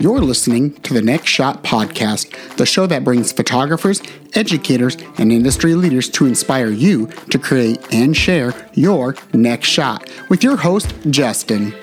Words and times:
You're 0.00 0.20
listening 0.20 0.74
to 0.82 0.94
the 0.94 1.02
Next 1.02 1.28
Shot 1.28 1.64
Podcast, 1.64 2.56
the 2.56 2.64
show 2.64 2.86
that 2.86 3.02
brings 3.02 3.32
photographers, 3.32 4.00
educators, 4.34 4.96
and 5.18 5.32
industry 5.32 5.74
leaders 5.74 6.08
to 6.10 6.26
inspire 6.26 6.70
you 6.70 7.08
to 7.30 7.38
create 7.38 7.84
and 7.92 8.16
share 8.16 8.54
your 8.74 9.16
next 9.32 9.66
shot 9.66 10.08
with 10.30 10.44
your 10.44 10.56
host, 10.56 10.94
Justin. 11.10 11.74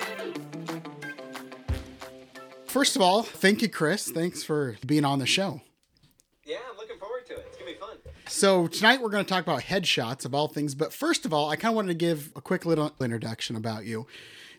First 2.64 2.96
of 2.96 3.02
all, 3.02 3.22
thank 3.22 3.60
you, 3.60 3.68
Chris. 3.68 4.10
Thanks 4.10 4.42
for 4.42 4.78
being 4.86 5.04
on 5.04 5.18
the 5.18 5.26
show. 5.26 5.60
Yeah, 6.42 6.56
I'm 6.70 6.78
looking 6.78 6.98
forward 6.98 7.26
to 7.26 7.34
it. 7.34 7.44
It's 7.48 7.58
going 7.58 7.74
to 7.74 7.78
be 7.78 7.78
fun. 7.78 7.98
So, 8.28 8.66
tonight 8.66 9.02
we're 9.02 9.10
going 9.10 9.26
to 9.26 9.28
talk 9.28 9.42
about 9.42 9.60
headshots 9.60 10.24
of 10.24 10.34
all 10.34 10.48
things. 10.48 10.74
But 10.74 10.94
first 10.94 11.26
of 11.26 11.34
all, 11.34 11.50
I 11.50 11.56
kind 11.56 11.72
of 11.72 11.76
wanted 11.76 11.88
to 11.88 11.94
give 11.98 12.32
a 12.34 12.40
quick 12.40 12.64
little 12.64 12.94
introduction 12.98 13.56
about 13.56 13.84
you. 13.84 14.06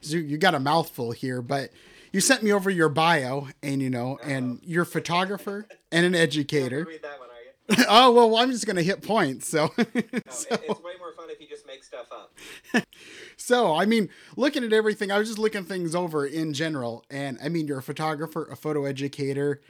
So 0.02 0.18
you 0.18 0.38
got 0.38 0.54
a 0.54 0.60
mouthful 0.60 1.12
here, 1.12 1.42
but 1.42 1.72
you 2.12 2.22
sent 2.22 2.44
me 2.44 2.52
over 2.52 2.70
your 2.70 2.90
bio, 2.90 3.48
and 3.62 3.82
you 3.82 3.90
know, 3.90 4.18
and 4.24 4.60
you're 4.64 4.84
a 4.84 4.86
photographer 4.86 5.68
and 5.92 6.06
an 6.06 6.16
educator. 6.16 6.86
Read 6.88 7.02
that 7.04 7.20
one, 7.20 7.30
are 7.30 7.78
you? 7.78 7.86
oh 7.90 8.12
well, 8.14 8.36
I'm 8.38 8.52
just 8.52 8.66
gonna 8.66 8.82
hit 8.82 9.02
points. 9.02 9.48
So, 9.50 9.72
No, 9.78 9.84
it- 9.94 10.10
it's 10.14 10.50
way 10.50 10.94
more 11.00 11.14
fun 11.16 11.30
if 11.30 11.40
you 11.42 11.48
just 11.48 11.66
make 11.68 11.84
stuff 11.84 12.08
up. 12.12 12.34
so 13.38 13.76
I 13.76 13.86
mean, 13.86 14.10
looking 14.36 14.64
at 14.64 14.74
everything, 14.74 15.12
I 15.12 15.18
was 15.20 15.28
just 15.28 15.40
looking 15.40 15.64
things 15.64 15.96
over 15.96 16.26
in 16.26 16.54
general, 16.54 17.04
and 17.10 17.38
I 17.44 17.50
mean, 17.50 17.68
you're 17.68 17.80
a 17.80 17.84
photographer, 17.84 18.48
a 18.52 18.56
photo 18.56 18.86
educator. 18.86 19.62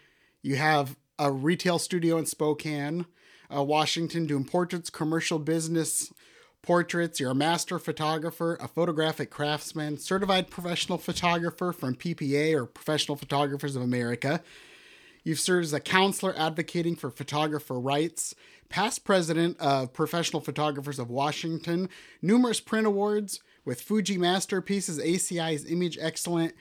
You 0.42 0.56
have 0.58 0.96
a 1.20 1.32
retail 1.32 1.80
studio 1.80 2.18
in 2.18 2.26
Spokane, 2.28 3.06
uh, 3.54 3.64
Washington, 3.64 4.28
doing 4.28 4.46
portraits, 4.46 4.90
commercial 4.90 5.40
business 5.40 6.14
portraits. 6.62 7.20
You're 7.20 7.32
a 7.32 7.36
master 7.36 7.80
photographer, 7.80 8.58
a 8.60 8.68
photographic 8.68 9.30
craftsman, 9.30 9.98
certified 9.98 10.50
professional 10.50 10.98
photographer 10.98 11.72
from 11.72 11.96
PPA 11.96 12.56
or 12.56 12.66
Professional 12.66 13.16
Photographers 13.16 13.76
of 13.76 13.82
America. 13.82 14.42
You've 15.24 15.40
served 15.40 15.66
as 15.66 15.74
a 15.74 15.80
counselor 15.80 16.34
advocating 16.38 16.96
for 16.96 17.10
photographer 17.10 17.80
rights, 17.80 18.34
past 18.70 19.04
president 19.04 19.60
of 19.60 19.94
Professional 19.94 20.42
Photographers 20.42 21.00
of 21.00 21.10
Washington, 21.10 21.90
numerous 22.22 22.60
print 22.60 22.88
awards 22.88 23.42
with 23.66 23.82
Fuji 23.82 24.18
Masterpieces, 24.18 25.00
ACI's 25.00 25.70
Image 25.70 25.98
Excellent 26.00 26.54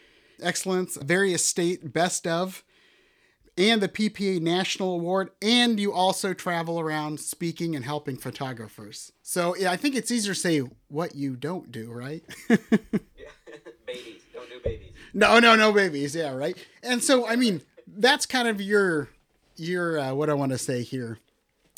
Excellence, 0.43 0.97
various 0.97 1.47
state 1.47 1.93
best 1.93 2.27
of, 2.27 2.65
and 3.59 3.81
the 3.81 3.89
PPA 3.89 4.41
National 4.41 4.95
Award. 4.95 5.31
And 5.41 5.81
you 5.81 5.93
also 5.93 6.35
travel 6.35 6.79
around 6.79 7.21
speaking 7.21 7.75
and 7.75 7.85
helping 7.85 8.17
photographers. 8.17 9.13
So 9.23 9.57
yeah, 9.57 9.71
I 9.71 9.77
think 9.77 9.95
it's 9.95 10.11
easier 10.11 10.35
to 10.35 10.41
say 10.41 10.59
what 10.89 11.15
you 11.15 11.37
don't 11.37 11.71
do, 11.73 11.91
right? 11.91 12.25
Yeah. 13.19 13.31
babies. 13.87 14.23
Don't 14.33 14.49
do 14.49 14.61
babies. 14.63 14.93
No, 15.15 15.39
no, 15.39 15.57
no 15.57 15.73
babies. 15.73 16.15
Yeah, 16.15 16.35
right. 16.35 16.57
And 16.83 17.03
so, 17.03 17.27
I 17.27 17.37
mean, 17.37 17.63
that's 17.87 18.27
kind 18.27 18.49
of 18.49 18.61
your 18.61 19.09
your 19.57 19.99
uh, 19.99 20.15
what 20.15 20.29
I 20.29 20.35
want 20.35 20.53
to 20.53 20.59
say 20.59 20.83
here, 20.83 21.19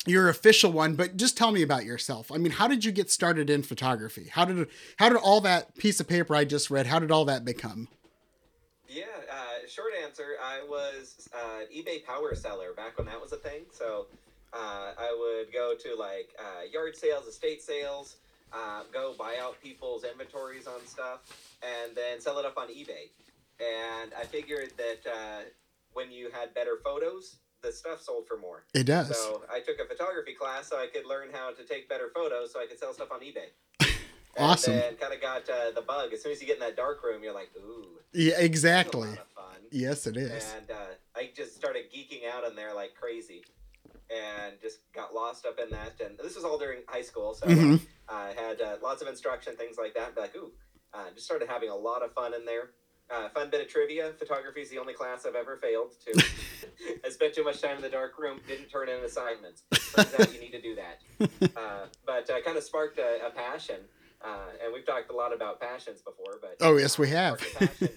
your 0.05 0.29
official 0.29 0.71
one. 0.71 0.95
But 0.95 1.17
just 1.17 1.37
tell 1.37 1.51
me 1.51 1.61
about 1.61 1.85
yourself. 1.85 2.31
I 2.31 2.37
mean, 2.37 2.51
how 2.51 2.67
did 2.67 2.83
you 2.83 2.91
get 2.91 3.09
started 3.09 3.49
in 3.49 3.63
photography? 3.63 4.27
How 4.31 4.45
did 4.45 4.67
how 4.97 5.09
did 5.09 5.17
all 5.17 5.41
that 5.41 5.75
piece 5.77 5.99
of 5.99 6.07
paper 6.07 6.35
I 6.35 6.45
just 6.45 6.69
read? 6.69 6.87
How 6.87 6.99
did 6.99 7.11
all 7.11 7.25
that 7.25 7.45
become? 7.45 7.87
Short 9.69 9.93
answer 10.03 10.35
I 10.43 10.61
was 10.67 11.29
uh, 11.33 11.61
an 11.61 11.67
eBay 11.75 12.03
power 12.03 12.33
seller 12.33 12.73
back 12.75 12.97
when 12.97 13.05
that 13.05 13.21
was 13.21 13.33
a 13.33 13.37
thing. 13.37 13.65
So 13.71 14.07
uh, 14.51 14.93
I 14.97 15.15
would 15.17 15.53
go 15.53 15.75
to 15.75 15.95
like 15.95 16.29
uh, 16.39 16.63
yard 16.71 16.95
sales, 16.95 17.27
estate 17.27 17.61
sales, 17.61 18.15
uh, 18.51 18.83
go 18.91 19.13
buy 19.17 19.35
out 19.39 19.61
people's 19.61 20.03
inventories 20.03 20.65
on 20.65 20.85
stuff, 20.87 21.19
and 21.61 21.95
then 21.95 22.19
sell 22.19 22.39
it 22.39 22.45
up 22.45 22.57
on 22.57 22.67
eBay. 22.69 23.11
And 23.59 24.11
I 24.19 24.23
figured 24.23 24.71
that 24.77 25.07
uh, 25.07 25.41
when 25.93 26.11
you 26.11 26.31
had 26.31 26.53
better 26.55 26.77
photos, 26.83 27.35
the 27.61 27.71
stuff 27.71 28.01
sold 28.01 28.25
for 28.27 28.37
more. 28.37 28.63
It 28.73 28.85
does. 28.85 29.15
So 29.15 29.43
I 29.53 29.59
took 29.59 29.77
a 29.79 29.85
photography 29.85 30.33
class 30.33 30.67
so 30.67 30.77
I 30.77 30.87
could 30.87 31.05
learn 31.05 31.27
how 31.31 31.51
to 31.51 31.63
take 31.63 31.87
better 31.87 32.09
photos 32.15 32.53
so 32.53 32.59
I 32.59 32.65
could 32.65 32.79
sell 32.79 32.93
stuff 32.93 33.11
on 33.11 33.19
eBay. 33.19 33.85
Awesome. 34.37 34.73
And 34.73 34.99
kind 34.99 35.13
of 35.13 35.19
got 35.19 35.49
uh, 35.49 35.71
the 35.75 35.81
bug. 35.81 36.13
As 36.13 36.21
soon 36.21 36.31
as 36.31 36.39
you 36.39 36.47
get 36.47 36.57
in 36.57 36.59
that 36.61 36.77
dark 36.77 37.03
room, 37.03 37.23
you're 37.23 37.33
like, 37.33 37.49
ooh, 37.57 37.85
yeah, 38.13 38.29
this 38.29 38.33
is 38.33 38.39
a 38.39 38.45
exactly. 38.45 39.09
Lot 39.71 39.91
of 39.91 39.99
fun. 39.99 40.07
Yes, 40.07 40.07
it 40.07 40.17
is. 40.17 40.53
And 40.57 40.71
uh, 40.71 40.75
I 41.15 41.29
just 41.35 41.55
started 41.55 41.83
geeking 41.93 42.27
out 42.31 42.43
in 42.49 42.55
there 42.55 42.73
like 42.73 42.95
crazy, 42.99 43.43
and 44.09 44.53
just 44.61 44.79
got 44.93 45.13
lost 45.13 45.45
up 45.45 45.59
in 45.63 45.69
that. 45.71 45.99
And 46.03 46.17
this 46.17 46.35
was 46.35 46.43
all 46.45 46.57
during 46.57 46.79
high 46.87 47.01
school, 47.01 47.33
so 47.33 47.47
Mhm. 47.47 47.79
I 48.07 48.33
had 48.35 48.61
uh, 48.61 48.77
lots 48.81 49.01
of 49.01 49.07
instruction, 49.07 49.55
things 49.55 49.77
like 49.77 49.93
that. 49.95 50.15
Be 50.15 50.21
like, 50.21 50.35
ooh, 50.35 50.51
uh, 50.93 51.05
just 51.13 51.25
started 51.25 51.47
having 51.47 51.69
a 51.69 51.75
lot 51.75 52.01
of 52.03 52.13
fun 52.13 52.33
in 52.33 52.45
there. 52.45 52.71
Uh, 53.11 53.27
fun 53.29 53.49
bit 53.49 53.59
of 53.61 53.67
trivia: 53.67 54.13
photography 54.19 54.61
is 54.61 54.69
the 54.69 54.77
only 54.77 54.93
class 54.93 55.25
I've 55.25 55.33
ever 55.35 55.57
failed 55.57 55.93
to. 56.05 56.23
I 57.05 57.09
spent 57.09 57.33
too 57.33 57.43
much 57.43 57.59
time 57.59 57.75
in 57.77 57.81
the 57.81 57.89
dark 57.89 58.19
room, 58.19 58.39
didn't 58.47 58.67
turn 58.69 58.87
in 58.87 59.03
assignments. 59.03 59.63
Turns 59.95 60.13
out 60.13 60.31
you 60.33 60.39
need 60.39 60.51
to 60.51 60.61
do 60.61 60.75
that. 60.75 61.01
Uh, 61.55 61.87
but 62.05 62.29
uh, 62.29 62.39
kind 62.41 62.55
of 62.57 62.63
sparked 62.63 62.99
a, 62.99 63.25
a 63.25 63.31
passion, 63.31 63.77
uh, 64.23 64.27
and 64.63 64.71
we've 64.73 64.85
talked 64.85 65.09
a 65.09 65.13
lot 65.13 65.33
about 65.33 65.59
passions 65.59 66.01
before. 66.01 66.37
But 66.39 66.55
Oh, 66.61 66.77
yes, 66.77 66.97
we 66.97 67.09
have. 67.09 67.39
passion, 67.57 67.89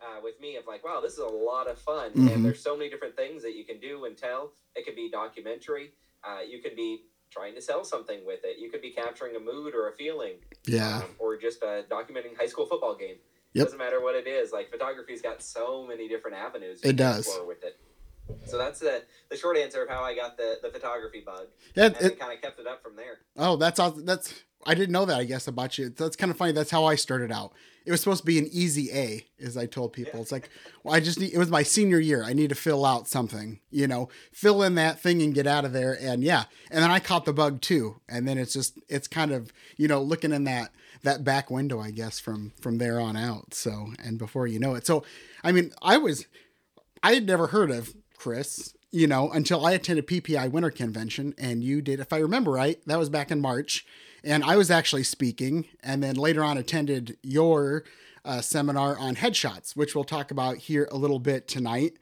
uh, 0.00 0.20
with 0.22 0.40
me 0.40 0.56
of 0.56 0.66
like, 0.66 0.84
wow, 0.84 1.00
this 1.00 1.12
is 1.14 1.18
a 1.18 1.26
lot 1.26 1.68
of 1.68 1.78
fun, 1.78 2.12
Mhm. 2.12 2.32
and 2.34 2.44
there's 2.44 2.60
so 2.62 2.76
many 2.76 2.88
different 2.90 3.16
things 3.16 3.42
that 3.42 3.54
you 3.54 3.64
can 3.64 3.78
do 3.80 4.04
and 4.04 4.16
tell. 4.16 4.52
It 4.76 4.84
could 4.84 4.94
be 4.96 5.10
documentary. 5.10 5.92
Uh, 6.24 6.40
you 6.40 6.60
could 6.62 6.76
be 6.76 7.04
trying 7.30 7.54
to 7.54 7.60
sell 7.60 7.84
something 7.84 8.24
with 8.24 8.40
it. 8.44 8.58
You 8.58 8.70
could 8.70 8.80
be 8.80 8.90
capturing 8.90 9.36
a 9.36 9.40
mood 9.40 9.74
or 9.74 9.88
a 9.88 9.92
feeling 9.92 10.36
Yeah. 10.66 10.98
um, 11.04 11.14
or 11.18 11.36
just 11.36 11.62
uh, 11.62 11.82
documenting 11.84 12.36
high 12.36 12.46
school 12.46 12.66
football 12.66 12.94
game. 12.94 13.18
Yep. 13.54 13.66
Doesn't 13.66 13.78
matter 13.78 14.00
what 14.00 14.14
it 14.14 14.26
is. 14.26 14.52
Like 14.52 14.70
photography's 14.70 15.20
got 15.22 15.42
so 15.42 15.86
many 15.86 16.08
different 16.08 16.36
avenues. 16.36 16.80
It 16.84 16.96
does. 16.96 17.28
with 17.46 17.62
it. 17.64 17.78
So 18.46 18.58
that's 18.58 18.78
the 18.80 19.04
the 19.30 19.36
short 19.36 19.56
answer 19.56 19.82
of 19.82 19.88
how 19.88 20.02
I 20.02 20.14
got 20.14 20.36
the 20.36 20.58
the 20.62 20.70
photography 20.70 21.20
bug, 21.24 21.48
Yeah. 21.74 21.86
and 21.86 21.96
It, 21.96 22.18
kind 22.20 22.32
of 22.32 22.40
kept 22.42 22.60
it 22.60 22.66
up 22.66 22.82
from 22.82 22.94
there. 22.96 23.20
oh, 23.36 23.56
that's 23.56 23.80
aw- 23.80 23.90
that's. 23.90 24.34
I 24.68 24.74
didn't 24.74 24.92
know 24.92 25.06
that. 25.06 25.18
I 25.18 25.24
guess 25.24 25.48
about 25.48 25.78
you. 25.78 25.88
That's 25.88 26.14
kind 26.14 26.30
of 26.30 26.36
funny. 26.36 26.52
That's 26.52 26.70
how 26.70 26.84
I 26.84 26.94
started 26.94 27.32
out. 27.32 27.54
It 27.86 27.90
was 27.90 28.00
supposed 28.00 28.20
to 28.20 28.26
be 28.26 28.38
an 28.38 28.50
easy 28.52 28.90
A, 28.92 29.24
as 29.42 29.56
I 29.56 29.64
told 29.64 29.94
people. 29.94 30.20
It's 30.20 30.30
like, 30.30 30.50
well, 30.84 30.94
I 30.94 31.00
just 31.00 31.18
need. 31.18 31.32
It 31.32 31.38
was 31.38 31.50
my 31.50 31.62
senior 31.62 31.98
year. 31.98 32.22
I 32.22 32.34
need 32.34 32.50
to 32.50 32.54
fill 32.54 32.84
out 32.84 33.08
something. 33.08 33.60
You 33.70 33.86
know, 33.86 34.10
fill 34.30 34.62
in 34.62 34.74
that 34.74 35.00
thing 35.00 35.22
and 35.22 35.34
get 35.34 35.46
out 35.46 35.64
of 35.64 35.72
there. 35.72 35.96
And 35.98 36.22
yeah, 36.22 36.44
and 36.70 36.82
then 36.82 36.90
I 36.90 37.00
caught 37.00 37.24
the 37.24 37.32
bug 37.32 37.62
too. 37.62 38.02
And 38.10 38.28
then 38.28 38.36
it's 38.36 38.52
just, 38.52 38.78
it's 38.90 39.08
kind 39.08 39.32
of, 39.32 39.54
you 39.78 39.88
know, 39.88 40.02
looking 40.02 40.32
in 40.32 40.44
that 40.44 40.70
that 41.02 41.24
back 41.24 41.50
window, 41.50 41.80
I 41.80 41.90
guess, 41.90 42.20
from 42.20 42.52
from 42.60 42.76
there 42.76 43.00
on 43.00 43.16
out. 43.16 43.54
So, 43.54 43.92
and 44.04 44.18
before 44.18 44.46
you 44.46 44.58
know 44.58 44.74
it, 44.74 44.86
so 44.86 45.02
I 45.42 45.52
mean, 45.52 45.72
I 45.80 45.96
was, 45.96 46.26
I 47.02 47.14
had 47.14 47.26
never 47.26 47.46
heard 47.46 47.70
of 47.70 47.94
Chris, 48.18 48.74
you 48.90 49.06
know, 49.06 49.30
until 49.30 49.64
I 49.64 49.72
attended 49.72 50.06
PPI 50.06 50.50
Winter 50.50 50.70
Convention, 50.70 51.34
and 51.38 51.64
you 51.64 51.80
did, 51.80 52.00
if 52.00 52.12
I 52.12 52.18
remember 52.18 52.50
right, 52.50 52.78
that 52.86 52.98
was 52.98 53.08
back 53.08 53.30
in 53.30 53.40
March, 53.40 53.86
and 54.24 54.44
I 54.44 54.56
was 54.56 54.70
actually 54.70 55.04
speaking, 55.04 55.66
and 55.82 56.02
then 56.02 56.16
later 56.16 56.42
on 56.42 56.58
attended 56.58 57.16
your 57.22 57.84
uh, 58.24 58.40
seminar 58.40 58.98
on 58.98 59.16
headshots, 59.16 59.76
which 59.76 59.94
we'll 59.94 60.04
talk 60.04 60.30
about 60.30 60.58
here 60.58 60.88
a 60.90 60.96
little 60.96 61.18
bit 61.18 61.48
tonight. 61.48 61.96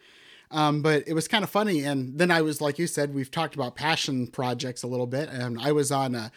Um, 0.50 0.80
but 0.80 1.04
it 1.06 1.12
was 1.12 1.28
kind 1.28 1.44
of 1.44 1.50
funny, 1.50 1.82
and 1.82 2.18
then 2.18 2.30
I 2.30 2.40
was, 2.42 2.60
like 2.60 2.78
you 2.78 2.86
said, 2.86 3.14
we've 3.14 3.30
talked 3.30 3.54
about 3.54 3.74
passion 3.74 4.26
projects 4.28 4.82
a 4.82 4.86
little 4.86 5.06
bit, 5.06 5.28
and 5.28 5.60
I 5.60 5.72
was 5.72 5.90
on 5.90 6.14
uh, 6.14 6.28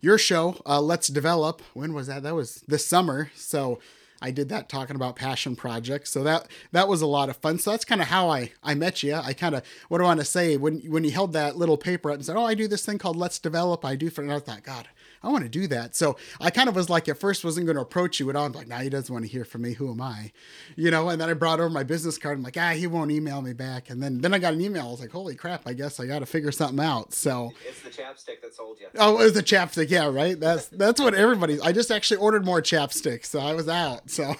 your 0.00 0.18
show, 0.18 0.60
uh, 0.66 0.80
Let's 0.80 1.08
Develop. 1.08 1.62
When 1.72 1.94
was 1.94 2.06
that? 2.08 2.22
That 2.22 2.34
was 2.34 2.62
this 2.68 2.86
summer, 2.86 3.30
so. 3.34 3.80
I 4.22 4.30
did 4.30 4.48
that 4.48 4.70
talking 4.70 4.96
about 4.96 5.16
passion 5.16 5.54
projects. 5.54 6.10
So 6.10 6.22
that 6.22 6.46
that 6.72 6.88
was 6.88 7.02
a 7.02 7.06
lot 7.06 7.28
of 7.28 7.36
fun. 7.36 7.58
So 7.58 7.72
that's 7.72 7.84
kind 7.84 8.00
of 8.00 8.06
how 8.06 8.30
I 8.30 8.52
I 8.62 8.74
met 8.74 9.02
you. 9.02 9.14
I 9.14 9.34
kind 9.34 9.54
of 9.54 9.62
what 9.88 9.98
do 9.98 10.04
I 10.04 10.06
want 10.06 10.20
to 10.20 10.24
say 10.24 10.56
when 10.56 10.78
when 10.90 11.04
you 11.04 11.10
held 11.10 11.34
that 11.34 11.56
little 11.56 11.76
paper 11.76 12.10
up 12.10 12.14
and 12.14 12.24
said, 12.24 12.36
"Oh, 12.36 12.44
I 12.44 12.54
do 12.54 12.66
this 12.66 12.86
thing 12.86 12.96
called 12.96 13.16
Let's 13.16 13.38
Develop." 13.38 13.84
I 13.84 13.96
do 13.96 14.08
for 14.08 14.22
and 14.22 14.32
I 14.32 14.38
thought, 14.38 14.62
God, 14.62 14.88
I 15.24 15.28
want 15.28 15.44
to 15.44 15.48
do 15.48 15.66
that. 15.68 15.96
So 15.96 16.16
I 16.40 16.50
kind 16.50 16.68
of 16.68 16.76
was 16.76 16.90
like 16.90 17.08
at 17.08 17.18
first 17.18 17.44
wasn't 17.44 17.66
going 17.66 17.76
to 17.76 17.82
approach 17.82 18.20
you 18.20 18.28
at 18.30 18.36
all. 18.36 18.44
I'm 18.44 18.52
like, 18.52 18.68
nah, 18.68 18.78
he 18.78 18.90
doesn't 18.90 19.12
want 19.12 19.24
to 19.24 19.30
hear 19.30 19.44
from 19.44 19.62
me. 19.62 19.72
Who 19.72 19.90
am 19.90 20.00
I? 20.00 20.32
You 20.76 20.90
know. 20.90 21.08
And 21.08 21.20
then 21.20 21.28
I 21.28 21.32
brought 21.32 21.60
over 21.60 21.70
my 21.70 21.82
business 21.82 22.18
card. 22.18 22.38
I'm 22.38 22.44
like, 22.44 22.56
ah, 22.58 22.70
he 22.70 22.86
won't 22.86 23.10
email 23.10 23.40
me 23.40 23.54
back. 23.54 23.88
And 23.90 24.02
then 24.02 24.20
then 24.20 24.34
I 24.34 24.38
got 24.38 24.52
an 24.52 24.60
email. 24.60 24.86
I 24.86 24.90
was 24.90 25.00
like, 25.00 25.10
holy 25.10 25.34
crap! 25.34 25.66
I 25.66 25.72
guess 25.72 25.98
I 25.98 26.06
got 26.06 26.18
to 26.20 26.26
figure 26.26 26.52
something 26.52 26.84
out. 26.84 27.12
So. 27.14 27.52
It's 27.66 27.82
the 27.82 27.90
chapstick 27.90 28.42
that 28.42 28.54
sold 28.54 28.78
you. 28.80 28.86
Oh, 28.98 29.20
it 29.20 29.24
was 29.24 29.32
the 29.32 29.42
chapstick. 29.42 29.90
Yeah, 29.90 30.08
right. 30.10 30.38
That's 30.38 30.66
that's 30.66 31.00
what 31.00 31.14
everybody. 31.14 31.60
I 31.60 31.72
just 31.72 31.90
actually 31.90 32.18
ordered 32.18 32.44
more 32.44 32.60
chapstick, 32.60 33.24
so 33.24 33.40
I 33.40 33.54
was 33.54 33.68
out. 33.68 34.10
So, 34.10 34.34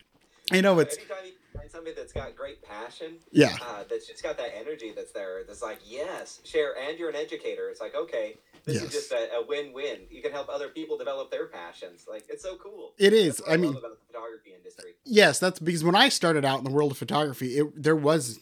you 0.52 0.62
know 0.62 0.78
it's 0.78 0.96
Anytime 0.96 1.16
you 1.26 1.32
find 1.58 1.70
somebody 1.70 1.96
that's 1.96 2.12
got 2.12 2.36
great 2.36 2.62
passion, 2.62 3.16
yeah, 3.32 3.56
uh, 3.60 3.84
that's 3.88 4.06
just 4.06 4.22
got 4.22 4.36
that 4.38 4.56
energy 4.56 4.92
that's 4.94 5.12
there, 5.12 5.42
that's 5.46 5.62
like, 5.62 5.80
yes, 5.84 6.40
share, 6.44 6.74
and 6.78 6.98
you're 6.98 7.10
an 7.10 7.16
educator. 7.16 7.68
It's 7.68 7.80
like, 7.80 7.94
okay, 7.94 8.36
this 8.68 8.82
Yes. 8.82 8.84
is 8.84 8.92
just 8.92 9.12
a, 9.12 9.34
a 9.36 9.46
win-win. 9.46 10.00
You 10.10 10.22
can 10.22 10.30
help 10.32 10.48
other 10.48 10.68
people 10.68 10.96
develop 10.96 11.30
their 11.30 11.46
passions. 11.46 12.06
Like, 12.08 12.24
it's 12.28 12.42
so 12.42 12.56
cool. 12.56 12.94
it 12.98 13.12
is. 13.12 13.42
I 13.46 13.52
love 13.52 13.60
mean, 13.60 13.70
about 13.70 13.82
the 13.82 14.06
photography 14.06 14.52
industry. 14.56 14.92
yes, 15.04 15.38
that's 15.38 15.58
because 15.58 15.82
when 15.84 15.94
I 15.94 16.08
started 16.08 16.44
out 16.44 16.58
in 16.58 16.64
the 16.64 16.70
world 16.70 16.92
of 16.92 16.98
photography, 16.98 17.58
it 17.58 17.82
there 17.82 17.96
was 17.96 18.38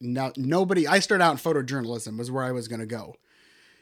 no 0.00 0.32
nobody. 0.36 0.86
I 0.86 0.98
started 0.98 1.24
out 1.24 1.32
in 1.32 1.38
photojournalism 1.38 2.18
was 2.18 2.30
where 2.30 2.44
I 2.44 2.52
was 2.52 2.68
going 2.68 2.80
to 2.80 2.86
go, 2.86 3.14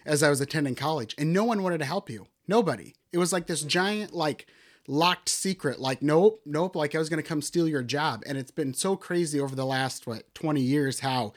as 0.05 0.23
I 0.23 0.31
was 0.31 0.41
attending 0.41 0.75
college, 0.75 1.15
and 1.19 1.33
no 1.33 1.44
one 1.44 1.62
wanted 1.62 1.79
to 1.79 1.85
help 1.85 2.11
you. 2.11 2.27
Nobody. 2.49 2.94
It 3.12 3.19
was 3.19 3.32
like 3.32 3.47
this 3.47 3.61
mm-hmm. 3.61 3.69
giant 3.69 4.12
like 4.12 4.47
locked 4.89 5.29
secret 5.29 5.81
like 5.81 6.00
nope 6.00 6.41
nope 6.47 6.77
like 6.77 6.94
i 6.94 6.99
was 6.99 7.09
going 7.09 7.21
to 7.21 7.29
come 7.29 7.43
steal 7.43 7.67
your 7.67 7.82
job 7.82 8.23
and 8.25 8.39
it's 8.39 8.53
been 8.53 8.73
so 8.73 8.94
crazy 8.94 9.41
over 9.41 9.56
the 9.56 9.67
last 9.67 10.06
what 10.06 10.32
20 10.35 10.61
years 10.61 11.00
how 11.00 11.32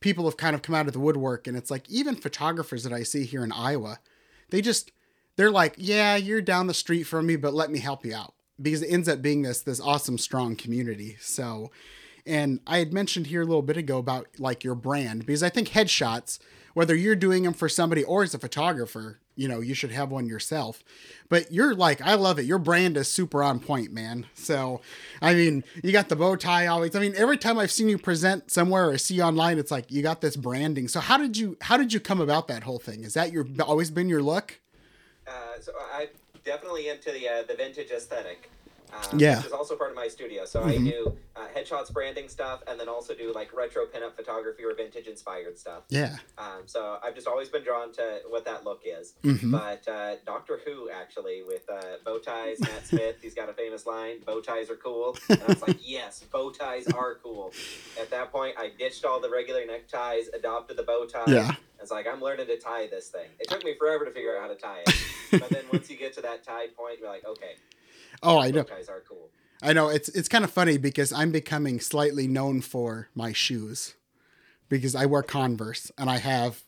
people 0.00 0.24
have 0.24 0.36
kind 0.36 0.54
of 0.54 0.62
come 0.62 0.74
out 0.74 0.86
of 0.86 0.92
the 0.92 1.00
woodwork 1.00 1.46
and 1.46 1.56
it's 1.56 1.70
like 1.70 1.88
even 1.88 2.16
photographers 2.16 2.82
that 2.84 2.92
i 2.92 3.02
see 3.02 3.24
here 3.24 3.44
in 3.44 3.52
iowa 3.52 3.98
they 4.50 4.60
just 4.60 4.92
they're 5.36 5.50
like 5.50 5.74
yeah 5.76 6.16
you're 6.16 6.42
down 6.42 6.66
the 6.66 6.74
street 6.74 7.04
from 7.04 7.26
me 7.26 7.36
but 7.36 7.54
let 7.54 7.70
me 7.70 7.78
help 7.78 8.04
you 8.04 8.14
out 8.14 8.34
because 8.60 8.82
it 8.82 8.88
ends 8.88 9.08
up 9.08 9.22
being 9.22 9.42
this 9.42 9.62
this 9.62 9.80
awesome 9.80 10.18
strong 10.18 10.56
community. 10.56 11.16
So 11.20 11.70
and 12.26 12.60
i 12.66 12.78
had 12.78 12.92
mentioned 12.92 13.28
here 13.28 13.42
a 13.42 13.46
little 13.46 13.62
bit 13.62 13.76
ago 13.76 13.98
about 13.98 14.26
like 14.38 14.62
your 14.62 14.74
brand 14.74 15.24
because 15.24 15.42
i 15.42 15.48
think 15.48 15.68
headshots 15.68 16.38
whether 16.74 16.94
you're 16.94 17.16
doing 17.16 17.42
them 17.42 17.52
for 17.52 17.68
somebody 17.68 18.04
or 18.04 18.22
as 18.22 18.34
a 18.34 18.38
photographer 18.38 19.18
you 19.40 19.48
know 19.48 19.60
you 19.60 19.72
should 19.72 19.90
have 19.90 20.10
one 20.10 20.26
yourself. 20.26 20.84
But 21.30 21.50
you're 21.50 21.74
like 21.74 22.02
i 22.02 22.14
love 22.14 22.38
it. 22.38 22.44
Your 22.44 22.58
brand 22.58 22.98
is 22.98 23.08
super 23.08 23.42
on 23.42 23.58
point 23.58 23.90
man. 23.90 24.26
So 24.34 24.82
i 25.22 25.32
mean 25.34 25.64
you 25.82 25.92
got 25.92 26.10
the 26.10 26.16
bow 26.16 26.36
tie 26.36 26.66
always. 26.66 26.94
I 26.94 27.00
mean 27.00 27.14
every 27.16 27.38
time 27.38 27.58
i've 27.58 27.70
seen 27.70 27.88
you 27.88 27.96
present 27.96 28.50
somewhere 28.50 28.90
or 28.90 28.98
see 28.98 29.22
online 29.22 29.58
it's 29.58 29.70
like 29.70 29.90
you 29.90 30.02
got 30.02 30.20
this 30.20 30.36
branding. 30.36 30.88
So 30.88 31.00
how 31.00 31.16
did 31.16 31.38
you 31.38 31.56
how 31.62 31.78
did 31.78 31.92
you 31.92 32.00
come 32.00 32.20
about 32.20 32.48
that 32.48 32.64
whole 32.64 32.78
thing? 32.78 33.02
Is 33.02 33.14
that 33.14 33.32
your 33.32 33.46
always 33.60 33.90
been 33.90 34.10
your 34.10 34.22
look? 34.22 34.60
Uh, 35.26 35.58
so 35.60 35.72
i'm 35.94 36.08
definitely 36.44 36.88
into 36.88 37.10
the 37.10 37.26
uh, 37.26 37.42
the 37.48 37.54
vintage 37.54 37.90
aesthetic 37.90 38.50
um, 38.92 39.18
Yeah. 39.18 39.36
Which 39.38 39.46
is 39.46 39.52
also 39.52 39.76
part 39.76 39.90
of 39.90 39.96
my 39.96 40.08
studio. 40.08 40.44
So 40.44 40.62
I 40.62 40.76
Mhm. 40.76 40.84
do 40.90 41.16
uh, 41.36 41.46
headshots, 41.56 41.90
branding 41.92 42.28
stuff, 42.28 42.62
and 42.66 42.78
then 42.78 42.88
also 42.88 43.14
do 43.14 43.32
like 43.32 43.52
retro 43.54 43.86
pinup 43.86 44.14
photography 44.14 44.62
or 44.64 44.74
vintage 44.74 45.06
inspired 45.06 45.58
stuff. 45.58 45.84
yeah 45.88 46.16
Um, 46.36 46.62
so 46.66 46.98
I've 47.02 47.14
just 47.14 47.26
always 47.26 47.48
been 47.48 47.62
drawn 47.64 47.92
to 47.92 48.20
what 48.28 48.44
that 48.44 48.64
look 48.64 48.82
is. 48.84 49.14
hmm 49.22 49.50
But 49.50 49.86
uh, 49.88 50.16
Doctor 50.26 50.60
Who, 50.66 50.90
actually, 50.90 51.42
with 51.42 51.62
uh, 51.70 51.96
bow 52.04 52.18
ties, 52.18 52.60
Matt 52.60 52.86
Smith, 52.86 53.16
he's 53.22 53.34
got 53.34 53.48
a 53.48 53.54
famous 53.54 53.86
line 53.86 54.20
bow 54.26 54.40
ties 54.40 54.68
are 54.70 54.76
cool. 54.76 55.16
And 55.30 55.42
I 55.42 55.46
was 55.46 55.62
like, 55.62 55.78
yes, 55.80 56.22
bow 56.30 56.50
ties 56.50 56.86
are 56.88 57.14
cool. 57.22 57.54
At 57.98 58.10
that 58.10 58.30
point, 58.32 58.56
I 58.58 58.70
ditched 58.78 59.04
all 59.04 59.20
the 59.20 59.30
regular 59.30 59.64
neckties, 59.64 60.28
adopted 60.34 60.76
the 60.76 60.82
bow 60.82 61.06
tie. 61.06 61.24
yeah 61.28 61.54
It's 61.80 61.90
like, 61.90 62.06
I'm 62.06 62.20
learning 62.20 62.46
to 62.48 62.58
tie 62.58 62.86
this 62.88 63.08
thing. 63.08 63.28
It 63.38 63.48
took 63.48 63.64
me 63.64 63.74
forever 63.78 64.04
to 64.04 64.10
figure 64.10 64.36
out 64.36 64.42
how 64.42 64.48
to 64.48 64.54
tie 64.56 64.80
it. 64.86 65.40
but 65.40 65.48
then 65.50 65.64
once 65.72 65.88
you 65.88 65.96
get 65.96 66.12
to 66.14 66.20
that 66.22 66.44
tie 66.44 66.66
point, 66.76 66.98
you're 67.00 67.08
like, 67.08 67.24
okay, 67.24 67.54
oh 68.22 68.38
i 68.38 68.50
know 68.50 68.62
ties 68.62 68.88
are 68.88 69.02
cool. 69.08 69.30
I 69.62 69.72
know 69.72 69.88
it's 69.88 70.08
it's 70.10 70.28
kind 70.28 70.44
of 70.44 70.50
funny 70.50 70.78
because 70.78 71.12
I'm 71.12 71.32
becoming 71.32 71.80
slightly 71.80 72.26
known 72.26 72.60
for 72.62 73.08
my 73.14 73.32
shoes 73.32 73.94
because 74.68 74.94
I 74.94 75.06
wear 75.06 75.22
Converse 75.22 75.92
and 75.98 76.08
I 76.08 76.18
have 76.18 76.62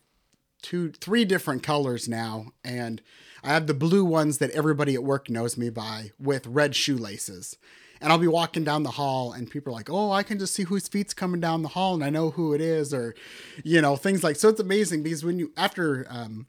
two 0.60 0.90
three 0.92 1.24
different 1.24 1.62
colors 1.62 2.08
now 2.08 2.52
and 2.62 3.00
I 3.42 3.48
have 3.48 3.66
the 3.66 3.74
blue 3.74 4.04
ones 4.04 4.38
that 4.38 4.50
everybody 4.50 4.94
at 4.94 5.02
work 5.02 5.30
knows 5.30 5.56
me 5.56 5.70
by 5.70 6.12
with 6.20 6.46
red 6.46 6.76
shoelaces. 6.76 7.56
And 8.00 8.12
I'll 8.12 8.18
be 8.18 8.26
walking 8.26 8.64
down 8.64 8.82
the 8.82 8.90
hall 8.90 9.32
and 9.32 9.48
people 9.50 9.72
are 9.72 9.76
like, 9.76 9.88
"Oh, 9.88 10.10
I 10.10 10.22
can 10.24 10.38
just 10.38 10.54
see 10.54 10.64
whose 10.64 10.88
feet's 10.88 11.14
coming 11.14 11.40
down 11.40 11.62
the 11.62 11.68
hall 11.68 11.94
and 11.94 12.04
I 12.04 12.10
know 12.10 12.30
who 12.30 12.52
it 12.52 12.60
is 12.60 12.92
or 12.92 13.14
you 13.64 13.80
know, 13.80 13.96
things 13.96 14.22
like 14.22 14.36
so 14.36 14.50
it's 14.50 14.60
amazing 14.60 15.02
because 15.02 15.24
when 15.24 15.38
you 15.38 15.52
after 15.56 16.06
um 16.10 16.46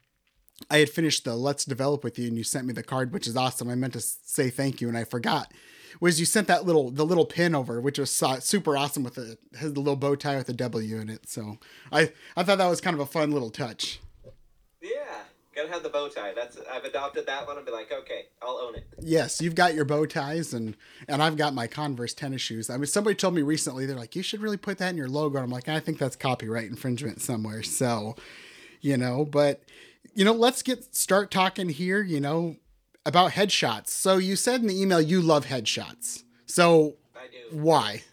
I 0.69 0.77
had 0.77 0.89
finished 0.89 1.25
the 1.25 1.35
Let's 1.35 1.65
Develop 1.65 2.03
with 2.03 2.17
you 2.17 2.27
and 2.27 2.37
you 2.37 2.43
sent 2.43 2.65
me 2.65 2.73
the 2.73 2.83
card, 2.83 3.11
which 3.11 3.27
is 3.27 3.37
awesome. 3.37 3.69
I 3.69 3.75
meant 3.75 3.93
to 3.93 4.01
say 4.01 4.49
thank 4.49 4.81
you 4.81 4.87
and 4.87 4.97
I 4.97 5.03
forgot. 5.03 5.51
Was 5.99 6.19
you 6.19 6.25
sent 6.25 6.47
that 6.47 6.65
little 6.65 6.89
the 6.89 7.05
little 7.05 7.25
pin 7.25 7.53
over, 7.53 7.79
which 7.79 7.99
was 7.99 8.11
super 8.39 8.75
awesome 8.75 9.03
with 9.03 9.15
the 9.15 9.37
has 9.59 9.73
the 9.73 9.79
little 9.79 9.95
bow 9.95 10.15
tie 10.15 10.37
with 10.37 10.47
the 10.47 10.53
W 10.53 10.99
in 10.99 11.09
it. 11.09 11.29
So 11.29 11.59
I 11.91 12.11
I 12.35 12.43
thought 12.43 12.57
that 12.57 12.67
was 12.67 12.81
kind 12.81 12.95
of 12.95 12.99
a 12.99 13.05
fun 13.05 13.31
little 13.31 13.51
touch. 13.51 13.99
Yeah, 14.81 14.89
gotta 15.55 15.69
have 15.69 15.83
the 15.83 15.89
bow 15.89 16.09
tie. 16.09 16.33
That's 16.33 16.57
I've 16.71 16.83
adopted 16.83 17.25
that 17.27 17.47
one 17.47 17.57
and 17.57 17.65
be 17.65 17.71
like, 17.71 17.91
okay, 17.91 18.25
I'll 18.41 18.57
own 18.57 18.75
it. 18.75 18.85
Yes, 18.99 19.41
you've 19.41 19.55
got 19.55 19.75
your 19.75 19.85
bow 19.85 20.05
ties 20.05 20.53
and 20.53 20.75
and 21.07 21.21
I've 21.21 21.37
got 21.37 21.53
my 21.53 21.67
Converse 21.67 22.13
tennis 22.13 22.41
shoes. 22.41 22.69
I 22.69 22.77
mean, 22.77 22.87
somebody 22.87 23.15
told 23.15 23.35
me 23.35 23.41
recently 23.41 23.85
they're 23.85 23.95
like, 23.95 24.15
you 24.15 24.23
should 24.23 24.41
really 24.41 24.57
put 24.57 24.79
that 24.79 24.89
in 24.89 24.97
your 24.97 25.09
logo. 25.09 25.37
And 25.37 25.45
I'm 25.45 25.51
like, 25.51 25.69
I 25.69 25.79
think 25.79 25.99
that's 25.99 26.15
copyright 26.15 26.69
infringement 26.69 27.21
somewhere. 27.21 27.63
So, 27.63 28.15
you 28.81 28.97
know, 28.97 29.25
but 29.25 29.61
you 30.13 30.25
know, 30.25 30.33
let's 30.33 30.61
get 30.61 30.95
start 30.95 31.31
talking 31.31 31.69
here. 31.69 32.01
You 32.01 32.19
know, 32.19 32.57
about 33.05 33.31
headshots. 33.31 33.89
So 33.89 34.17
you 34.17 34.35
said 34.35 34.61
in 34.61 34.67
the 34.67 34.81
email 34.81 35.01
you 35.01 35.21
love 35.21 35.45
headshots. 35.47 36.23
So 36.45 36.95
I 37.15 37.27
do. 37.31 37.57
why? 37.57 38.03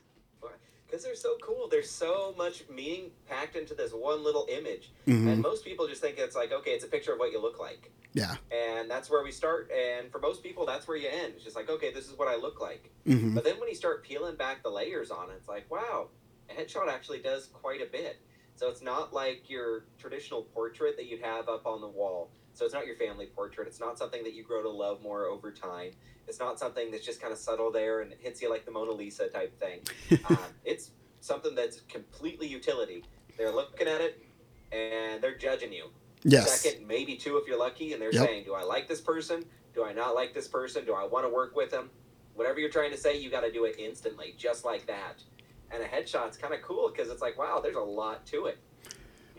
Because 0.87 1.05
they're 1.05 1.15
so 1.15 1.37
cool. 1.43 1.69
There's 1.71 1.91
so 1.91 2.35
much 2.37 2.65
meaning 2.69 3.11
packed 3.29 3.55
into 3.55 3.75
this 3.75 3.93
one 3.93 4.25
little 4.25 4.47
image. 4.51 4.91
Mhm. 5.07 5.33
And 5.33 5.43
most 5.43 5.65
people 5.65 5.87
just 5.87 6.01
think 6.01 6.19
it's 6.19 6.35
like, 6.35 6.51
okay, 6.53 6.73
it's 6.73 6.85
a 6.85 6.89
picture 6.89 7.13
of 7.13 7.19
what 7.21 7.31
you 7.31 7.41
look 7.41 7.61
like. 7.61 7.93
Yeah. 8.13 8.35
And 8.51 8.91
that's 8.91 9.09
where 9.09 9.23
we 9.23 9.31
start. 9.31 9.71
And 9.71 10.11
for 10.11 10.19
most 10.19 10.43
people, 10.43 10.67
that's 10.67 10.89
where 10.89 10.97
you 10.97 11.09
end. 11.09 11.35
It's 11.37 11.45
just 11.45 11.55
like, 11.55 11.71
okay, 11.71 11.93
this 11.93 12.09
is 12.09 12.19
what 12.19 12.27
I 12.27 12.35
look 12.35 12.61
like. 12.61 12.91
hmm 13.07 13.35
But 13.37 13.45
then 13.45 13.61
when 13.61 13.69
you 13.69 13.75
start 13.77 14.03
peeling 14.03 14.35
back 14.35 14.65
the 14.65 14.69
layers 14.71 15.13
on 15.13 15.31
it, 15.31 15.35
it's 15.39 15.49
like, 15.49 15.71
wow, 15.71 16.09
a 16.51 16.61
headshot 16.61 16.89
actually 16.89 17.21
does 17.21 17.47
quite 17.47 17.81
a 17.81 17.87
bit. 17.87 18.21
So 18.61 18.69
it's 18.69 18.83
not 18.83 19.15
like 19.15 19.49
your 19.49 19.87
traditional 19.99 20.43
portrait 20.43 20.99
that 20.99 21.07
you'd 21.07 21.23
have 21.23 21.49
up 21.49 21.67
on 21.67 21.81
the 21.81 21.89
wall. 21.89 22.29
So 22.53 22.67
it's 22.67 22.75
not 22.75 22.85
your 22.85 22.97
family 22.97 23.25
portrait. 23.25 23.67
It's 23.67 23.81
not 23.81 23.97
something 23.97 24.23
that 24.23 24.35
you 24.35 24.45
grow 24.45 24.63
to 24.63 24.69
love 24.69 25.01
more 25.01 25.25
over 25.25 25.51
time. 25.51 25.93
It's 26.29 26.39
not 26.39 26.59
something 26.59 26.91
that's 26.91 27.07
just 27.07 27.23
kind 27.23 27.33
of 27.33 27.39
subtle 27.39 27.73
there 27.73 28.03
and 28.03 28.13
hits 28.21 28.43
you 28.43 28.51
like 28.51 28.67
the 28.67 28.71
Mona 28.71 28.91
Lisa 28.91 29.29
type 29.29 29.59
thing. 29.59 29.81
um, 30.29 30.37
it's 30.67 30.91
something 31.23 31.55
that's 31.55 31.81
completely 31.89 32.49
utility. 32.49 33.03
They're 33.39 33.51
looking 33.51 33.89
at 33.89 34.03
it 34.03 34.23
and 34.71 35.23
they're 35.23 35.39
judging 35.39 35.73
you. 35.73 35.87
Yes. 36.25 36.61
Second, 36.61 36.87
maybe 36.87 37.17
two 37.17 37.39
if 37.39 37.49
you're 37.49 37.59
lucky, 37.59 37.95
and 37.95 38.03
they're 38.03 38.13
Yep. 38.13 38.27
saying, 38.27 38.45
"Do 38.45 38.53
I 38.53 38.63
like 38.63 38.89
this 38.89 39.01
person? 39.01 39.43
Do 39.73 39.85
I 39.85 39.95
not 39.95 40.15
like 40.15 40.35
this 40.35 40.49
person? 40.49 40.85
Do 40.85 40.93
I 40.93 41.07
want 41.07 41.25
to 41.25 41.31
work 41.31 41.57
with 41.57 41.71
them?" 41.71 41.89
Whatever 42.35 42.61
you're 42.61 42.69
trying 42.69 42.91
to 42.91 42.99
say, 42.99 43.17
you 43.17 43.31
got 43.31 43.41
to 43.41 43.51
do 43.51 43.65
it 43.65 43.77
instantly, 43.79 44.35
just 44.37 44.67
like 44.67 44.87
that. 44.87 45.23
And 45.73 45.83
a 45.83 45.87
headshot's 45.87 46.37
kind 46.37 46.53
of 46.53 46.63
cool 46.63 46.91
because 46.95 47.11
it's 47.11 47.23
like, 47.23 47.39
wow, 47.39 47.61
there's 47.63 47.77
a 47.77 47.81
lot 47.81 48.27
to 48.27 48.47
it. 48.47 48.59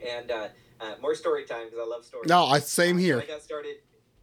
And 0.07 0.31
uh, 0.31 0.47
uh, 0.79 0.95
more 1.01 1.13
story 1.15 1.43
time 1.45 1.65
because 1.65 1.79
I 1.79 1.87
love 1.89 2.05
stories. 2.05 2.29
No, 2.29 2.45
I 2.45 2.59
same 2.59 2.95
Uh, 2.95 2.99
so 2.99 3.03
here. 3.03 3.19
I 3.21 3.25
got 3.25 3.41
started 3.41 3.75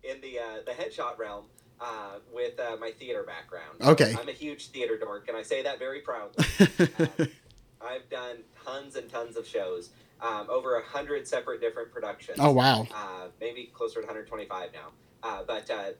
in 0.02 0.20
the 0.20 0.38
uh, 0.38 0.42
the 0.66 0.72
headshot 0.72 1.18
realm 1.18 1.44
uh, 1.80 2.18
with 2.32 2.58
uh, 2.58 2.76
my 2.80 2.90
theater 2.92 3.22
background. 3.24 3.80
Okay. 3.82 4.14
I'm 4.18 4.28
a 4.28 4.32
huge 4.32 4.68
theater 4.68 4.96
dork, 4.98 5.28
and 5.28 5.36
I 5.36 5.42
say 5.42 5.62
that 5.62 5.78
very 5.78 6.00
proudly. 6.00 6.44
Um, 6.60 7.28
I've 7.80 8.08
done 8.10 8.38
tons 8.64 8.96
and 8.96 9.08
tons 9.08 9.36
of 9.36 9.46
shows, 9.46 9.90
um, 10.20 10.48
over 10.50 10.76
a 10.76 10.82
hundred 10.84 11.28
separate 11.28 11.60
different 11.60 11.92
productions. 11.92 12.38
oh 12.40 12.50
wow. 12.50 12.86
Uh, 12.92 13.26
maybe 13.40 13.70
closer 13.72 13.96
to 14.00 14.06
125 14.06 14.70
now. 14.72 14.88
Uh, 15.22 15.42
but 15.46 15.70
uh, 15.70 15.90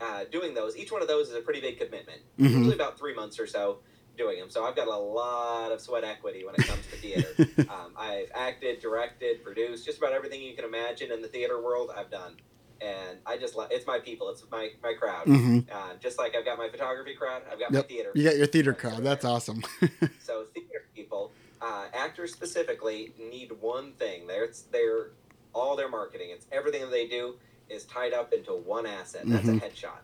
uh, 0.00 0.24
doing 0.32 0.54
those, 0.54 0.76
each 0.76 0.90
one 0.90 1.00
of 1.02 1.06
those 1.08 1.28
is 1.28 1.36
a 1.36 1.40
pretty 1.40 1.60
big 1.60 1.78
commitment. 1.78 2.20
Mhm. 2.40 2.50
Usually 2.50 2.74
about 2.74 2.98
three 2.98 3.14
months 3.14 3.38
or 3.38 3.46
so 3.46 3.78
doing 4.18 4.38
them. 4.38 4.50
So 4.50 4.64
I've 4.64 4.76
got 4.76 4.88
a 4.88 4.96
lot 4.96 5.72
of 5.72 5.80
sweat 5.80 6.04
equity 6.04 6.44
when 6.44 6.54
it 6.54 6.66
comes 6.66 6.86
to 6.88 6.96
theater. 6.96 7.34
um, 7.70 7.94
I've 7.96 8.26
acted, 8.34 8.80
directed, 8.80 9.42
produced, 9.42 9.86
just 9.86 9.98
about 9.98 10.12
everything 10.12 10.42
you 10.42 10.54
can 10.54 10.64
imagine 10.66 11.10
in 11.10 11.22
the 11.22 11.28
theater 11.28 11.62
world. 11.62 11.90
I've 11.96 12.10
done, 12.10 12.36
and 12.82 13.18
I 13.24 13.38
just 13.38 13.56
love. 13.56 13.68
It's 13.70 13.86
my 13.86 13.98
people. 14.00 14.28
It's 14.28 14.44
my 14.50 14.68
my 14.82 14.92
crowd. 14.92 15.26
hmm 15.26 15.60
Uh, 15.72 15.94
just 16.00 16.18
like 16.18 16.34
I've 16.36 16.44
got 16.44 16.58
my 16.58 16.68
photography 16.68 17.14
crowd, 17.14 17.42
I've 17.50 17.58
got 17.58 17.72
Yep. 17.72 17.84
my 17.84 17.88
theater. 17.88 18.10
You 18.14 18.24
got 18.24 18.36
your 18.36 18.46
theater 18.46 18.74
crowd. 18.74 19.02
That's 19.02 19.24
awesome. 19.24 19.62
So 20.20 20.44
theater 20.52 20.84
people, 20.94 21.32
uh, 21.62 21.86
actors 21.94 22.34
specifically, 22.34 23.14
need 23.18 23.50
one 23.62 23.94
thing. 23.94 24.26
They're 24.26 24.44
it's 24.44 24.60
they're 24.62 25.12
all 25.54 25.74
their 25.74 25.88
marketing. 25.88 26.28
It's 26.32 26.46
everything 26.52 26.82
that 26.82 26.90
they 26.90 27.06
do 27.06 27.36
is 27.70 27.86
tied 27.86 28.12
up 28.12 28.34
into 28.34 28.52
one 28.52 28.84
asset. 28.84 29.22
That's 29.26 29.48
Mhm. 29.48 29.56
a 29.56 29.64
headshot. 29.64 30.00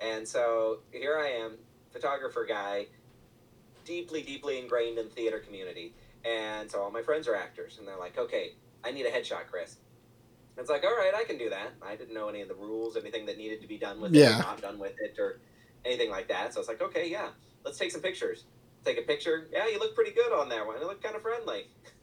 And 0.00 0.26
so 0.28 0.82
here 0.92 1.18
I 1.18 1.30
am, 1.30 1.58
photographer 1.90 2.46
guy, 2.48 2.86
deeply, 3.90 4.22
deeply 4.22 4.58
ingrained 4.60 4.98
in 4.98 5.08
the 5.08 5.14
theater 5.14 5.40
community. 5.40 5.92
And 6.24 6.70
so 6.70 6.80
all 6.80 6.90
my 6.92 7.02
friends 7.02 7.26
are 7.26 7.34
actors, 7.34 7.78
and 7.78 7.88
they're 7.88 7.98
like, 7.98 8.16
"Okay, 8.16 8.52
I 8.84 8.92
need 8.92 9.04
a 9.04 9.10
headshot, 9.10 9.48
Chris." 9.50 9.76
It's 10.56 10.70
like, 10.70 10.84
all 10.84 10.94
right, 10.96 11.12
I 11.14 11.24
can 11.24 11.38
do 11.38 11.48
that. 11.50 11.70
I 11.82 11.96
didn't 11.96 12.12
know 12.14 12.28
any 12.28 12.42
of 12.42 12.48
the 12.48 12.54
rules, 12.54 12.96
anything 12.96 13.24
that 13.26 13.38
needed 13.38 13.60
to 13.62 13.66
be 13.66 13.78
done 13.78 14.00
with 14.00 14.14
it, 14.14 14.18
Yeah. 14.18 14.36
or 14.36 14.42
not 14.42 14.60
done 14.60 14.78
with 14.78 14.94
it, 15.00 15.18
or 15.18 15.40
anything 15.84 16.10
like 16.10 16.28
that. 16.28 16.52
So 16.52 16.60
it's 16.60 16.68
like, 16.68 16.82
okay, 16.82 17.08
yeah, 17.08 17.30
let's 17.64 17.78
take 17.78 17.90
some 17.90 18.02
pictures. 18.02 18.44
Take 18.84 18.98
a 18.98 19.02
picture. 19.02 19.48
Yeah, 19.50 19.66
you 19.68 19.78
look 19.78 19.94
pretty 19.94 20.10
good 20.12 20.32
on 20.32 20.48
that 20.50 20.66
one. 20.66 20.78
You 20.78 20.86
look 20.86 21.02
kind 21.02 21.16
of 21.16 21.22
friendly. 21.22 21.68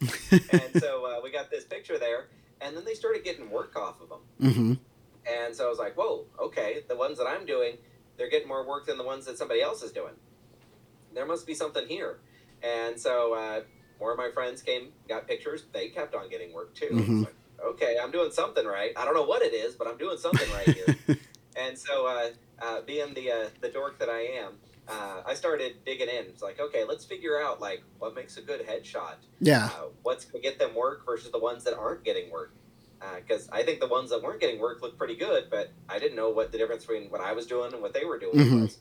and 0.52 0.82
so 0.82 1.04
uh, 1.06 1.20
we 1.22 1.30
got 1.30 1.50
this 1.50 1.64
picture 1.64 1.98
there, 1.98 2.26
and 2.60 2.76
then 2.76 2.84
they 2.84 2.94
started 2.94 3.22
getting 3.24 3.48
work 3.50 3.76
off 3.76 3.96
of 4.00 4.08
them. 4.08 4.52
hmm 4.52 4.72
And 5.32 5.54
so 5.54 5.66
I 5.66 5.70
was 5.70 5.78
like, 5.78 5.96
whoa, 5.96 6.26
okay, 6.40 6.82
the 6.88 6.96
ones 6.96 7.18
that 7.18 7.26
I'm 7.26 7.46
doing, 7.46 7.76
they're 8.16 8.30
getting 8.30 8.48
more 8.48 8.66
work 8.66 8.86
than 8.86 8.98
the 8.98 9.04
ones 9.04 9.24
that 9.26 9.38
somebody 9.38 9.62
else 9.62 9.82
is 9.84 9.92
doing. 9.92 10.14
There 11.14 11.26
must 11.26 11.46
be 11.46 11.54
something 11.54 11.86
here. 11.88 12.18
And 12.62 12.98
so 12.98 13.34
uh, 13.34 13.60
more 14.00 14.12
of 14.12 14.18
my 14.18 14.30
friends 14.32 14.62
came, 14.62 14.88
got 15.08 15.26
pictures. 15.26 15.64
They 15.72 15.88
kept 15.88 16.14
on 16.14 16.28
getting 16.28 16.52
work 16.52 16.74
too. 16.74 16.88
Mhm. 16.90 17.24
like, 17.24 17.34
okay, 17.64 17.96
I'm 18.02 18.10
doing 18.10 18.30
something 18.30 18.66
right. 18.66 18.92
I 18.96 19.04
don't 19.04 19.14
know 19.14 19.24
what 19.24 19.42
it 19.42 19.52
is, 19.54 19.74
but 19.74 19.86
I'm 19.88 19.98
doing 19.98 20.16
something 20.18 20.48
right 20.52 20.68
here. 20.68 20.96
and 21.56 21.78
so, 21.78 22.06
uh, 22.06 22.30
uh, 22.60 22.80
being 22.82 23.14
the 23.14 23.30
uh, 23.30 23.48
the 23.60 23.68
dork 23.68 23.98
that 24.00 24.08
I 24.08 24.20
am, 24.42 24.54
uh, 24.88 25.22
I 25.24 25.34
started 25.34 25.84
digging 25.86 26.08
in. 26.08 26.24
It's 26.26 26.42
like, 26.42 26.58
okay, 26.60 26.84
let's 26.84 27.04
figure 27.04 27.40
out 27.40 27.60
like 27.60 27.82
what 27.98 28.14
makes 28.14 28.36
a 28.36 28.42
good 28.42 28.66
headshot. 28.66 29.14
yeah. 29.40 29.66
Uh, 29.66 29.86
what's 30.02 30.24
to 30.26 30.38
get 30.40 30.58
them 30.58 30.74
work 30.74 31.04
versus 31.06 31.30
the 31.30 31.38
ones 31.38 31.62
that 31.64 31.74
aren't 31.76 32.04
getting 32.04 32.30
work. 32.30 32.52
because 33.20 33.48
I 33.52 33.62
think 33.62 33.78
the 33.78 33.86
ones 33.86 34.10
that 34.10 34.22
weren't 34.24 34.40
getting 34.40 34.58
work 34.60 34.82
looked 34.82 34.98
pretty 34.98 35.14
good, 35.14 35.44
but 35.50 35.70
I 35.88 36.00
didn't 36.00 36.16
know 36.16 36.30
what 36.30 36.50
the 36.50 36.58
difference 36.58 36.84
between 36.84 37.10
what 37.10 37.20
I 37.20 37.32
was 37.32 37.46
doing 37.46 37.72
and 37.72 37.80
what 37.80 37.94
they 37.94 38.04
were 38.04 38.18
doing 38.18 38.36
Mhm. 38.38 38.62
was. 38.62 38.78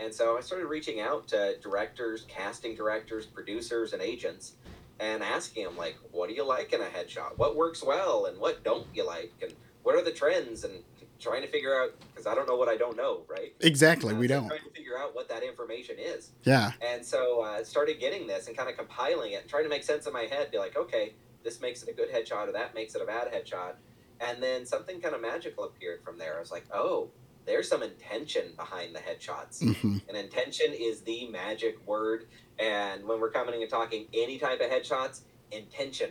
And 0.00 0.14
so 0.14 0.36
I 0.36 0.40
started 0.40 0.66
reaching 0.66 1.00
out 1.00 1.28
to 1.28 1.56
directors, 1.62 2.24
casting 2.28 2.74
directors, 2.74 3.26
producers, 3.26 3.92
and 3.92 4.00
agents, 4.00 4.54
and 4.98 5.22
asking 5.22 5.64
them 5.64 5.76
like, 5.76 5.96
"What 6.10 6.28
do 6.28 6.34
you 6.34 6.44
like 6.44 6.72
in 6.72 6.80
a 6.80 6.86
headshot? 6.86 7.36
What 7.36 7.56
works 7.56 7.82
well, 7.82 8.26
and 8.26 8.38
what 8.38 8.64
don't 8.64 8.86
you 8.94 9.06
like, 9.06 9.32
and 9.42 9.52
what 9.82 9.94
are 9.94 10.02
the 10.02 10.12
trends?" 10.12 10.64
And 10.64 10.82
trying 11.20 11.42
to 11.42 11.48
figure 11.48 11.78
out 11.78 11.92
because 12.08 12.26
I 12.26 12.34
don't 12.34 12.48
know 12.48 12.56
what 12.56 12.68
I 12.68 12.76
don't 12.76 12.96
know, 12.96 13.22
right? 13.28 13.54
Exactly. 13.60 14.14
Uh, 14.14 14.18
We 14.18 14.26
so 14.26 14.34
don't. 14.34 14.48
Trying 14.48 14.60
to 14.60 14.70
figure 14.70 14.98
out 14.98 15.14
what 15.14 15.28
that 15.28 15.42
information 15.42 15.96
is. 15.98 16.30
Yeah. 16.44 16.72
And 16.80 17.04
so 17.04 17.42
I 17.42 17.60
uh, 17.60 17.64
started 17.64 18.00
getting 18.00 18.26
this 18.26 18.48
and 18.48 18.56
kind 18.56 18.68
of 18.68 18.76
compiling 18.76 19.32
it 19.32 19.42
and 19.42 19.48
trying 19.48 19.64
to 19.64 19.68
make 19.68 19.84
sense 19.84 20.06
in 20.06 20.12
my 20.12 20.22
head. 20.22 20.50
Be 20.50 20.58
like, 20.58 20.76
okay, 20.76 21.12
this 21.44 21.60
makes 21.60 21.82
it 21.82 21.88
a 21.88 21.92
good 21.92 22.10
headshot 22.10 22.48
or 22.48 22.52
that 22.52 22.74
makes 22.74 22.94
it 22.94 23.02
a 23.02 23.04
bad 23.04 23.32
headshot. 23.32 23.74
And 24.20 24.42
then 24.42 24.66
something 24.66 25.00
kind 25.00 25.14
of 25.14 25.20
magical 25.20 25.64
appeared 25.64 26.02
from 26.02 26.18
there. 26.18 26.36
I 26.36 26.40
was 26.40 26.50
like, 26.50 26.66
oh, 26.74 27.10
there's 27.46 27.68
some 27.68 27.82
intention 27.82 28.52
behind 28.56 28.94
the 28.94 29.00
headshots. 29.00 29.62
hmm 29.62 29.98
And 30.08 30.16
intention 30.16 30.72
is 30.72 31.02
the 31.02 31.28
magic 31.28 31.76
word. 31.86 32.24
And 32.58 33.04
when 33.06 33.20
we're 33.20 33.30
coming 33.30 33.60
and 33.62 33.70
talking 33.70 34.06
any 34.12 34.38
type 34.38 34.60
of 34.60 34.70
headshots, 34.70 35.22
intention. 35.50 36.10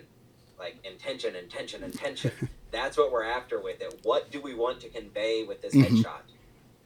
Like 0.57 0.79
intention, 0.83 1.35
intention, 1.35 1.83
intention. 1.83 2.31
That's 2.71 2.97
what 2.97 3.11
we're 3.11 3.23
after 3.23 3.61
with 3.61 3.81
it. 3.81 3.99
What 4.03 4.31
do 4.31 4.41
we 4.41 4.53
want 4.53 4.79
to 4.81 4.89
convey 4.89 5.43
with 5.43 5.61
this 5.61 5.75
Mhm. 5.75 5.85
headshot? 5.85 6.21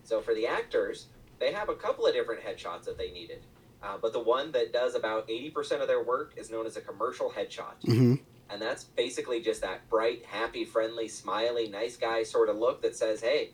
So 0.03 0.21
for 0.21 0.33
the 0.33 0.47
actors, 0.47 1.07
they 1.39 1.51
have 1.53 1.69
a 1.69 1.75
couple 1.75 2.05
of 2.05 2.13
different 2.13 2.41
headshots 2.43 2.83
that 2.85 2.97
they 2.97 3.11
needed. 3.11 3.45
Uh, 3.81 3.97
but 4.01 4.13
the 4.13 4.19
one 4.19 4.51
that 4.53 4.71
does 4.71 4.95
about 4.95 5.27
80% 5.27 5.81
of 5.81 5.87
their 5.87 6.01
work 6.03 6.33
is 6.37 6.49
known 6.49 6.65
as 6.65 6.77
a 6.77 6.81
commercial 6.81 7.31
headshot. 7.31 7.83
hmm 7.85 8.15
And 8.49 8.61
that's 8.61 8.83
basically 8.83 9.41
just 9.41 9.61
that 9.61 9.89
bright, 9.89 10.25
happy, 10.25 10.63
friendly, 10.63 11.07
smiley, 11.07 11.67
nice 11.67 11.97
guy 11.97 12.23
sort 12.23 12.49
of 12.49 12.57
look 12.57 12.81
that 12.83 12.95
says, 12.95 13.21
hey, 13.21 13.51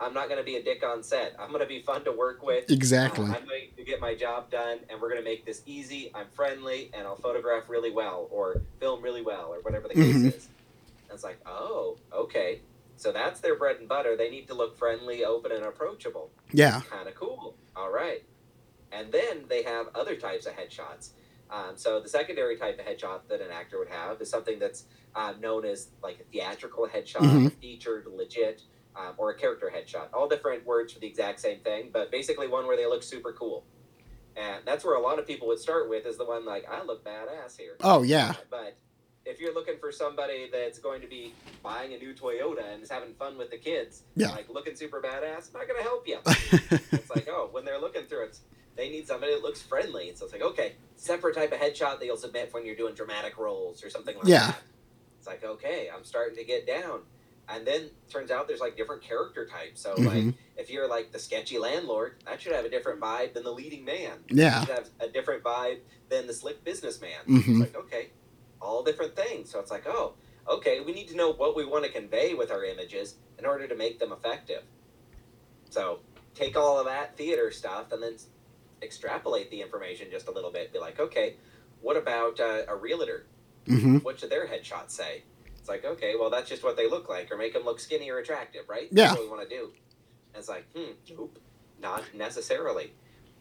I'm 0.00 0.14
not 0.14 0.28
going 0.28 0.38
to 0.38 0.44
be 0.44 0.56
a 0.56 0.62
dick 0.62 0.82
on 0.84 1.02
set. 1.02 1.34
I'm 1.38 1.48
going 1.50 1.60
to 1.60 1.66
be 1.68 1.82
fun 1.82 2.04
to 2.04 2.12
work 2.12 2.42
with. 2.42 2.70
Exactly. 2.70 3.26
I'm 3.26 3.44
going 3.46 3.68
to 3.76 3.84
get 3.84 4.00
my 4.00 4.14
job 4.14 4.50
done, 4.50 4.78
and 4.88 5.00
we're 5.00 5.10
going 5.10 5.20
to 5.22 5.28
make 5.28 5.44
this 5.44 5.62
easy. 5.66 6.10
I'm 6.14 6.26
friendly, 6.34 6.90
and 6.94 7.06
I'll 7.06 7.16
photograph 7.16 7.68
really 7.68 7.90
well, 7.90 8.26
or 8.30 8.62
film 8.78 9.02
really 9.02 9.22
well, 9.22 9.48
or 9.52 9.60
whatever 9.60 9.88
the 9.88 9.94
case 9.94 10.16
Mhm. 10.16 10.26
is. 10.34 10.46
And 11.08 11.12
it's 11.12 11.24
like, 11.24 11.38
oh, 11.44 11.98
okay. 12.12 12.60
So 12.96 13.12
that's 13.12 13.40
their 13.40 13.56
bread 13.56 13.76
and 13.76 13.88
butter. 13.88 14.16
They 14.16 14.30
need 14.30 14.48
to 14.48 14.54
look 14.54 14.76
friendly, 14.78 15.24
open, 15.24 15.52
and 15.52 15.64
approachable. 15.64 16.30
Yeah. 16.52 16.80
Kind 16.88 17.08
of 17.08 17.14
cool. 17.14 17.56
All 17.76 17.90
right. 17.92 18.22
And 18.92 19.12
then 19.12 19.44
they 19.48 19.62
have 19.64 19.86
other 19.94 20.16
types 20.16 20.46
of 20.46 20.54
headshots. 20.54 21.10
Um, 21.50 21.76
so 21.76 22.00
the 22.00 22.08
secondary 22.08 22.56
type 22.56 22.78
of 22.78 22.86
headshot 22.86 23.20
that 23.28 23.40
an 23.40 23.50
actor 23.50 23.78
would 23.78 23.88
have 23.88 24.20
is 24.20 24.30
something 24.30 24.58
that's 24.58 24.84
uh, 25.14 25.34
known 25.40 25.64
as 25.64 25.88
like 26.02 26.20
a 26.20 26.24
theatrical 26.32 26.86
headshot, 26.86 27.20
Mhm. 27.22 27.52
featured, 27.60 28.06
legit, 28.06 28.62
um, 28.96 29.14
or 29.16 29.30
a 29.30 29.34
character 29.34 29.72
headshot. 29.74 30.08
All 30.12 30.28
different 30.28 30.66
words 30.66 30.92
for 30.92 30.98
the 31.00 31.06
exact 31.06 31.40
same 31.40 31.60
thing, 31.60 31.90
but 31.92 32.10
basically 32.10 32.48
one 32.48 32.66
where 32.66 32.76
they 32.76 32.86
look 32.86 33.02
super 33.02 33.32
cool. 33.32 33.64
And 34.36 34.64
that's 34.64 34.84
where 34.84 34.94
a 34.94 35.00
lot 35.00 35.18
of 35.18 35.26
people 35.26 35.48
would 35.48 35.58
start 35.58 35.88
with 35.88 36.06
is 36.06 36.16
the 36.16 36.24
one 36.24 36.44
like 36.44 36.64
I 36.70 36.82
look 36.84 37.04
badass 37.04 37.56
here. 37.58 37.76
Oh 37.82 38.02
yeah. 38.02 38.34
But 38.50 38.76
if 39.26 39.38
you're 39.40 39.52
looking 39.54 39.74
for 39.78 39.92
somebody 39.92 40.48
that's 40.50 40.78
going 40.78 41.00
to 41.02 41.06
be 41.06 41.34
buying 41.62 41.92
a 41.92 41.98
new 41.98 42.14
Toyota 42.14 42.72
and 42.72 42.82
is 42.82 42.90
having 42.90 43.12
fun 43.14 43.36
with 43.36 43.50
the 43.50 43.58
kids, 43.58 44.02
Yeah. 44.16 44.30
like 44.30 44.48
looking 44.48 44.74
super 44.76 45.00
badass, 45.02 45.52
not 45.52 45.66
going 45.68 45.76
to 45.78 45.82
help 45.82 46.08
you. 46.08 46.18
it's 46.92 47.10
like, 47.10 47.28
oh, 47.28 47.48
when 47.52 47.64
they're 47.64 47.80
looking 47.80 48.04
through 48.06 48.24
it, 48.26 48.38
they 48.76 48.88
need 48.88 49.06
somebody 49.06 49.34
that 49.34 49.42
looks 49.42 49.60
friendly. 49.60 50.12
So 50.14 50.24
it's 50.24 50.32
like, 50.32 50.42
okay, 50.42 50.72
separate 50.96 51.34
type 51.34 51.52
of 51.52 51.58
headshot 51.58 51.98
that 51.98 52.06
you'll 52.06 52.16
submit 52.16 52.52
when 52.54 52.64
you're 52.64 52.76
doing 52.76 52.94
dramatic 52.94 53.36
roles 53.36 53.84
or 53.84 53.90
something 53.90 54.16
like 54.16 54.26
Yeah. 54.26 54.46
that. 54.46 54.62
It's 55.18 55.26
like, 55.26 55.44
okay, 55.44 55.90
I'm 55.94 56.04
starting 56.04 56.36
to 56.36 56.44
get 56.44 56.66
down. 56.66 57.00
And 57.52 57.66
then 57.66 57.90
turns 58.08 58.30
out 58.30 58.46
there's 58.46 58.60
like 58.60 58.76
different 58.76 59.02
character 59.02 59.46
types. 59.46 59.80
So 59.80 59.94
like 59.94 60.14
Mhm. 60.24 60.34
if 60.56 60.70
you're 60.70 60.88
like 60.88 61.10
the 61.12 61.18
sketchy 61.18 61.58
landlord, 61.58 62.16
that 62.26 62.40
should 62.40 62.52
have 62.52 62.64
a 62.64 62.68
different 62.68 63.00
vibe 63.00 63.34
than 63.34 63.42
the 63.42 63.52
leading 63.52 63.84
man. 63.84 64.24
Yeah. 64.28 64.60
Should 64.60 64.74
have 64.74 64.88
a 65.00 65.08
different 65.08 65.42
vibe 65.42 65.80
than 66.08 66.26
the 66.26 66.34
slick 66.34 66.62
businessman. 66.64 67.24
Mhm. 67.26 67.38
It's 67.48 67.60
like, 67.60 67.76
okay, 67.76 68.10
all 68.60 68.82
different 68.84 69.16
things. 69.16 69.50
So 69.50 69.58
it's 69.58 69.70
like, 69.70 69.86
oh, 69.86 70.14
okay, 70.48 70.80
we 70.80 70.92
need 70.92 71.08
to 71.08 71.16
know 71.16 71.30
what 71.32 71.56
we 71.56 71.64
want 71.64 71.84
to 71.84 71.90
convey 71.90 72.34
with 72.34 72.50
our 72.50 72.64
images 72.64 73.16
in 73.38 73.44
order 73.46 73.66
to 73.66 73.74
make 73.74 73.98
them 73.98 74.12
effective. 74.12 74.62
So 75.70 76.00
take 76.34 76.56
all 76.56 76.78
of 76.78 76.86
that 76.86 77.16
theater 77.16 77.50
stuff 77.50 77.92
and 77.92 78.02
then 78.02 78.16
extrapolate 78.82 79.50
the 79.50 79.60
information 79.60 80.08
just 80.10 80.28
a 80.28 80.30
little 80.30 80.50
bit. 80.50 80.72
Be 80.72 80.78
like, 80.78 80.98
okay, 81.00 81.36
what 81.80 81.96
about 81.96 82.38
uh, 82.40 82.62
a 82.68 82.76
realtor? 82.76 83.26
hmm 83.66 83.98
What 83.98 84.18
should 84.20 84.30
their 84.30 84.46
headshot 84.46 84.90
say? 84.90 85.22
It's 85.60 85.68
like, 85.68 85.84
okay, 85.84 86.14
well, 86.18 86.30
that's 86.30 86.48
just 86.48 86.64
what 86.64 86.76
they 86.76 86.88
look 86.88 87.08
like, 87.08 87.30
or 87.30 87.36
make 87.36 87.52
them 87.52 87.64
look 87.64 87.80
skinny 87.80 88.10
or 88.10 88.18
attractive, 88.18 88.62
right? 88.68 88.88
Yeah. 88.90 89.08
That's 89.08 89.18
what 89.18 89.24
we 89.24 89.30
want 89.30 89.48
to 89.48 89.54
do. 89.54 89.64
And 90.34 90.40
it's 90.40 90.48
like, 90.48 90.66
hmm, 90.74 90.92
nope, 91.16 91.38
not 91.80 92.02
necessarily. 92.14 92.92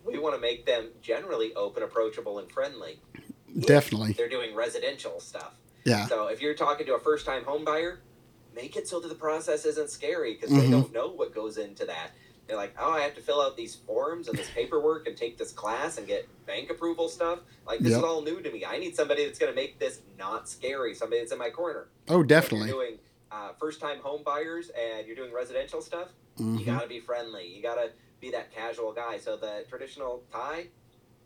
We 0.03 0.17
want 0.19 0.35
to 0.35 0.41
make 0.41 0.65
them 0.65 0.89
generally 1.01 1.53
open, 1.55 1.83
approachable, 1.83 2.39
and 2.39 2.51
friendly. 2.51 2.99
Definitely. 3.59 4.13
They're 4.13 4.29
doing 4.29 4.55
residential 4.55 5.19
stuff. 5.19 5.53
Yeah. 5.85 6.05
So 6.07 6.27
if 6.27 6.41
you're 6.41 6.53
talking 6.55 6.85
to 6.88 6.95
a 6.95 6.99
first 6.99 7.25
time 7.25 7.43
home 7.45 7.63
buyer, 7.63 8.01
make 8.55 8.75
it 8.75 8.88
so 8.88 8.99
that 8.99 9.07
the 9.07 9.15
process 9.15 9.65
isn't 9.65 9.89
scary 9.89 10.33
because 10.33 10.49
Mhm. 10.51 10.61
they 10.61 10.69
don't 10.69 10.93
know 10.93 11.07
what 11.07 11.33
goes 11.33 11.57
into 11.57 11.85
that. 11.85 12.11
They're 12.49 12.57
like, 12.57 12.73
oh, 12.79 12.91
I 12.93 13.01
have 13.01 13.13
to 13.13 13.21
fill 13.21 13.39
out 13.41 13.55
these 13.55 13.75
forms 13.75 14.27
and 14.27 14.35
this 14.35 14.49
paperwork 14.49 15.07
and 15.07 15.15
take 15.15 15.37
this 15.37 15.51
class 15.51 15.99
and 15.99 16.07
get 16.07 16.27
bank 16.47 16.71
approval 16.71 17.07
stuff. 17.07 17.41
Like, 17.67 17.79
this 17.81 17.91
Yep. 17.91 17.99
is 17.99 18.03
all 18.03 18.23
new 18.23 18.41
to 18.41 18.51
me. 18.51 18.65
I 18.65 18.79
need 18.79 18.95
somebody 18.95 19.23
that's 19.23 19.37
going 19.37 19.51
to 19.51 19.55
make 19.55 19.77
this 19.77 20.01
not 20.17 20.49
scary, 20.49 20.95
somebody 20.95 21.21
that's 21.21 21.31
in 21.31 21.37
my 21.37 21.51
corner. 21.51 21.89
Oh, 22.07 22.23
definitely. 22.23 22.69
you're 22.69 22.77
doing 22.77 22.97
uh, 23.31 23.51
first 23.59 23.79
time 23.79 23.99
home 23.99 24.23
buyers 24.25 24.71
and 24.71 25.05
you're 25.05 25.15
doing 25.15 25.31
residential 25.31 25.79
stuff, 25.79 26.07
you 26.39 26.43
hmm 26.45 26.63
got 26.65 26.81
to 26.81 26.87
be 26.87 26.99
friendly. 26.99 27.45
You 27.55 27.61
got 27.61 27.75
to 27.75 27.91
be 28.19 28.31
that 28.31 28.51
casual 28.51 28.93
guy. 28.93 29.19
So 29.19 29.37
the 29.37 29.63
traditional 29.69 30.23
tie, 30.33 30.69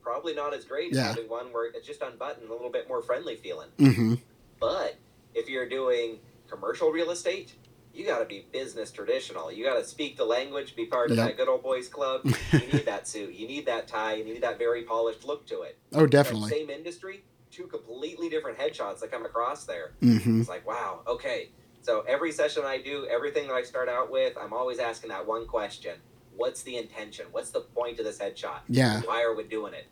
probably 0.01 0.33
not 0.35 0.53
as 0.53 0.65
great 0.65 0.91
as 0.91 0.97
Yeah. 0.97 1.07
having 1.07 1.29
one 1.29 1.53
where 1.53 1.67
it's 1.71 1.87
just 1.87 2.01
unbuttoned, 2.01 2.49
a 2.49 2.51
little 2.51 2.69
bit 2.69 2.89
more 2.89 3.01
friendly 3.01 3.37
feeling. 3.37 3.69
hmm 3.79 4.15
But 4.59 4.97
if 5.33 5.47
you're 5.47 5.69
doing 5.69 6.19
commercial 6.49 6.91
real 6.91 7.11
estate, 7.11 7.55
you 7.93 8.05
got 8.05 8.19
to 8.19 8.25
be 8.25 8.47
business 8.51 8.91
traditional. 8.91 9.51
You 9.51 9.63
got 9.65 9.75
to 9.75 9.85
speak 9.85 10.17
the 10.17 10.25
language, 10.25 10.75
be 10.75 10.85
part 10.85 11.11
of 11.11 11.17
Yep. 11.17 11.27
that 11.27 11.37
good 11.37 11.47
old 11.47 11.61
boys 11.63 11.87
club. 11.87 12.21
you 12.53 12.59
need 12.73 12.85
that 12.85 13.07
suit. 13.07 13.33
You 13.35 13.47
need 13.47 13.65
that 13.67 13.87
tie. 13.87 14.15
You 14.15 14.23
need 14.25 14.41
that 14.41 14.57
very 14.57 14.83
polished 14.83 15.25
look 15.25 15.45
to 15.47 15.61
it. 15.61 15.77
Oh, 15.93 16.05
definitely. 16.07 16.49
Same 16.49 16.69
industry, 16.69 17.23
two 17.51 17.67
completely 17.67 18.29
different 18.29 18.57
headshots 18.57 18.99
that 19.01 19.11
come 19.11 19.25
across 19.25 19.65
there. 19.65 19.93
hmm 19.99 20.39
It's 20.39 20.49
like, 20.49 20.65
wow, 20.67 21.01
okay. 21.07 21.49
So 21.81 22.01
every 22.07 22.31
session 22.31 22.63
I 22.65 22.81
do, 22.81 23.05
everything 23.11 23.47
that 23.47 23.53
I 23.53 23.61
start 23.63 23.89
out 23.89 24.09
with, 24.11 24.37
I'm 24.41 24.53
always 24.53 24.79
asking 24.79 25.09
that 25.09 25.25
one 25.27 25.45
question. 25.47 25.97
What's 26.35 26.63
the 26.63 26.77
intention? 26.77 27.25
What's 27.31 27.51
the 27.51 27.61
point 27.61 27.99
of 27.99 28.05
this 28.05 28.17
headshot? 28.17 28.61
Yeah. 28.69 29.01
Why 29.01 29.21
are 29.21 29.35
we 29.35 29.43
doing 29.43 29.73
it? 29.73 29.85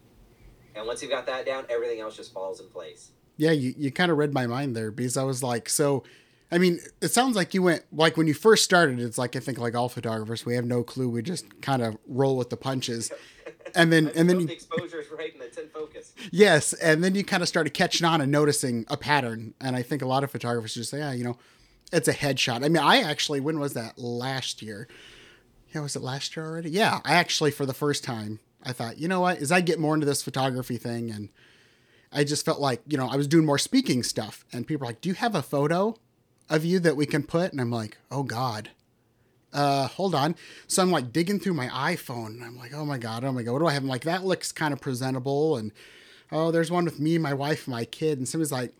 And 0.74 0.88
once 0.88 1.02
you've 1.02 1.12
got 1.12 1.26
that 1.28 1.46
down, 1.46 1.66
everything 1.70 2.00
else 2.00 2.16
just 2.16 2.34
falls 2.34 2.62
in 2.62 2.68
place. 2.70 3.12
Yeah, 3.38 3.52
you, 3.52 3.74
you 3.78 3.92
kind 3.92 4.10
of 4.12 4.18
read 4.18 4.34
my 4.34 4.48
mind 4.48 4.76
there 4.76 4.90
because 4.90 5.18
I 5.18 5.24
was 5.24 5.44
like, 5.44 5.68
so, 5.70 6.04
I 6.52 6.58
mean, 6.58 6.80
it 7.02 7.10
sounds 7.10 7.36
like 7.36 7.54
you 7.54 7.62
went, 7.62 7.84
like 7.94 8.18
when 8.18 8.28
you 8.28 8.34
first 8.34 8.64
started, 8.64 9.00
it's 9.00 9.18
like, 9.18 9.36
I 9.36 9.40
think 9.40 9.58
like 9.58 9.74
all 9.74 9.88
photographers, 9.88 10.46
we 10.46 10.56
have 10.56 10.66
no 10.66 10.84
clue. 10.84 11.10
We 11.10 11.22
just 11.22 11.62
kind 11.62 11.82
of 11.82 11.98
roll 12.06 12.36
with 12.36 12.50
the 12.50 12.58
punches. 12.58 13.10
And 13.74 13.92
then, 13.92 14.08
and 14.16 14.30
then, 14.30 14.42
you, 14.42 14.48
the 14.48 14.54
exposure's 14.54 15.06
right 15.18 15.34
and 15.34 15.42
it's 15.42 15.58
in 15.58 15.70
focus. 15.70 16.14
yes. 16.32 16.74
And 16.74 17.04
then 17.04 17.16
you 17.16 17.24
kind 17.24 17.42
of 17.42 17.48
started 17.48 17.74
catching 17.74 18.06
on 18.06 18.20
and 18.20 18.30
noticing 18.30 18.86
a 18.90 18.98
pattern. 18.98 19.54
And 19.62 19.78
I 19.78 19.82
think 19.82 20.02
a 20.02 20.08
lot 20.08 20.26
of 20.26 20.32
photographers 20.32 20.74
just 20.74 20.90
say, 20.90 21.00
yeah, 21.00 21.14
you 21.14 21.24
know, 21.24 21.38
it's 21.94 22.10
a 22.10 22.14
headshot. 22.14 22.66
I 22.66 22.70
mean, 22.70 22.78
I 22.78 23.02
actually, 23.02 23.40
when 23.40 23.60
was 23.60 23.74
that? 23.74 23.98
Last 23.98 24.62
year. 24.62 24.90
Yeah, 25.74 25.82
was 25.82 25.96
it 25.96 26.02
last 26.02 26.36
year 26.36 26.46
already? 26.46 26.70
Yeah, 26.70 27.00
I 27.06 27.14
actually, 27.14 27.52
for 27.52 27.66
the 27.66 27.74
first 27.74 28.04
time, 28.04 28.42
I 28.62 28.74
thought, 28.74 28.98
you 28.98 29.08
know 29.08 29.22
what, 29.22 29.38
as 29.38 29.54
I 29.54 29.62
get 29.62 29.80
more 29.80 29.94
into 29.94 30.06
this 30.06 30.22
photography 30.22 30.76
thing 30.76 31.10
and 31.10 31.30
I 32.12 32.26
just 32.26 32.44
felt 32.44 32.60
like, 32.60 32.82
you 32.88 32.98
know, 32.98 33.08
I 33.08 33.16
was 33.16 33.28
doing 33.28 33.46
more 33.46 33.58
speaking 33.58 34.04
stuff 34.04 34.44
and 34.52 34.68
people 34.68 34.82
were 34.82 34.88
like, 34.88 35.00
do 35.00 35.08
you 35.08 35.16
have 35.16 35.34
a 35.34 35.42
photo 35.42 35.96
of 36.52 36.66
you 36.66 36.80
that 36.82 36.96
we 36.96 37.08
can 37.08 37.24
put? 37.24 37.52
And 37.52 37.60
I'm 37.60 37.72
like, 37.72 37.98
oh 38.12 38.24
God. 38.24 38.70
Uh, 39.54 39.88
hold 39.88 40.14
on. 40.14 40.36
So 40.68 40.82
I'm 40.82 40.92
like 40.92 41.12
digging 41.12 41.40
through 41.40 41.56
my 41.56 41.68
iPhone 41.68 42.28
and 42.28 42.44
I'm 42.44 42.58
like, 42.58 42.74
oh 42.74 42.86
my 42.86 42.98
God, 42.98 43.24
oh 43.24 43.32
my 43.32 43.42
God, 43.42 43.54
what 43.54 43.60
do 43.60 43.68
I 43.68 43.74
have? 43.74 43.84
I'm 43.84 43.90
like, 43.90 44.04
that 44.04 44.24
looks 44.24 44.52
kind 44.52 44.74
of 44.74 44.80
presentable. 44.80 45.58
And 45.58 45.72
oh, 46.32 46.52
there's 46.52 46.72
one 46.72 46.86
with 46.86 47.00
me, 47.00 47.18
my 47.18 47.34
wife, 47.34 47.68
my 47.68 47.84
kid. 47.84 48.18
And 48.18 48.28
somebody's 48.28 48.52
like, 48.52 48.74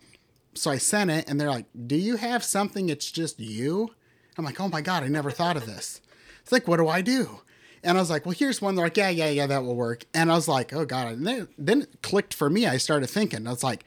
so 0.54 0.70
I 0.70 0.78
sent 0.78 1.10
it 1.10 1.28
and 1.28 1.40
they're 1.40 1.50
like, 1.50 1.66
do 1.86 1.96
you 1.96 2.16
have 2.16 2.44
something? 2.44 2.88
It's 2.88 3.10
just 3.10 3.40
you. 3.40 3.90
I'm 4.38 4.44
like, 4.44 4.60
oh 4.60 4.68
my 4.68 4.80
God, 4.80 5.02
I 5.02 5.08
never 5.08 5.30
thought 5.30 5.56
of 5.56 5.66
this. 5.66 6.00
It's 6.42 6.52
like, 6.52 6.66
what 6.66 6.78
do 6.78 6.88
I 6.88 7.02
do? 7.02 7.40
And 7.82 7.98
I 7.98 8.00
was 8.00 8.10
like, 8.10 8.24
well, 8.24 8.34
here's 8.34 8.62
one. 8.62 8.74
They're 8.74 8.86
like, 8.86 8.96
yeah, 8.96 9.08
yeah, 9.08 9.28
yeah, 9.28 9.46
that 9.46 9.64
will 9.64 9.76
work. 9.76 10.04
And 10.14 10.30
I 10.30 10.34
was 10.34 10.48
like, 10.48 10.72
oh 10.72 10.84
God. 10.84 11.12
And 11.12 11.26
then, 11.26 11.48
then 11.58 11.82
it 11.82 12.02
clicked 12.02 12.32
for 12.32 12.48
me. 12.48 12.66
I 12.66 12.76
started 12.76 13.08
thinking, 13.08 13.46
I 13.46 13.50
was 13.50 13.64
like, 13.64 13.84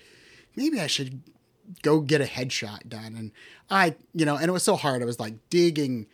maybe 0.56 0.80
I 0.80 0.88
should 0.88 1.22
go 1.82 2.00
get 2.00 2.22
a 2.22 2.26
headshot 2.26 2.88
done. 2.90 3.16
And 3.16 3.32
I, 3.70 3.96
you 4.14 4.26
know, 4.26 4.36
and 4.36 4.46
it 4.48 4.52
was 4.52 4.64
so 4.64 4.76
hard. 4.76 5.02
I 5.02 5.06
was 5.06 5.20
like 5.20 5.36
digging, 5.50 6.08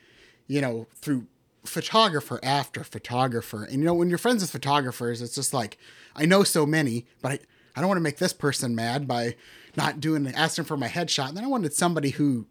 you 0.48 0.62
know, 0.62 0.88
through 0.96 1.28
photographer 1.66 2.40
after 2.44 2.84
photographer. 2.84 3.64
And, 3.64 3.80
you 3.80 3.86
know, 3.86 3.94
when 3.94 4.10
you're 4.10 4.18
friends 4.18 4.42
with 4.42 4.52
photographers, 4.52 5.22
it's 5.22 5.36
just 5.36 5.54
like, 5.54 5.78
I 6.16 6.26
know 6.26 6.44
so 6.44 6.66
many, 6.66 7.06
but 7.22 7.34
I, 7.34 7.40
I 7.76 7.80
don't 7.80 7.88
want 7.88 7.98
to 7.98 8.04
make 8.04 8.18
this 8.18 8.34
person 8.34 8.76
mad 8.76 9.08
by 9.08 9.36
not 9.76 10.00
doing, 10.00 10.28
asking 10.28 10.66
for 10.66 10.78
my 10.78 10.88
headshot. 10.88 11.30
And 11.30 11.38
then 11.38 11.46
I 11.46 11.48
wanted 11.48 11.74
somebody 11.74 12.12
who 12.12 12.48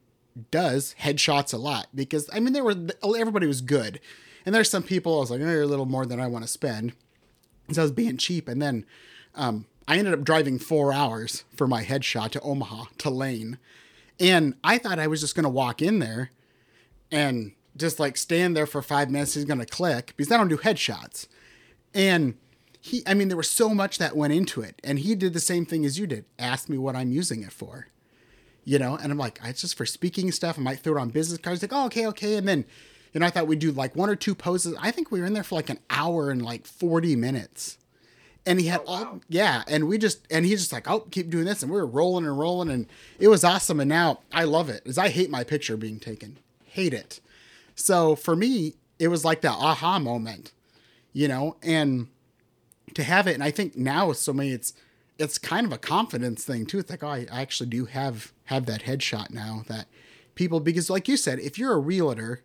does 0.51 0.95
headshots 1.01 1.53
a 1.53 1.57
lot 1.57 1.89
because 1.95 2.29
I 2.33 2.41
mean, 2.41 2.53
there 2.53 2.65
were 2.65 2.77
everybody 3.03 3.47
was 3.47 3.61
good, 3.61 4.01
and 4.47 4.55
there's 4.55 4.71
some 4.71 4.83
people 4.83 5.17
I 5.17 5.21
was 5.21 5.31
like, 5.31 5.41
oh, 5.41 5.45
you're 5.45 5.63
a 5.63 5.67
little 5.67 5.87
more 5.87 6.07
than 6.07 6.21
I 6.21 6.27
want 6.27 6.45
to 6.45 6.49
spend, 6.49 6.93
so 7.71 7.83
I 7.83 7.85
was 7.85 7.93
being 7.93 8.17
cheap, 8.17 8.49
and 8.49 8.61
then 8.61 8.87
um, 9.35 9.67
I 9.91 9.99
ended 9.99 10.15
up 10.15 10.23
driving 10.23 10.61
four 10.61 10.93
hours 10.93 11.43
for 11.57 11.67
my 11.67 11.83
headshot 11.83 12.31
to 12.31 12.41
Omaha 12.43 12.85
to 12.99 13.11
Lane, 13.11 13.59
and 14.21 14.55
I 14.63 14.79
thought 14.79 15.01
I 15.01 15.09
was 15.09 15.21
just 15.21 15.35
gonna 15.35 15.51
walk 15.51 15.83
in 15.83 15.99
there, 15.99 16.31
and 17.11 17.53
just 17.77 17.99
like 17.99 18.17
stand 18.17 18.57
there 18.57 18.67
for 18.67 18.83
five 18.83 19.11
minutes. 19.11 19.35
He's 19.35 19.45
gonna 19.45 19.67
click 19.67 20.15
because 20.17 20.31
I 20.31 20.37
don't 20.37 20.47
do 20.47 20.59
headshots, 20.59 21.27
and 21.93 22.35
he 22.81 23.03
I 23.05 23.15
mean 23.15 23.27
there 23.27 23.37
was 23.37 23.51
so 23.51 23.71
much 23.71 23.99
that 23.99 24.17
went 24.17 24.33
into 24.33 24.61
it 24.61 24.81
and 24.85 25.01
he 25.01 25.17
did 25.17 25.33
the 25.33 25.41
same 25.41 25.67
thing 25.67 25.85
as 25.85 25.99
you 25.99 26.07
did 26.07 26.25
asked 26.39 26.69
me 26.69 26.79
what 26.79 26.97
I'm 26.97 27.11
using 27.11 27.43
it 27.43 27.53
for 27.53 27.89
you 28.65 28.79
know? 28.79 28.97
And 28.97 29.11
I'm 29.11 29.19
like 29.19 29.41
ah, 29.43 29.49
it's 29.49 29.61
just 29.61 29.77
for 29.77 29.87
speaking 29.87 30.31
stuff 30.33 30.59
I 30.59 30.63
might 30.63 30.79
throw 30.79 30.97
it 30.97 31.01
on 31.01 31.11
business 31.11 31.41
cards. 31.41 31.63
Like 31.63 31.73
oh 31.75 31.87
okay 31.87 32.07
okay. 32.07 32.37
And 32.37 32.49
then 32.49 32.65
you 33.13 33.21
know 33.21 33.27
I 33.27 33.31
thought 33.31 33.47
we'd 33.47 33.59
do 33.59 33.73
like 33.73 33.97
one 33.97 34.09
or 34.09 34.17
two 34.17 34.35
poses. 34.35 34.77
I 34.81 34.93
think 34.93 35.11
we 35.11 35.21
were 35.21 35.27
in 35.27 35.35
there 35.35 35.43
for 35.43 35.57
like 35.57 35.69
an 35.69 35.81
hour 35.91 36.31
and 36.31 36.43
like 36.43 36.67
40 36.67 37.17
minutes 37.17 37.77
and 38.47 38.61
he 38.61 38.67
had 38.69 38.81
Oh, 38.87 38.93
wow. 38.93 39.05
all 39.11 39.21
yeah 39.29 39.63
and 39.69 39.87
we 39.89 39.99
just 39.99 40.27
and 40.31 40.45
he's 40.47 40.61
just 40.61 40.73
like 40.73 40.89
oh 40.91 41.01
keep 41.11 41.31
doing 41.31 41.45
this 41.45 41.63
and 41.63 41.71
we 41.71 41.77
were 41.79 41.87
rolling 41.87 42.25
and 42.27 42.39
rolling 42.39 42.71
and 42.71 42.87
it 43.19 43.29
was 43.29 43.45
awesome 43.45 43.81
and 43.81 43.89
now 43.89 44.21
I 44.33 44.45
love 44.45 44.69
it 44.69 44.83
as 44.87 44.99
I 44.99 45.09
hate 45.11 45.31
my 45.31 45.45
picture 45.45 45.77
being 45.77 46.01
taken 46.01 46.39
hate 46.65 46.95
it 46.95 47.21
so 47.75 48.15
for 48.17 48.35
me 48.37 48.75
it 48.99 49.09
was 49.09 49.25
like 49.25 49.41
that 49.43 49.57
aha 49.59 49.99
moment 49.99 50.53
you 51.13 51.27
know 51.29 51.57
and 51.63 52.07
to 52.95 53.03
have 53.03 53.27
it 53.27 53.35
and 53.35 53.43
i 53.43 53.51
think 53.51 53.77
now 53.77 54.09
with 54.09 54.19
so 54.19 54.33
many 54.33 54.51
it's 54.51 54.73
it's 55.19 55.39
kind 55.39 55.67
of 55.67 55.73
a 55.73 55.79
confidence 55.79 56.45
thing 56.45 56.65
too 56.67 56.79
it's 56.79 56.91
like 56.91 57.03
oh 57.03 57.09
i 57.09 57.27
I 57.31 57.41
actually 57.43 57.71
do 57.71 57.85
have 57.87 58.33
have 58.45 58.67
that 58.67 58.83
headshot 58.83 59.31
now 59.31 59.65
that 59.69 59.87
people 60.35 60.61
because 60.61 60.89
like 60.91 61.09
you 61.09 61.17
said 61.17 61.39
if 61.41 61.59
you're 61.59 61.73
a 61.75 61.79
realtor 61.79 62.43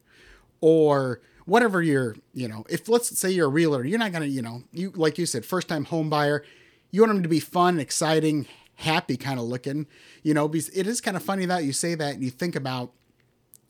or 0.65 1.21
whatever 1.45 1.81
you're 1.81 2.15
you 2.33 2.47
know 2.47 2.65
if 2.69 2.89
let's 2.89 3.17
say 3.19 3.29
you're 3.29 3.47
a 3.47 3.49
realtor 3.49 3.85
you're 3.85 3.99
not 3.99 4.11
gonna 4.11 4.25
you 4.25 4.41
know 4.41 4.63
you 4.71 4.91
like 4.95 5.17
you 5.17 5.25
said 5.25 5.45
first 5.45 5.67
time 5.67 5.85
home 5.85 6.09
buyer 6.09 6.43
you 6.91 7.01
want 7.01 7.13
them 7.13 7.21
to 7.21 7.29
be 7.29 7.39
fun 7.39 7.79
exciting 7.79 8.47
happy 8.77 9.15
kind 9.15 9.39
of 9.39 9.45
looking 9.45 9.85
you 10.23 10.33
know 10.33 10.47
because 10.47 10.69
it 10.69 10.87
is 10.87 11.01
kind 11.01 11.15
of 11.15 11.23
funny 11.23 11.45
that 11.45 11.63
you 11.63 11.71
say 11.71 11.93
that 11.93 12.15
and 12.15 12.23
you 12.23 12.31
think 12.31 12.55
about 12.55 12.91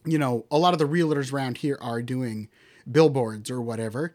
you 0.06 0.18
know, 0.18 0.46
a 0.52 0.58
lot 0.58 0.74
of 0.74 0.80
the 0.80 0.88
realtors 0.88 1.34
around 1.34 1.58
here 1.58 1.78
are 1.82 2.02
doing 2.02 2.48
billboards 2.90 3.50
or 3.50 3.62
whatever. 3.62 4.14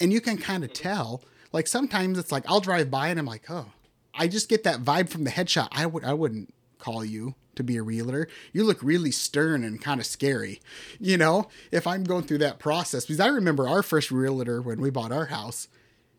And 0.00 0.12
you 0.12 0.20
can 0.20 0.38
kind 0.38 0.64
of 0.64 0.72
mm-hmm. 0.72 0.88
tell, 0.88 1.24
like 1.52 1.66
sometimes 1.66 2.18
it's 2.18 2.32
like 2.32 2.44
I'll 2.48 2.60
drive 2.60 2.90
by 2.90 3.08
and 3.08 3.18
I'm 3.18 3.26
like, 3.26 3.50
oh, 3.50 3.66
I 4.14 4.28
just 4.28 4.48
get 4.48 4.64
that 4.64 4.80
vibe 4.82 5.08
from 5.08 5.24
the 5.24 5.30
headshot. 5.30 5.68
I 5.72 5.86
would 5.86 6.04
I 6.04 6.14
wouldn't 6.14 6.54
call 6.78 7.04
you 7.04 7.34
to 7.54 7.62
be 7.62 7.76
a 7.76 7.82
realtor. 7.82 8.28
You 8.52 8.64
look 8.64 8.82
really 8.82 9.10
stern 9.10 9.64
and 9.64 9.80
kind 9.80 10.00
of 10.00 10.06
scary. 10.06 10.60
You 10.98 11.16
know, 11.16 11.48
if 11.70 11.86
I'm 11.86 12.04
going 12.04 12.24
through 12.24 12.38
that 12.38 12.58
process, 12.58 13.04
because 13.04 13.20
I 13.20 13.28
remember 13.28 13.68
our 13.68 13.82
first 13.82 14.10
realtor 14.10 14.62
when 14.62 14.80
we 14.80 14.90
bought 14.90 15.12
our 15.12 15.26
house, 15.26 15.68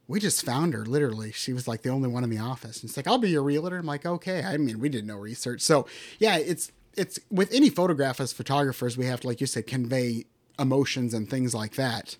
we 0.07 0.19
just 0.19 0.45
found 0.45 0.73
her 0.73 0.85
literally. 0.85 1.31
She 1.31 1.53
was 1.53 1.67
like 1.67 1.81
the 1.81 1.89
only 1.89 2.09
one 2.09 2.23
in 2.23 2.29
the 2.29 2.39
office. 2.39 2.81
And 2.81 2.89
it's 2.89 2.97
like, 2.97 3.07
I'll 3.07 3.17
be 3.17 3.29
your 3.29 3.43
realtor. 3.43 3.77
I'm 3.77 3.85
like, 3.85 4.05
okay. 4.05 4.43
I 4.43 4.57
mean, 4.57 4.79
we 4.79 4.89
did 4.89 5.05
no 5.05 5.17
research. 5.17 5.61
So 5.61 5.87
yeah, 6.19 6.37
it's 6.37 6.71
it's 6.95 7.19
with 7.31 7.51
any 7.53 7.69
photograph 7.69 8.19
as 8.19 8.33
photographers, 8.33 8.97
we 8.97 9.05
have 9.05 9.21
to, 9.21 9.27
like 9.27 9.41
you 9.41 9.47
said, 9.47 9.65
convey 9.65 10.25
emotions 10.59 11.13
and 11.13 11.29
things 11.29 11.55
like 11.55 11.75
that. 11.75 12.17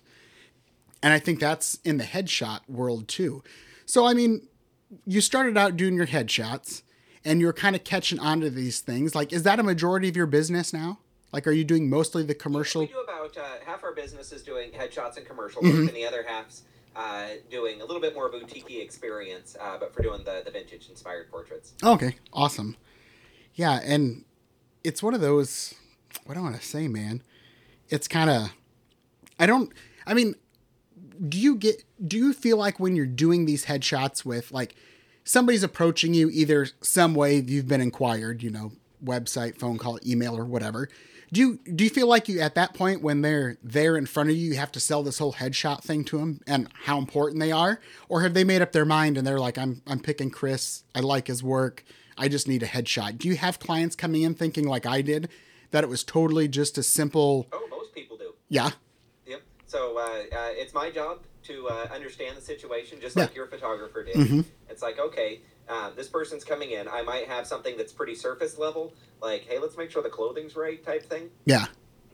And 1.02 1.12
I 1.12 1.18
think 1.18 1.38
that's 1.38 1.78
in 1.84 1.98
the 1.98 2.04
headshot 2.04 2.68
world 2.68 3.06
too. 3.06 3.44
So 3.86 4.06
I 4.06 4.14
mean, 4.14 4.48
you 5.06 5.20
started 5.20 5.56
out 5.56 5.76
doing 5.76 5.94
your 5.94 6.06
headshots 6.06 6.82
and 7.24 7.40
you're 7.40 7.52
kind 7.52 7.74
of 7.76 7.84
catching 7.84 8.18
on 8.18 8.40
to 8.40 8.50
these 8.50 8.80
things. 8.80 9.14
Like, 9.14 9.32
is 9.32 9.42
that 9.44 9.58
a 9.58 9.62
majority 9.62 10.08
of 10.08 10.16
your 10.16 10.26
business 10.26 10.72
now? 10.72 10.98
Like, 11.32 11.46
are 11.46 11.52
you 11.52 11.64
doing 11.64 11.88
mostly 11.90 12.22
the 12.22 12.34
commercial? 12.34 12.82
We 12.82 12.88
do 12.88 13.00
about 13.00 13.36
uh, 13.36 13.42
half 13.66 13.82
our 13.82 13.92
business 13.94 14.30
is 14.32 14.42
doing 14.42 14.70
headshots 14.70 15.16
and 15.16 15.26
commercial 15.26 15.62
Mm-hmm. 15.62 15.78
work, 15.80 15.88
and 15.88 15.96
the 15.96 16.06
other 16.06 16.24
half's 16.26 16.62
uh, 16.94 17.26
doing 17.50 17.80
a 17.80 17.84
little 17.84 18.00
bit 18.00 18.14
more 18.14 18.30
boutique 18.30 18.70
experience, 18.70 19.56
uh, 19.60 19.76
but 19.78 19.92
for 19.92 20.02
doing 20.02 20.22
the, 20.24 20.42
the 20.44 20.50
vintage 20.52 20.88
inspired 20.88 21.28
portraits. 21.30 21.72
Okay, 21.82 22.16
awesome. 22.32 22.76
Yeah, 23.54 23.80
and 23.82 24.24
it's 24.84 25.02
one 25.02 25.14
of 25.14 25.20
those. 25.20 25.74
What 26.24 26.34
do 26.34 26.40
I 26.40 26.42
want 26.44 26.56
to 26.56 26.62
say, 26.62 26.86
man? 26.86 27.22
It's 27.88 28.06
kind 28.06 28.30
of. 28.30 28.50
I 29.38 29.46
don't. 29.46 29.72
I 30.06 30.14
mean, 30.14 30.36
do 31.28 31.36
you 31.38 31.56
get? 31.56 31.82
Do 32.06 32.16
you 32.16 32.32
feel 32.32 32.56
like 32.58 32.78
when 32.78 32.94
you're 32.94 33.06
doing 33.06 33.44
these 33.44 33.64
headshots 33.66 34.24
with 34.24 34.52
like 34.52 34.76
somebody's 35.24 35.62
approaching 35.62 36.14
you 36.14 36.30
either 36.30 36.68
some 36.80 37.14
way 37.14 37.38
you've 37.40 37.68
been 37.68 37.80
inquired, 37.80 38.42
you 38.42 38.50
know, 38.50 38.72
website, 39.04 39.58
phone 39.58 39.78
call, 39.78 39.98
email, 40.06 40.36
or 40.36 40.44
whatever? 40.44 40.88
Do 41.32 41.40
you 41.40 41.58
do 41.74 41.82
you 41.82 41.90
feel 41.90 42.06
like 42.06 42.28
you 42.28 42.40
at 42.40 42.54
that 42.54 42.74
point 42.74 43.02
when 43.02 43.22
they're 43.22 43.56
there 43.62 43.96
in 43.96 44.06
front 44.06 44.30
of 44.30 44.36
you, 44.36 44.50
you 44.50 44.56
have 44.56 44.70
to 44.72 44.80
sell 44.80 45.02
this 45.02 45.18
whole 45.18 45.32
headshot 45.32 45.82
thing 45.82 46.04
to 46.04 46.18
them 46.18 46.40
and 46.46 46.68
how 46.84 46.98
important 46.98 47.40
they 47.40 47.50
are, 47.50 47.80
or 48.08 48.22
have 48.22 48.34
they 48.34 48.44
made 48.44 48.62
up 48.62 48.70
their 48.72 48.84
mind 48.84 49.18
and 49.18 49.26
they're 49.26 49.40
like, 49.40 49.58
I'm 49.58 49.82
I'm 49.86 49.98
picking 49.98 50.30
Chris, 50.30 50.84
I 50.94 51.00
like 51.00 51.26
his 51.26 51.42
work, 51.42 51.82
I 52.16 52.28
just 52.28 52.46
need 52.46 52.62
a 52.62 52.66
headshot. 52.66 53.18
Do 53.18 53.26
you 53.26 53.36
have 53.36 53.58
clients 53.58 53.96
coming 53.96 54.22
in 54.22 54.34
thinking 54.34 54.68
like 54.68 54.86
I 54.86 55.02
did, 55.02 55.28
that 55.72 55.82
it 55.82 55.88
was 55.90 56.04
totally 56.04 56.46
just 56.46 56.78
a 56.78 56.82
simple, 56.84 57.48
Oh, 57.52 57.66
most 57.68 57.92
people 57.94 58.16
do. 58.16 58.34
yeah. 58.48 58.70
So 59.66 59.98
uh, 59.98 60.00
uh, 60.02 60.50
it's 60.52 60.74
my 60.74 60.90
job 60.90 61.24
to 61.44 61.68
uh, 61.68 61.88
understand 61.92 62.36
the 62.36 62.40
situation, 62.40 63.00
just 63.00 63.16
Yeah. 63.16 63.24
like 63.24 63.34
your 63.34 63.46
photographer 63.46 64.02
did. 64.04 64.16
Mhm. 64.16 64.44
It's 64.68 64.82
like, 64.82 64.98
okay, 64.98 65.42
uh, 65.68 65.90
this 65.90 66.08
person's 66.08 66.44
coming 66.44 66.70
in. 66.70 66.88
I 66.88 67.02
might 67.02 67.26
have 67.28 67.46
something 67.46 67.76
that's 67.76 67.92
pretty 67.92 68.14
surface 68.14 68.58
level, 68.58 68.94
like, 69.20 69.42
hey, 69.42 69.58
let's 69.58 69.76
make 69.76 69.90
sure 69.90 70.02
the 70.02 70.10
clothing's 70.10 70.56
right, 70.56 70.82
type 70.84 71.08
thing. 71.08 71.30
yeah, 71.46 71.66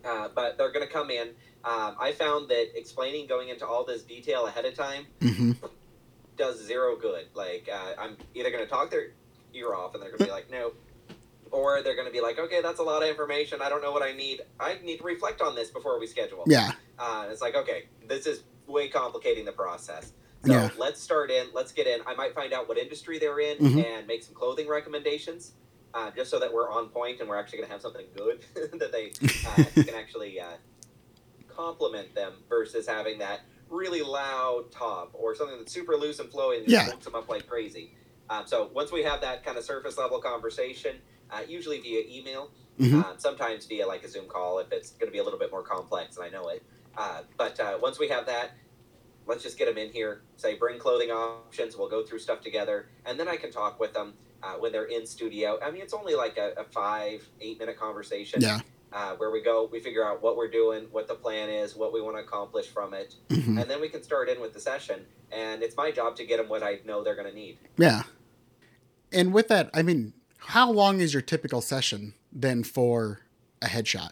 Uh, 0.04 0.28
but 0.34 0.56
they're 0.56 0.72
going 0.72 0.86
to 0.86 0.92
come 0.92 1.10
in. 1.10 1.28
Um, 1.64 1.94
I 2.00 2.12
found 2.12 2.48
that 2.48 2.76
explaining, 2.78 3.26
going 3.26 3.48
into 3.50 3.66
all 3.66 3.84
this 3.84 4.02
detail 4.02 4.46
ahead 4.46 4.64
of 4.64 4.74
time, 4.74 5.06
hmm 5.20 5.52
does 6.36 6.58
zero 6.64 6.96
good. 6.96 7.26
Like, 7.34 7.68
uh, 7.70 7.92
I'm 8.00 8.16
either 8.34 8.50
going 8.50 8.64
to 8.64 8.70
talk 8.70 8.90
their 8.90 9.08
ear 9.52 9.74
off, 9.74 9.92
and 9.94 10.02
they're 10.02 10.08
going 10.10 10.20
to 10.20 10.24
be 10.24 10.30
like, 10.30 10.50
no. 10.50 10.72
Or 11.52 11.82
they're 11.82 11.94
going 11.96 12.06
to 12.06 12.12
be 12.12 12.20
like, 12.20 12.38
okay, 12.38 12.60
that's 12.62 12.78
a 12.78 12.82
lot 12.82 13.02
of 13.02 13.08
information. 13.08 13.60
I 13.60 13.68
don't 13.68 13.82
know 13.82 13.90
what 13.92 14.02
I 14.02 14.12
need. 14.12 14.42
I 14.60 14.78
need 14.84 14.98
to 14.98 15.04
reflect 15.04 15.40
on 15.40 15.54
this 15.54 15.70
before 15.70 15.98
we 15.98 16.06
schedule. 16.06 16.44
yeah, 16.46 16.72
Uh, 16.98 17.26
it's 17.30 17.40
like, 17.42 17.54
okay, 17.56 17.88
this 18.06 18.26
is 18.26 18.44
way 18.66 18.88
complicating 18.88 19.44
the 19.44 19.52
process. 19.52 20.12
So 20.46 20.52
Yeah. 20.52 20.70
let's 20.78 21.00
start 21.02 21.30
in. 21.30 21.48
Let's 21.52 21.72
get 21.72 21.86
in. 21.86 22.00
I 22.06 22.14
might 22.14 22.34
find 22.34 22.52
out 22.52 22.68
what 22.68 22.78
industry 22.78 23.18
they're 23.18 23.40
in 23.40 23.58
Mhm. 23.58 23.84
and 23.84 24.06
make 24.06 24.22
some 24.22 24.34
clothing 24.34 24.68
recommendations, 24.68 25.54
uh, 25.92 26.10
just 26.12 26.30
so 26.30 26.38
that 26.38 26.52
we're 26.52 26.70
on 26.70 26.88
point 26.90 27.20
and 27.20 27.28
we're 27.28 27.36
actually 27.36 27.58
going 27.58 27.68
to 27.68 27.72
have 27.72 27.82
something 27.82 28.06
good 28.14 28.44
that 28.78 28.92
they 28.92 29.12
uh, 29.46 29.64
can 29.84 29.94
actually 29.94 30.38
uh, 30.38 30.56
compliment 31.48 32.14
them 32.14 32.44
versus 32.48 32.86
having 32.86 33.18
that 33.18 33.40
really 33.68 34.02
loud 34.02 34.70
top 34.70 35.10
or 35.14 35.34
something 35.34 35.58
that's 35.58 35.72
super 35.72 35.96
loose 35.96 36.18
and 36.20 36.30
flowy 36.30 36.56
and 36.58 36.68
just 36.68 36.86
Yeah. 36.86 36.94
them 36.96 37.14
up 37.14 37.28
like 37.28 37.46
crazy. 37.46 37.96
Um, 38.28 38.46
so 38.46 38.70
once 38.72 38.92
we 38.92 39.02
have 39.02 39.20
that 39.22 39.44
kind 39.44 39.58
of 39.58 39.64
surface 39.64 39.98
level 39.98 40.20
conversation, 40.20 41.00
uh, 41.32 41.40
usually 41.48 41.80
via 41.80 42.02
email, 42.08 42.50
Mhm. 42.78 43.04
um, 43.04 43.14
sometimes 43.18 43.66
via 43.66 43.86
like 43.86 44.02
a 44.04 44.08
Zoom 44.08 44.26
call 44.26 44.58
if 44.58 44.72
it's 44.72 44.92
going 44.92 45.06
to 45.08 45.12
be 45.12 45.18
a 45.18 45.22
little 45.24 45.38
bit 45.38 45.50
more 45.50 45.62
complex, 45.62 46.16
and 46.16 46.24
I 46.24 46.28
know 46.30 46.48
it. 46.48 46.62
Uh, 46.96 47.22
but 47.36 47.58
uh, 47.60 47.78
once 47.80 47.98
we 47.98 48.08
have 48.08 48.26
that, 48.26 48.52
let's 49.26 49.42
just 49.42 49.58
get 49.58 49.66
them 49.66 49.78
in 49.78 49.90
here. 49.92 50.22
Say, 50.36 50.54
bring 50.56 50.78
clothing 50.78 51.10
options. 51.10 51.76
We'll 51.76 51.88
go 51.90 52.02
through 52.04 52.18
stuff 52.20 52.40
together, 52.40 52.88
and 53.04 53.18
then 53.20 53.28
I 53.28 53.36
can 53.36 53.50
talk 53.52 53.78
with 53.78 53.92
them 53.92 54.14
uh, 54.42 54.54
when 54.54 54.72
they're 54.72 54.84
in 54.86 55.06
studio. 55.06 55.58
I 55.62 55.70
mean, 55.70 55.82
it's 55.82 55.92
only 55.94 56.14
like 56.14 56.38
a, 56.38 56.52
a 56.56 56.64
five, 56.64 57.28
eight 57.40 57.58
minute 57.58 57.76
conversation 57.78 58.40
yeah, 58.40 58.60
uh, 58.92 59.14
where 59.16 59.30
we 59.30 59.42
go, 59.42 59.68
we 59.70 59.78
figure 59.80 60.04
out 60.04 60.22
what 60.22 60.36
we're 60.38 60.50
doing, 60.50 60.86
what 60.90 61.06
the 61.06 61.14
plan 61.14 61.50
is, 61.50 61.76
what 61.76 61.92
we 61.92 62.00
want 62.00 62.16
to 62.16 62.22
accomplish 62.22 62.66
from 62.68 62.94
it, 62.94 63.14
hmm 63.30 63.58
and 63.58 63.68
then 63.70 63.80
we 63.80 63.88
can 63.90 64.02
start 64.02 64.28
in 64.30 64.40
with 64.40 64.54
the 64.54 64.60
session. 64.60 65.04
And 65.30 65.62
it's 65.62 65.76
my 65.76 65.90
job 65.92 66.16
to 66.16 66.24
get 66.24 66.38
them 66.38 66.48
what 66.48 66.62
I 66.62 66.80
know 66.86 67.04
they're 67.04 67.14
going 67.14 67.28
to 67.28 67.34
need. 67.34 67.58
yeah. 67.76 68.02
And 69.12 69.32
with 69.34 69.48
that, 69.48 69.70
I 69.74 69.82
mean, 69.82 70.12
how 70.46 70.70
long 70.70 71.00
is 71.00 71.12
your 71.12 71.22
typical 71.22 71.60
session 71.60 72.14
then 72.32 72.62
for 72.64 73.20
a 73.62 73.66
headshot? 73.66 74.10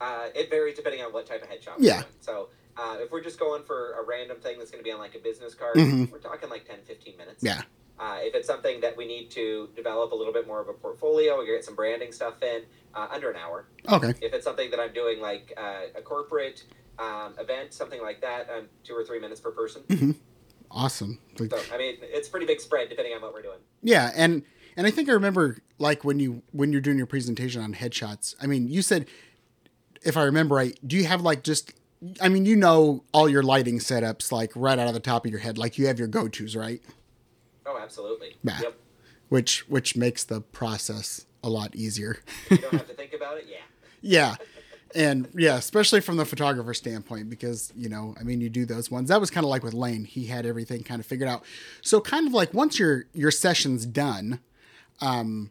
Uh, 0.00 0.26
it 0.34 0.50
varies 0.50 0.76
depending 0.76 1.02
on 1.02 1.12
what 1.12 1.26
type 1.26 1.42
of 1.42 1.48
headshot. 1.48 1.74
Yeah. 1.78 2.02
So 2.20 2.48
uh, 2.76 2.96
if 3.00 3.10
we're 3.10 3.22
just 3.22 3.38
going 3.38 3.62
for 3.64 3.92
a 3.94 4.04
random 4.04 4.38
thing 4.40 4.58
that's 4.58 4.70
going 4.70 4.82
to 4.82 4.84
be 4.84 4.92
on 4.92 4.98
like 4.98 5.14
a 5.14 5.18
business 5.18 5.54
card, 5.54 5.76
Mhm. 5.76 6.10
we're 6.10 6.18
talking 6.18 6.50
like 6.50 6.66
10, 6.68 6.80
15 6.86 7.16
minutes. 7.16 7.42
Yeah. 7.42 7.62
Uh, 7.98 8.18
if 8.20 8.34
it's 8.34 8.46
something 8.46 8.80
that 8.82 8.94
we 8.94 9.06
need 9.06 9.30
to 9.30 9.70
develop 9.74 10.12
a 10.12 10.14
little 10.14 10.32
bit 10.32 10.46
more 10.46 10.60
of 10.60 10.68
a 10.68 10.74
portfolio, 10.74 11.38
we 11.38 11.46
get 11.46 11.64
some 11.64 11.74
branding 11.74 12.12
stuff 12.12 12.42
in 12.42 12.62
uh, 12.94 13.08
under 13.10 13.30
an 13.30 13.36
hour. 13.36 13.66
Okay. 13.90 14.10
If 14.20 14.34
it's 14.34 14.44
something 14.44 14.70
that 14.70 14.78
I'm 14.80 14.92
doing 14.92 15.18
like 15.20 15.54
uh, 15.56 15.84
a 15.96 16.02
corporate 16.02 16.64
um, 16.98 17.34
event, 17.38 17.72
something 17.72 18.02
like 18.02 18.20
that, 18.20 18.50
um, 18.50 18.66
two 18.84 18.94
or 18.94 19.02
three 19.04 19.18
minutes 19.18 19.40
per 19.40 19.50
person. 19.50 20.14
Awesome. 20.70 21.18
Like- 21.38 21.50
So 21.50 21.74
I 21.74 21.78
mean, 21.78 21.96
it's 22.02 22.28
pretty 22.28 22.44
big 22.46 22.60
spread 22.60 22.90
depending 22.90 23.14
on 23.14 23.22
what 23.22 23.32
we're 23.32 23.42
doing. 23.42 23.58
Yeah, 23.82 24.10
and 24.14 24.42
and 24.76 24.86
I 24.86 24.90
think 24.90 25.08
I 25.08 25.12
remember 25.12 25.58
like 25.78 26.04
when 26.04 26.18
you 26.20 26.42
when 26.52 26.72
you're 26.72 26.80
doing 26.80 26.98
your 26.98 27.06
presentation 27.06 27.62
on 27.62 27.74
headshots. 27.74 28.34
I 28.40 28.46
mean, 28.46 28.68
you 28.68 28.82
said 28.82 29.06
if 30.02 30.16
I 30.16 30.22
remember 30.24 30.56
right, 30.56 30.78
do 30.86 30.96
you 30.96 31.04
have 31.04 31.22
like 31.22 31.42
just 31.42 31.72
I 32.20 32.28
mean, 32.28 32.44
you 32.44 32.56
know 32.56 33.04
all 33.12 33.28
your 33.28 33.42
lighting 33.42 33.78
setups 33.78 34.30
like 34.30 34.52
right 34.54 34.78
out 34.78 34.88
of 34.88 34.94
the 34.94 35.00
top 35.00 35.24
of 35.24 35.30
your 35.30 35.40
head. 35.40 35.58
Like 35.58 35.78
you 35.78 35.86
have 35.86 35.98
your 35.98 36.08
go-tos, 36.08 36.54
right? 36.54 36.82
Oh, 37.64 37.78
absolutely. 37.78 38.36
Yeah. 38.44 38.60
Yep. 38.62 38.78
Which 39.28 39.68
which 39.68 39.96
makes 39.96 40.24
the 40.24 40.40
process 40.40 41.26
a 41.42 41.48
lot 41.48 41.74
easier. 41.74 42.18
You 42.50 42.58
don't 42.58 42.72
have 42.72 42.88
to 42.88 42.94
think 42.94 43.12
about 43.12 43.38
it. 43.38 43.46
Yeah. 43.48 43.56
yeah. 44.00 44.34
And 44.94 45.28
yeah, 45.34 45.56
especially 45.56 46.00
from 46.00 46.16
the 46.16 46.24
photographer 46.24 46.72
standpoint, 46.72 47.28
because, 47.28 47.72
you 47.76 47.88
know, 47.88 48.14
I 48.18 48.22
mean, 48.22 48.40
you 48.40 48.48
do 48.48 48.64
those 48.64 48.90
ones. 48.90 49.08
That 49.08 49.20
was 49.20 49.30
kind 49.30 49.44
of 49.44 49.50
like 49.50 49.62
with 49.62 49.74
Lane. 49.74 50.04
He 50.04 50.26
had 50.26 50.46
everything 50.46 50.84
kind 50.84 51.00
of 51.00 51.06
figured 51.06 51.28
out. 51.28 51.44
So 51.82 52.00
kind 52.00 52.26
of 52.26 52.32
like 52.32 52.54
once 52.54 52.78
your 52.78 53.06
your 53.12 53.30
session's 53.30 53.84
done, 53.84 54.40
um, 55.00 55.50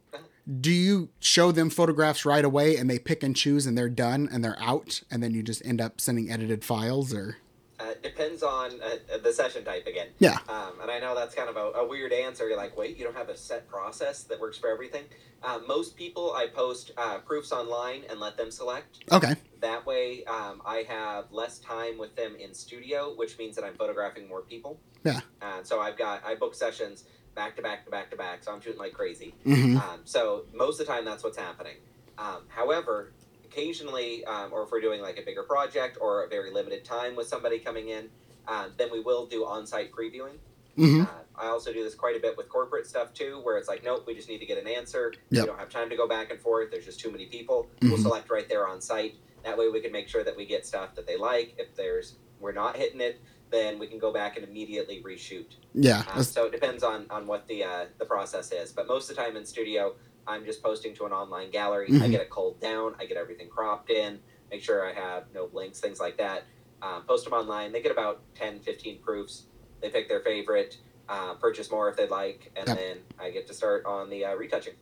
do 0.62 0.71
you 0.71 1.10
show 1.19 1.51
them 1.51 1.69
photographs 1.69 2.25
right 2.25 2.45
away 2.45 2.77
and 2.77 2.89
they 2.89 2.99
pick 2.99 3.23
and 3.23 3.36
choose 3.36 3.65
and 3.65 3.77
they're 3.77 3.89
done 3.89 4.29
and 4.31 4.43
they're 4.43 4.60
out 4.62 5.01
and 5.10 5.23
then 5.23 5.34
you 5.34 5.41
just 5.41 5.65
end 5.65 5.81
up 5.81 5.99
sending 5.99 6.29
edited 6.31 6.63
files 6.63 7.13
or 7.13 7.38
Uh, 7.77 7.93
depends 8.01 8.41
on 8.41 8.71
uh, 8.81 9.17
the 9.21 9.34
session 9.34 9.63
type 9.65 9.86
again. 9.86 10.08
Yeah. 10.19 10.38
Um, 10.47 10.79
and 10.81 10.89
I 10.89 10.99
know 10.99 11.13
that's 11.13 11.36
kind 11.36 11.49
of 11.49 11.58
a, 11.58 11.79
a 11.79 11.88
weird 11.88 12.13
answer. 12.13 12.47
You're 12.47 12.58
like, 12.58 12.77
wait, 12.77 12.95
you 12.97 13.03
don't 13.03 13.17
have 13.17 13.27
a 13.27 13.36
set 13.36 13.67
process 13.67 14.23
that 14.23 14.39
works 14.39 14.58
for 14.58 14.69
everything. 14.69 15.03
Uh, 15.43 15.60
most 15.67 15.97
people, 15.97 16.34
I 16.34 16.47
post 16.47 16.91
uh, 16.97 17.17
proofs 17.19 17.51
online 17.51 18.03
and 18.10 18.19
let 18.19 18.38
them 18.38 18.49
select. 18.49 19.03
Okay. 19.12 19.36
That 19.60 19.86
way, 19.86 20.23
um, 20.25 20.62
I 20.65 20.86
have 20.88 21.25
less 21.31 21.60
time 21.60 21.97
with 21.97 22.15
them 22.15 22.36
in 22.39 22.53
studio, 22.53 23.13
which 23.15 23.38
means 23.38 23.55
that 23.58 23.65
I'm 23.65 23.75
photographing 23.75 24.27
more 24.29 24.41
people. 24.41 24.79
Yeah. 25.03 25.19
And 25.41 25.67
so 25.67 25.81
I've 25.81 25.97
got 25.97 26.25
I 26.25 26.36
book 26.36 26.55
sessions 26.55 27.03
back 27.36 27.56
to 27.58 27.62
back 27.62 27.86
to 27.86 27.91
back 27.91 28.10
to 28.12 28.17
back, 28.17 28.43
so 28.43 28.52
I'm 28.54 28.62
shooting 28.62 28.80
like 28.80 28.93
crazy. 28.93 29.36
hmm 29.43 29.78
Um, 29.78 30.02
so 30.06 30.45
most 30.54 30.80
of 30.80 30.88
the 30.88 30.93
time, 30.93 31.06
that's 31.06 31.24
what's 31.24 31.38
happening. 31.38 31.76
Um, 32.17 32.43
however, 32.48 33.12
occasionally, 33.43 34.24
um, 34.26 34.52
or 34.54 34.63
if 34.63 34.71
we're 34.71 34.82
doing 34.82 35.02
like 35.02 35.17
a 35.19 35.21
bigger 35.21 35.43
project 35.43 35.98
or 36.02 36.24
a 36.24 36.28
very 36.30 36.52
limited 36.52 36.84
time 36.86 37.15
with 37.15 37.28
somebody 37.28 37.60
coming 37.60 37.89
in, 37.89 38.10
um, 38.48 38.71
then 38.78 38.89
we 38.91 39.00
will 39.02 39.26
do 39.26 39.45
on-site 39.45 39.91
previewing. 39.91 40.38
hmm 40.76 41.02
Uh, 41.02 41.08
I 41.38 41.48
also 41.48 41.74
do 41.74 41.84
this 41.84 41.95
quite 41.95 42.15
a 42.15 42.19
bit 42.19 42.38
with 42.38 42.48
corporate 42.50 42.88
stuff 42.88 43.13
too, 43.13 43.39
where 43.43 43.58
it's 43.58 43.67
like, 43.67 43.84
nope, 43.84 44.06
we 44.08 44.13
just 44.15 44.30
need 44.30 44.39
to 44.39 44.45
get 44.45 44.58
an 44.58 44.67
answer. 44.67 45.13
Yep. 45.32 45.43
We 45.43 45.48
don't 45.48 45.60
have 45.60 45.69
time 45.69 45.89
to 45.89 45.98
go 45.98 46.08
back 46.08 46.32
and 46.32 46.39
forth. 46.39 46.71
There's 46.71 46.86
just 46.86 47.00
too 47.00 47.12
many 47.12 47.26
people. 47.26 47.67
We'll 47.82 47.93
Mhm. 47.98 48.02
select 48.04 48.30
right 48.30 48.48
there 48.48 48.67
on 48.67 48.80
site. 48.82 49.15
That 49.43 49.58
way, 49.58 49.67
we 49.69 49.82
can 49.82 49.91
make 49.91 50.08
sure 50.08 50.24
that 50.24 50.36
we 50.36 50.45
get 50.45 50.65
stuff 50.65 50.95
that 50.95 51.06
they 51.06 51.17
like. 51.17 51.56
If 51.58 51.76
there's 51.76 52.15
we're 52.39 52.52
not 52.52 52.76
hitting 52.78 53.00
it, 53.02 53.19
then 53.56 53.80
we 53.80 53.88
can 53.88 53.98
go 53.98 54.12
back 54.12 54.36
and 54.38 54.48
immediately 54.48 55.02
reshoot. 55.06 55.46
Yeah. 55.74 56.04
Um, 56.13 56.24
so 56.24 56.46
it 56.46 56.52
depends 56.52 56.84
on 56.84 57.06
on 57.10 57.26
what 57.26 57.48
the 57.48 57.63
uh, 57.63 57.86
the 57.98 58.06
process 58.06 58.52
is. 58.52 58.72
But 58.72 58.88
most 58.88 59.10
of 59.10 59.15
the 59.15 59.22
time 59.24 59.38
in 59.38 59.46
studio, 59.46 59.96
I'm 60.28 60.44
just 60.46 60.62
posting 60.62 60.94
to 60.96 61.06
an 61.06 61.12
online 61.13 61.50
gallery. 61.52 61.88
I 61.88 61.91
Mhm. 61.91 62.12
get 62.12 62.22
it 62.22 62.30
culled 62.30 62.60
down. 62.60 62.96
I 63.00 63.06
get 63.06 63.18
everything 63.18 63.48
cropped 63.50 63.89
in. 63.89 64.20
Make 64.52 64.62
sure 64.62 64.86
I 64.88 64.94
have 64.94 65.24
no 65.34 65.48
blinks, 65.48 65.80
things 65.80 66.00
like 66.00 66.18
that. 66.18 66.44
Um, 66.82 67.04
post 67.08 67.24
them 67.24 67.34
online. 67.34 67.72
They 67.72 67.82
get 67.82 67.91
about 67.91 68.22
10, 68.36 68.60
15 68.60 69.00
proofs. 69.02 69.46
They 69.82 69.89
pick 69.89 70.08
their 70.08 70.20
favorite. 70.22 70.78
Uh, 71.08 71.36
purchase 71.36 71.70
more 71.72 71.88
if 71.89 71.96
they'd 71.96 72.10
like, 72.10 72.52
and 72.56 72.68
Yep. 72.68 72.78
then 72.78 72.98
I 73.20 73.30
get 73.30 73.46
to 73.48 73.54
start 73.54 73.86
on 73.86 74.10
the 74.10 74.26
uh, 74.26 74.36
retouching. 74.36 74.74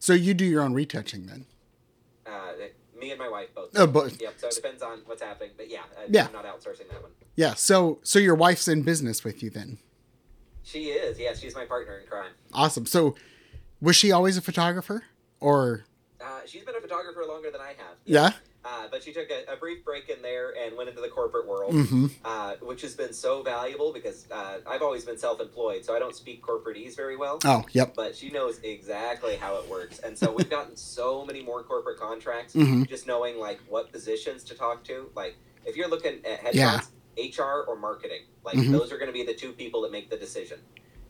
So 0.00 0.12
you 0.12 0.32
do 0.32 0.44
your 0.44 0.62
own 0.62 0.74
retouching 0.74 1.26
then? 1.26 1.44
Uh, 2.26 2.52
me 3.00 3.10
and 3.10 3.18
my 3.18 3.28
wife 3.28 3.48
both. 3.54 3.70
Oh, 3.76 3.86
but 3.86 4.20
Yep. 4.20 4.34
So 4.38 4.46
it 4.48 4.54
depends 4.54 4.82
on 4.82 5.00
what's 5.06 5.22
happening, 5.22 5.50
but 5.56 5.68
yeah, 5.70 5.82
I, 5.98 6.06
Yeah. 6.08 6.26
I'm 6.26 6.32
not 6.32 6.44
outsourcing 6.44 6.88
that 6.90 7.02
one. 7.02 7.10
Yeah. 7.38 7.54
So 7.54 8.00
so 8.02 8.18
your 8.18 8.34
wife's 8.34 8.66
in 8.68 8.82
business 8.82 9.22
with 9.24 9.42
you 9.42 9.50
then? 9.50 9.78
She 10.64 10.86
is. 10.90 11.18
Yeah, 11.18 11.34
she's 11.34 11.54
my 11.54 11.64
partner 11.64 11.94
in 11.98 12.06
crime. 12.06 12.32
Awesome. 12.52 12.84
So 12.84 13.14
was 13.80 13.94
she 13.96 14.10
always 14.12 14.36
a 14.36 14.42
photographer 14.42 15.04
or 15.40 15.84
Uh, 16.20 16.40
she's 16.46 16.64
been 16.64 16.74
a 16.76 16.80
photographer 16.80 17.24
longer 17.26 17.50
than 17.50 17.60
I 17.60 17.68
have. 17.82 17.96
yeah? 18.04 18.32
Uh, 18.64 18.86
but 18.90 19.02
she 19.04 19.12
took 19.12 19.30
a, 19.30 19.50
a 19.50 19.56
brief 19.56 19.82
break 19.84 20.08
in 20.10 20.20
there 20.20 20.52
and 20.62 20.76
went 20.76 20.88
into 20.90 21.00
the 21.00 21.08
corporate 21.08 21.46
world, 21.46 21.72
Mm-hmm. 21.72 22.06
uh, 22.24 22.54
which 22.60 22.82
has 22.82 22.94
been 22.94 23.12
so 23.14 23.42
valuable 23.42 23.92
because 23.98 24.26
uh, 24.30 24.58
I've 24.66 24.82
always 24.82 25.04
been 25.04 25.16
self-employed, 25.16 25.84
so 25.86 25.94
I 25.96 26.00
don't 26.00 26.14
speak 26.14 26.42
corporatese 26.42 26.94
very 26.96 27.16
well. 27.16 27.38
Oh, 27.44 27.64
yep. 27.72 27.94
But 27.94 28.14
she 28.16 28.28
knows 28.30 28.58
exactly 28.64 29.36
how 29.36 29.56
it 29.60 29.66
works, 29.70 30.00
and 30.00 30.18
so 30.18 30.26
we've 30.36 30.50
gotten 30.50 30.76
so 30.76 31.24
many 31.24 31.40
more 31.42 31.62
corporate 31.62 31.98
contracts 31.98 32.52
Mhm. 32.54 32.86
just 32.88 33.06
knowing 33.06 33.38
like 33.38 33.60
what 33.68 33.90
positions 33.92 34.42
to 34.44 34.54
talk 34.54 34.82
to. 34.90 35.08
Like 35.14 35.36
if 35.64 35.76
you're 35.76 35.88
looking 35.88 36.16
at 36.26 36.36
headshots, 36.44 36.54
Yeah. 36.54 36.80
HR 37.18 37.64
or 37.68 37.76
marketing, 37.76 38.22
like 38.44 38.56
Mhm. 38.56 38.72
those 38.72 38.92
are 38.92 38.96
going 38.98 39.08
to 39.08 39.12
be 39.12 39.24
the 39.24 39.34
two 39.34 39.52
people 39.52 39.82
that 39.82 39.92
make 39.92 40.08
the 40.10 40.16
decision. 40.16 40.60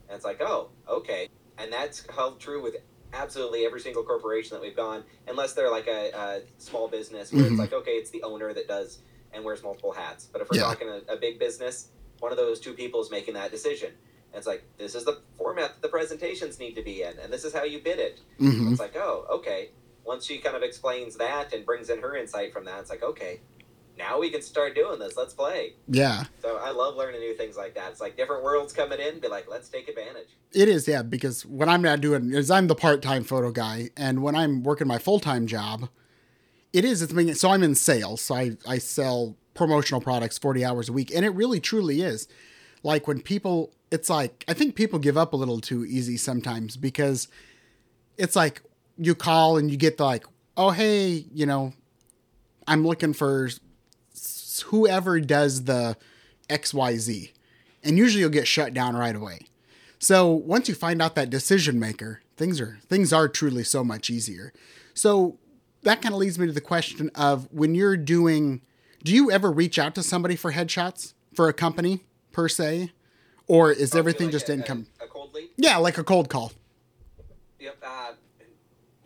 And 0.09 0.17
it's 0.17 0.25
like, 0.25 0.41
oh, 0.41 0.71
okay, 0.89 1.29
and 1.59 1.73
that's 1.73 2.07
held 2.11 2.41
true 2.41 2.63
with 2.63 2.77
absolutely 3.13 3.65
every 3.65 3.81
single 3.81 4.03
corporation 4.03 4.55
that 4.55 4.61
we've 4.63 4.77
gone, 4.77 5.05
unless 5.27 5.55
they're 5.55 5.71
like 5.71 5.87
a, 5.87 6.11
a 6.13 6.41
small 6.59 6.89
business 6.89 7.33
where 7.33 7.45
Mhm. 7.45 7.51
it's 7.53 7.59
like, 7.59 7.73
okay, 7.73 7.93
it's 7.93 8.11
the 8.11 8.23
owner 8.23 8.53
that 8.53 8.69
does 8.69 9.01
and 9.33 9.45
wears 9.45 9.63
multiple 9.63 9.93
hats. 9.93 10.27
But 10.33 10.43
if 10.43 10.51
we're 10.51 10.59
Yeah. 10.59 10.65
talking 10.65 10.89
a, 10.89 11.03
a 11.09 11.17
big 11.17 11.39
business, 11.39 11.89
one 12.21 12.33
of 12.33 12.39
those 12.39 12.61
two 12.61 12.73
people 12.75 13.01
is 13.03 13.11
making 13.11 13.35
that 13.35 13.51
decision. 13.51 13.91
And 14.33 14.39
it's 14.39 14.47
like, 14.47 14.63
this 14.77 14.95
is 14.95 15.05
the 15.05 15.21
format 15.39 15.75
that 15.75 15.83
the 15.83 15.89
presentations 15.89 16.59
need 16.59 16.75
to 16.75 16.83
be 16.83 17.03
in, 17.03 17.19
and 17.19 17.33
this 17.33 17.45
is 17.45 17.53
how 17.55 17.63
you 17.65 17.79
bid 17.81 17.99
it. 17.99 18.21
Mm-hmm. 18.41 18.73
It's 18.73 18.81
like, 18.81 18.97
oh, 18.97 19.27
okay. 19.31 19.71
Once 20.05 20.25
she 20.27 20.39
kind 20.39 20.57
of 20.57 20.63
explains 20.63 21.17
that 21.17 21.53
and 21.53 21.65
brings 21.67 21.91
in 21.91 22.01
her 22.01 22.15
insight 22.17 22.53
from 22.53 22.65
that, 22.65 22.81
it's 22.81 22.91
like, 22.91 23.03
okay, 23.03 23.41
now 23.99 24.19
we 24.19 24.31
can 24.31 24.41
start 24.41 24.75
doing 24.75 24.99
this. 24.99 25.17
Let's 25.17 25.35
play. 25.35 25.75
Yeah. 25.89 26.25
So 26.41 26.59
I 26.59 26.71
love 26.71 26.97
learning 26.97 27.21
new 27.21 27.35
things 27.35 27.57
like 27.57 27.75
that. 27.75 27.91
It's 27.91 28.01
like 28.01 28.17
different 28.17 28.45
worlds 28.45 28.73
coming 28.73 29.01
in, 29.01 29.19
be 29.19 29.29
like, 29.29 29.51
let's 29.51 29.69
take 29.69 29.89
advantage. 29.89 30.29
It 30.53 30.69
is, 30.69 30.89
yeah, 30.89 31.03
because 31.03 31.45
what 31.45 31.69
I'm 31.69 31.83
not 31.83 32.01
doing 32.01 32.33
is 32.33 32.51
I'm 32.51 32.69
the 32.69 32.75
part-time 32.75 33.25
photo 33.25 33.51
guy, 33.51 33.91
and 33.97 34.23
when 34.23 34.35
I'm 34.35 34.63
working 34.63 34.87
my 34.87 34.99
full-time 34.99 35.47
job, 35.47 35.89
it 36.73 36.85
is 36.85 37.03
it's 37.03 37.13
being 37.13 37.35
so 37.35 37.51
I'm 37.51 37.63
in 37.63 37.75
sales, 37.75 38.21
so 38.21 38.35
I 38.35 38.57
I 38.67 38.79
sell 38.79 39.37
promotional 39.55 40.01
products 40.01 40.39
40 40.39 40.65
hours 40.65 40.89
a 40.89 40.93
week, 40.93 41.11
and 41.15 41.25
it 41.25 41.31
really 41.31 41.61
truly 41.61 42.03
is. 42.03 42.29
Like 42.83 43.09
when 43.09 43.21
people, 43.21 43.73
it's 43.91 44.09
like 44.09 44.45
I 44.49 44.55
think 44.55 44.75
people 44.75 44.99
give 44.99 45.17
up 45.17 45.33
a 45.33 45.37
little 45.37 45.61
too 45.61 45.85
easy 45.85 46.17
sometimes 46.17 46.77
because 46.77 47.29
it's 48.17 48.37
like 48.37 48.63
you 48.97 49.15
call 49.15 49.57
and 49.57 49.71
you 49.71 49.77
get 49.77 49.97
the 49.97 50.05
like, 50.05 50.25
oh 50.57 50.71
hey, 50.71 51.27
you 51.33 51.47
know, 51.47 51.73
I'm 52.67 52.87
looking 52.87 53.13
for 53.13 53.49
s- 54.59 54.63
whoever 54.71 55.21
does 55.21 55.65
the 55.65 55.97
XYZ. 56.49 57.33
And 57.85 57.97
usually 57.99 58.21
you'll 58.23 58.31
get 58.31 58.49
shut 58.49 58.75
down 58.75 58.97
right 58.97 59.15
away. 59.15 59.41
So 59.99 60.29
once 60.31 60.69
you 60.69 60.75
find 60.75 61.01
out 61.03 61.15
that 61.17 61.31
decision 61.31 61.79
maker, 61.79 62.23
things 62.37 62.61
are 62.61 62.79
things 62.89 63.13
are 63.13 63.29
truly 63.29 63.65
so 63.65 63.83
much 63.85 64.11
easier. 64.11 64.53
So 64.95 65.39
that 65.83 66.03
kind 66.03 66.15
of 66.15 66.21
leads 66.21 66.39
me 66.39 66.47
to 66.47 66.53
the 66.53 66.61
question 66.61 67.11
of 67.15 67.49
when 67.53 67.75
you're 67.75 67.97
doing 67.97 68.63
do 69.05 69.15
you 69.15 69.31
ever 69.31 69.51
reach 69.53 69.79
out 69.79 69.95
to 69.95 70.03
somebody 70.03 70.35
for 70.35 70.53
headshots 70.53 71.15
for 71.35 71.49
a 71.49 71.53
company 71.53 72.05
per 72.33 72.49
se? 72.49 72.93
Or 73.47 73.71
is 73.73 73.95
Oh, 73.95 73.99
everything 73.99 74.27
like 74.27 74.33
just 74.33 74.49
a, 74.49 74.53
income? 74.55 74.87
A, 75.01 75.05
a 75.05 75.07
cold 75.09 75.33
lead? 75.33 75.49
Yeah, 75.57 75.77
like 75.79 75.99
a 75.99 76.05
cold 76.05 76.29
call. 76.29 76.53
Yep. 77.61 77.77
Uh, 77.83 78.13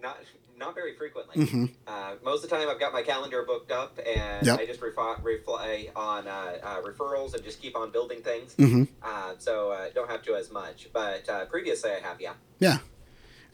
not 0.03 0.19
not 0.63 0.75
very 0.75 0.95
frequently. 0.97 1.45
hmm 1.47 1.67
Uh, 1.87 2.15
most 2.25 2.43
of 2.45 2.49
the 2.51 2.57
time, 2.57 2.69
I've 2.69 2.81
got 2.81 2.93
my 2.93 3.03
calendar 3.03 3.45
booked 3.47 3.71
up, 3.73 3.99
and 3.99 4.47
Yep. 4.47 4.59
I 4.61 4.67
just 4.67 4.81
refi- 4.81 5.23
reply 5.23 5.89
on 5.95 6.27
uh, 6.27 6.59
uh, 6.63 6.81
referrals 6.83 7.35
and 7.35 7.43
just 7.45 7.61
keep 7.61 7.77
on 7.77 7.91
building 7.91 8.23
things. 8.23 8.55
hmm 8.55 8.85
Uh, 9.03 9.35
so 9.39 9.71
uh, 9.73 9.89
don't 9.95 10.11
have 10.11 10.23
to 10.23 10.35
as 10.35 10.51
much. 10.51 10.89
But 10.93 11.29
uh, 11.29 11.45
previously, 11.47 11.91
I 11.91 12.01
have, 12.01 12.21
yeah. 12.21 12.35
Yeah. 12.61 12.79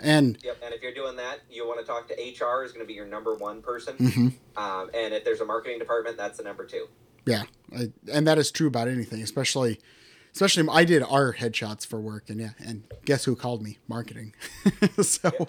And 0.01 0.39
Yep. 0.45 0.57
And 0.65 0.75
if 0.75 0.83
you're 0.83 0.95
doing 0.95 1.17
that, 1.17 1.41
you 1.51 1.67
want 1.67 1.81
to 1.81 1.87
talk 1.87 2.07
to 2.09 2.15
HR 2.15 2.63
is 2.65 2.71
going 2.73 2.85
to 2.85 2.87
be 2.87 2.95
your 2.95 3.07
number 3.07 3.35
one 3.35 3.63
person. 3.63 3.97
mhm. 3.97 4.33
Um, 4.57 4.91
and 4.95 5.13
if 5.15 5.25
there's 5.25 5.41
a 5.41 5.45
marketing 5.45 5.79
department, 5.81 6.17
that's 6.17 6.39
the 6.39 6.45
number 6.45 6.65
two. 6.65 6.87
Yeah, 7.27 7.43
I, 7.77 7.91
and 8.13 8.27
that 8.27 8.39
is 8.39 8.51
true 8.51 8.69
about 8.69 8.89
anything, 8.89 9.21
especially, 9.23 9.81
especially 10.33 10.69
I 10.71 10.85
did 10.85 11.03
our 11.03 11.35
headshots 11.35 11.87
for 11.87 12.01
work, 12.01 12.29
and 12.31 12.41
yeah, 12.41 12.51
and 12.59 12.85
guess 13.05 13.25
who 13.25 13.35
called 13.37 13.63
me? 13.63 13.79
Marketing. 13.89 14.35
so, 15.03 15.31
Yeah. 15.39 15.47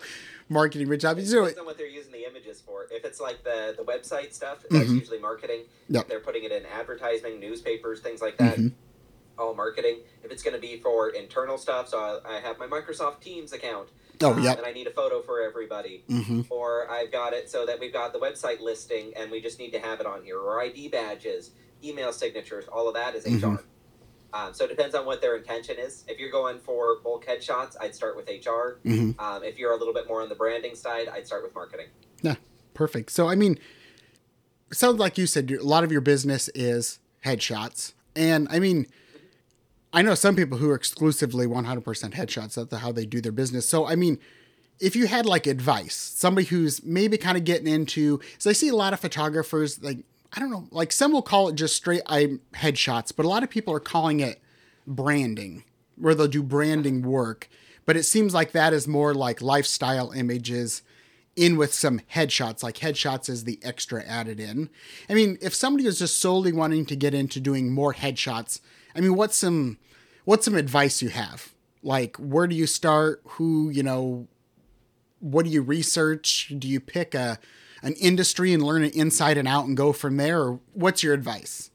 marketing 0.50 0.88
rich 0.88 1.02
job. 1.02 1.18
It 1.18 1.26
You 1.26 1.36
know, 1.36 1.42
depends 1.42 1.60
on 1.60 1.65
what 1.65 1.78
they're 1.78 1.88
using 1.88 2.12
the 2.12 2.26
images 2.28 2.62
for. 2.62 2.86
If 2.92 3.06
it's 3.06 3.20
like 3.20 3.44
the, 3.44 3.76
the 3.78 3.84
website 3.84 4.34
stuff, 4.34 4.63
that's 4.70 4.89
Mhm. 4.89 5.00
usually 5.00 5.20
marketing. 5.20 5.62
Yep. 5.89 6.08
They're 6.08 6.20
putting 6.20 6.44
it 6.44 6.52
in 6.52 6.65
advertising, 6.65 7.39
newspapers, 7.39 8.00
things 8.02 8.22
like 8.22 8.38
that, 8.38 8.58
Mhm. 8.58 8.74
all 9.38 9.54
marketing. 9.56 10.00
If 10.24 10.32
it's 10.32 10.44
going 10.44 10.56
to 10.56 10.60
be 10.62 10.80
for 10.80 11.10
internal 11.10 11.58
stuff, 11.58 11.88
so 11.89 12.00
I, 12.26 12.38
I 12.38 12.39
have 12.39 12.58
my 12.60 12.68
Microsoft 12.68 13.22
Teams 13.22 13.54
account. 13.54 13.89
oh 14.22 14.34
um, 14.34 14.44
yep. 14.44 14.58
And 14.58 14.65
I 14.68 14.72
need 14.74 14.86
a 14.88 14.92
photo 14.92 15.22
for 15.22 15.42
everybody. 15.42 16.04
hmm 16.10 16.42
Or 16.50 16.89
I've 16.92 17.12
got 17.12 17.34
it 17.34 17.50
so 17.50 17.65
that 17.65 17.80
we've 17.80 17.94
got 17.94 18.12
the 18.12 18.20
website 18.20 18.60
listing 18.60 19.13
and 19.15 19.32
we 19.32 19.39
just 19.42 19.60
need 19.60 19.72
to 19.72 19.80
have 19.80 20.00
it 20.02 20.06
on 20.06 20.24
here. 20.24 20.38
Or 20.39 20.62
ID 20.62 20.89
badges, 20.89 21.52
email 21.84 22.12
signatures, 22.12 22.65
all 22.68 22.88
of 22.89 22.96
that 22.96 23.15
is 23.15 23.26
HR. 23.26 23.63
Um, 24.34 24.54
so 24.54 24.65
it 24.65 24.70
depends 24.70 24.94
on 24.96 25.06
what 25.06 25.22
their 25.22 25.36
intention 25.36 25.78
is. 25.80 26.04
If 26.08 26.20
you're 26.20 26.32
going 26.32 26.60
for 26.60 27.00
bulk 27.04 27.26
headshots, 27.26 27.76
I'd 27.82 27.96
start 27.96 28.15
with 28.15 28.28
HR. 28.30 28.80
hmm 28.84 29.12
Um, 29.20 29.44
if 29.44 29.58
you're 29.58 29.72
a 29.74 29.78
little 29.78 29.94
bit 29.94 30.08
more 30.08 30.22
on 30.22 30.30
the 30.30 30.36
branding 30.36 30.76
side, 30.76 31.08
I'd 31.08 31.26
start 31.26 31.44
with 31.44 31.56
marketing. 31.56 31.88
Yeah, 32.22 32.36
perfect. 32.74 33.12
So, 33.12 33.28
I 33.28 33.36
mean, 33.36 33.58
it 34.72 34.78
sounds 34.78 35.00
like 35.00 35.18
you 35.18 35.26
said 35.26 35.50
a 35.52 35.63
lot 35.63 35.84
of 35.84 35.92
your 35.92 36.02
business 36.02 36.50
is 36.54 37.00
headshots, 37.26 37.94
and 38.15 38.48
I 38.52 38.60
mean, 38.60 38.86
I 39.92 40.02
know 40.04 40.13
some 40.13 40.36
people 40.36 40.60
who 40.60 40.70
are 40.70 40.76
exclusively 40.76 41.48
100% 41.48 41.84
headshots. 42.13 42.54
That's 42.56 42.82
how 42.82 42.92
they 42.92 43.06
do 43.06 43.22
their 43.22 43.32
business. 43.32 43.68
So, 43.68 43.88
I 43.88 43.96
mean, 43.96 44.20
if 44.80 44.96
you 44.96 45.08
had 45.08 45.26
like 45.26 45.48
advice, 45.48 45.96
somebody 45.96 46.46
who's 46.48 46.84
maybe 46.84 47.18
kind 47.18 47.38
of 47.38 47.44
getting 47.44 47.68
into, 47.68 48.20
so 48.38 48.50
I 48.52 48.54
see 48.54 48.70
a 48.70 48.76
lot 48.76 48.94
of 48.94 49.00
photographers 49.00 49.82
like 49.82 49.98
I 50.34 50.39
don't 50.39 50.52
know, 50.52 50.68
like 50.72 50.92
some 50.92 51.12
will 51.12 51.22
call 51.22 51.50
it 51.50 51.56
just 51.56 51.76
straight 51.76 52.04
I 52.06 52.38
headshots, 52.54 53.12
but 53.15 53.26
a 53.26 53.30
lot 53.30 53.44
of 53.44 53.50
people 53.50 53.74
are 53.74 53.80
calling 53.80 54.20
it 54.20 54.42
branding, 54.86 55.63
where 55.96 56.13
they'll 56.13 56.28
do 56.28 56.44
branding 56.44 57.02
work. 57.02 57.50
But 57.86 57.98
it 57.98 58.04
seems 58.04 58.34
like 58.34 58.52
that 58.52 58.72
is 58.74 58.88
more 58.88 59.15
like 59.15 59.42
lifestyle 59.42 60.12
images 60.12 60.84
in 61.36 61.58
with 61.58 61.74
some 61.74 62.02
headshots, 62.13 62.62
like 62.62 62.76
headshots 62.76 63.30
is 63.30 63.46
the 63.46 63.60
extra 63.63 64.04
added 64.04 64.39
in. 64.39 64.70
I 65.10 65.13
mean, 65.13 65.38
if 65.42 65.56
somebody 65.56 65.88
is 65.88 66.00
just 66.00 66.20
solely 66.20 66.52
wanting 66.52 66.86
to 66.88 66.96
get 66.96 67.13
into 67.13 67.39
doing 67.39 67.72
more 67.72 67.94
headshots, 67.94 68.60
I 68.96 69.00
mean, 69.00 69.15
what's 69.15 69.38
some 69.38 69.78
what's 70.26 70.46
some 70.46 70.56
advice 70.56 71.02
you 71.02 71.10
have? 71.10 71.54
Like, 71.82 72.18
where 72.18 72.46
do 72.46 72.56
you 72.56 72.68
start? 72.68 73.22
Who, 73.24 73.70
you 73.70 73.84
know, 73.84 74.28
what 75.20 75.46
do 75.46 75.52
you 75.52 75.62
research? 75.62 76.54
Do 76.58 76.68
you 76.68 76.80
pick 76.80 77.15
a 77.15 77.39
an 77.84 77.94
industry 77.94 78.54
and 78.54 78.62
learn 78.63 78.84
it 78.84 78.96
inside 78.96 79.38
and 79.38 79.48
out 79.48 79.65
and 79.65 79.76
go 79.78 79.92
from 79.94 80.18
there, 80.18 80.42
or 80.42 80.60
what's 80.74 81.04
your 81.04 81.13
advice? 81.13 81.72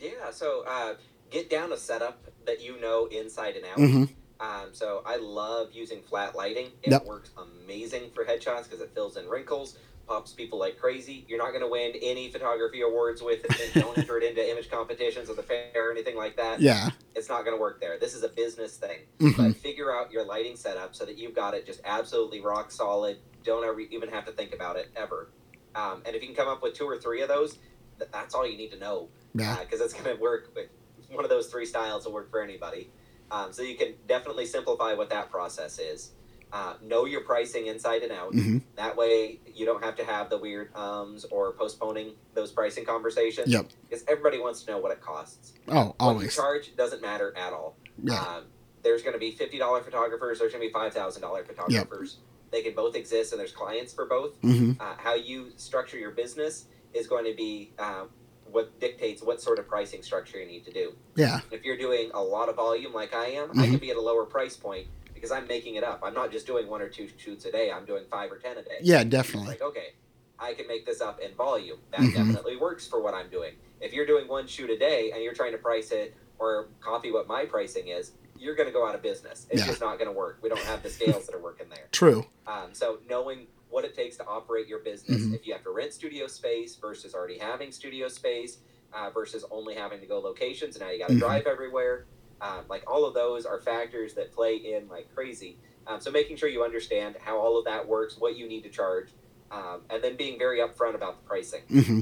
Yeah, 0.00 0.30
so 0.32 0.64
uh, 0.66 0.94
get 1.30 1.50
down 1.50 1.72
a 1.72 1.76
setup 1.76 2.22
that 2.46 2.62
you 2.62 2.80
know 2.80 3.06
inside 3.06 3.56
and 3.56 3.64
out. 3.66 3.78
Mm-hmm. 3.78 4.04
Um, 4.40 4.68
so 4.72 5.02
I 5.04 5.16
love 5.16 5.68
using 5.72 6.00
flat 6.00 6.34
lighting. 6.34 6.68
It 6.82 6.90
Yep. 6.92 7.04
works 7.04 7.30
amazing 7.36 8.10
for 8.14 8.24
headshots 8.24 8.64
because 8.64 8.80
it 8.80 8.90
fills 8.94 9.18
in 9.18 9.26
wrinkles, 9.28 9.76
pops 10.08 10.32
people 10.32 10.58
like 10.58 10.78
crazy. 10.78 11.26
You're 11.28 11.36
not 11.38 11.50
going 11.50 11.60
to 11.60 11.68
win 11.68 11.92
any 12.00 12.30
photography 12.30 12.80
awards 12.80 13.20
with 13.20 13.44
it. 13.44 13.60
and 13.74 13.82
Don't 13.84 13.98
enter 13.98 14.16
it 14.16 14.24
into 14.24 14.50
image 14.50 14.70
competitions 14.70 15.28
at 15.28 15.36
the 15.36 15.42
fair 15.42 15.70
or 15.88 15.92
anything 15.92 16.16
like 16.16 16.38
that. 16.38 16.60
Yeah. 16.60 16.88
It's 17.14 17.28
not 17.28 17.44
going 17.44 17.54
to 17.54 17.60
work 17.60 17.82
there. 17.82 17.98
This 17.98 18.14
is 18.14 18.22
a 18.22 18.28
business 18.30 18.78
thing. 18.78 19.00
Mhm. 19.18 19.36
But 19.36 19.56
figure 19.56 19.94
out 19.94 20.10
your 20.10 20.24
lighting 20.24 20.56
setup 20.56 20.94
so 20.94 21.04
that 21.04 21.18
you've 21.18 21.34
got 21.34 21.52
it 21.52 21.66
just 21.66 21.82
absolutely 21.84 22.40
rock 22.40 22.70
solid. 22.70 23.18
Don't 23.44 23.64
ever 23.64 23.80
even 23.80 24.08
have 24.10 24.24
to 24.26 24.32
think 24.32 24.52
about 24.54 24.76
it 24.76 24.88
ever. 24.96 25.30
Um, 25.74 26.02
and 26.04 26.14
if 26.16 26.22
you 26.22 26.28
can 26.28 26.36
come 26.36 26.48
up 26.48 26.62
with 26.62 26.74
two 26.74 26.84
or 26.84 26.98
three 26.98 27.22
of 27.22 27.28
those, 27.28 27.58
th- 27.98 28.10
that's 28.12 28.34
all 28.34 28.46
you 28.46 28.56
need 28.56 28.70
to 28.72 28.78
know 28.78 29.08
Yeah. 29.34 29.56
because 29.60 29.80
it's 29.80 29.92
going 29.94 30.04
to 30.16 30.20
work. 30.20 30.50
with- 30.54 30.68
One 31.10 31.24
of 31.24 31.30
those 31.30 31.48
three 31.48 31.66
styles 31.66 32.04
will 32.04 32.12
work 32.12 32.30
for 32.30 32.40
anybody. 32.42 32.90
Um, 33.30 33.52
so 33.52 33.62
you 33.62 33.76
can 33.76 33.94
definitely 34.08 34.46
simplify 34.46 34.94
what 34.94 35.10
that 35.10 35.30
process 35.30 35.78
is. 35.78 36.12
Uh, 36.52 36.74
know 36.82 37.04
your 37.04 37.20
pricing 37.22 37.66
inside 37.66 38.02
and 38.02 38.10
out. 38.12 38.32
hmm 38.32 38.58
That 38.76 38.96
way, 38.96 39.40
you 39.54 39.64
don't 39.66 39.82
have 39.84 39.94
to 39.96 40.04
have 40.04 40.30
the 40.30 40.38
weird 40.38 40.74
ums 40.74 41.24
or 41.26 41.52
postponing 41.52 42.14
those 42.34 42.50
pricing 42.50 42.84
conversations. 42.84 43.48
Yep. 43.48 43.66
Because 43.88 44.04
everybody 44.08 44.38
wants 44.40 44.62
to 44.64 44.70
know 44.72 44.78
what 44.78 44.90
it 44.92 45.00
costs. 45.00 45.52
Oh, 45.68 45.74
What 45.74 45.84
you 45.86 45.94
always. 46.00 46.34
charge 46.34 46.74
doesn't 46.76 47.02
matter 47.02 47.32
at 47.36 47.52
all. 47.52 47.76
Yeah. 48.02 48.20
Um, 48.20 48.44
there's 48.82 49.02
going 49.02 49.12
to 49.12 49.18
be 49.20 49.30
fifty 49.32 49.58
dollar 49.58 49.80
photographers. 49.82 50.38
There's 50.40 50.52
going 50.52 50.62
to 50.62 50.68
be 50.68 50.72
five 50.72 50.92
thousand 50.92 51.22
dollar 51.22 51.44
photographers. 51.44 52.16
They 52.50 52.62
can 52.62 52.74
both 52.74 52.96
exist, 52.96 53.32
and 53.32 53.40
there's 53.40 53.52
clients 53.52 53.92
for 53.92 54.06
both 54.06 54.36
hmm 54.42 54.72
uh, 54.80 54.94
how 54.96 55.14
you 55.14 55.52
structure 55.56 55.98
your 55.98 56.10
business 56.10 56.66
is 56.94 57.06
going 57.06 57.24
to 57.24 57.34
be 57.34 57.72
um, 57.78 58.08
what 58.50 58.78
dictates 58.80 59.22
what 59.22 59.40
sort 59.40 59.58
of 59.58 59.68
pricing 59.68 60.02
structure 60.02 60.40
you 60.40 60.46
need 60.46 60.64
to 60.64 60.72
do. 60.72 60.92
Yeah. 61.14 61.40
If 61.52 61.64
you're 61.64 61.76
doing 61.76 62.10
a 62.14 62.20
lot 62.22 62.48
of 62.48 62.56
volume 62.56 62.92
like 62.92 63.14
I 63.14 63.26
am, 63.26 63.50
I 63.52 63.66
Mhm. 63.66 63.70
can 63.72 63.78
be 63.80 63.90
at 63.90 63.96
a 63.96 64.00
lower 64.00 64.24
price 64.24 64.56
point 64.56 64.88
because 65.14 65.30
I'm 65.30 65.46
making 65.46 65.76
it 65.76 65.84
up. 65.84 66.00
I'm 66.02 66.14
not 66.14 66.32
just 66.32 66.46
doing 66.46 66.66
one 66.66 66.82
or 66.82 66.88
two 66.88 67.08
shoots 67.16 67.44
a 67.44 67.52
day. 67.52 67.70
I'm 67.70 67.84
doing 67.84 68.04
five 68.10 68.32
or 68.32 68.38
ten 68.38 68.56
a 68.58 68.62
day. 68.62 68.78
Yeah, 68.80 69.04
definitely. 69.04 69.48
like 69.50 69.62
okay, 69.62 69.94
I 70.38 70.54
can 70.54 70.66
make 70.66 70.84
this 70.86 71.00
up 71.00 71.20
in 71.20 71.34
volume. 71.34 71.78
That 71.92 72.00
Mhm. 72.00 72.14
definitely 72.14 72.56
works 72.56 72.86
for 72.88 73.00
what 73.00 73.14
I'm 73.14 73.28
doing. 73.30 73.54
If 73.80 73.92
you're 73.92 74.06
doing 74.06 74.26
one 74.26 74.46
shoot 74.48 74.70
a 74.70 74.78
day 74.78 75.12
and 75.12 75.22
you're 75.22 75.34
trying 75.34 75.52
to 75.52 75.58
price 75.58 75.92
it 75.92 76.14
or 76.38 76.68
copy 76.80 77.12
what 77.12 77.28
my 77.28 77.44
pricing 77.44 77.88
is, 77.88 78.12
you're 78.40 78.54
going 78.54 78.66
to 78.68 78.72
go 78.72 78.86
out 78.88 78.94
of 78.94 79.02
business. 79.02 79.46
It's 79.50 79.60
Yeah. 79.60 79.66
just 79.66 79.80
not 79.80 79.98
going 79.98 80.10
to 80.10 80.16
work. 80.16 80.38
We 80.42 80.48
don't 80.48 80.64
have 80.64 80.82
the 80.82 80.88
scales 80.90 81.26
that 81.26 81.34
are 81.34 81.40
working 81.42 81.68
there. 81.68 81.88
True. 81.92 82.24
Um, 82.46 82.70
so 82.72 82.98
knowing 83.08 83.46
what 83.68 83.84
it 83.84 83.94
takes 83.94 84.16
to 84.16 84.26
operate 84.26 84.66
your 84.66 84.78
business, 84.80 85.22
Mhm. 85.22 85.34
if 85.34 85.46
you 85.46 85.52
have 85.52 85.62
to 85.64 85.70
rent 85.70 85.92
studio 85.92 86.26
space 86.26 86.74
versus 86.76 87.14
already 87.14 87.38
having 87.38 87.70
studio 87.70 88.08
space 88.08 88.58
uh, 88.92 89.08
versus 89.10 89.44
only 89.52 89.74
having 89.74 90.00
to 90.00 90.06
go 90.06 90.18
locations, 90.18 90.74
and 90.74 90.84
now 90.84 90.90
you 90.90 90.98
got 90.98 91.08
to 91.08 91.14
Mhm. 91.14 91.18
drive 91.20 91.46
everywhere. 91.46 92.06
Um, 92.40 92.64
like 92.68 92.82
all 92.90 93.04
of 93.04 93.14
those 93.14 93.44
are 93.46 93.60
factors 93.60 94.14
that 94.14 94.32
play 94.32 94.56
in 94.56 94.88
like 94.88 95.14
crazy. 95.14 95.58
Um, 95.86 96.00
so 96.00 96.10
making 96.10 96.36
sure 96.36 96.48
you 96.48 96.64
understand 96.64 97.16
how 97.20 97.38
all 97.38 97.56
of 97.58 97.66
that 97.66 97.86
works, 97.86 98.16
what 98.18 98.36
you 98.36 98.48
need 98.48 98.62
to 98.62 98.68
charge, 98.70 99.10
um, 99.52 99.82
and 99.90 100.02
then 100.02 100.16
being 100.16 100.38
very 100.38 100.58
upfront 100.58 100.94
about 100.94 101.22
the 101.22 101.28
pricing. 101.28 101.62
hmm 101.68 102.00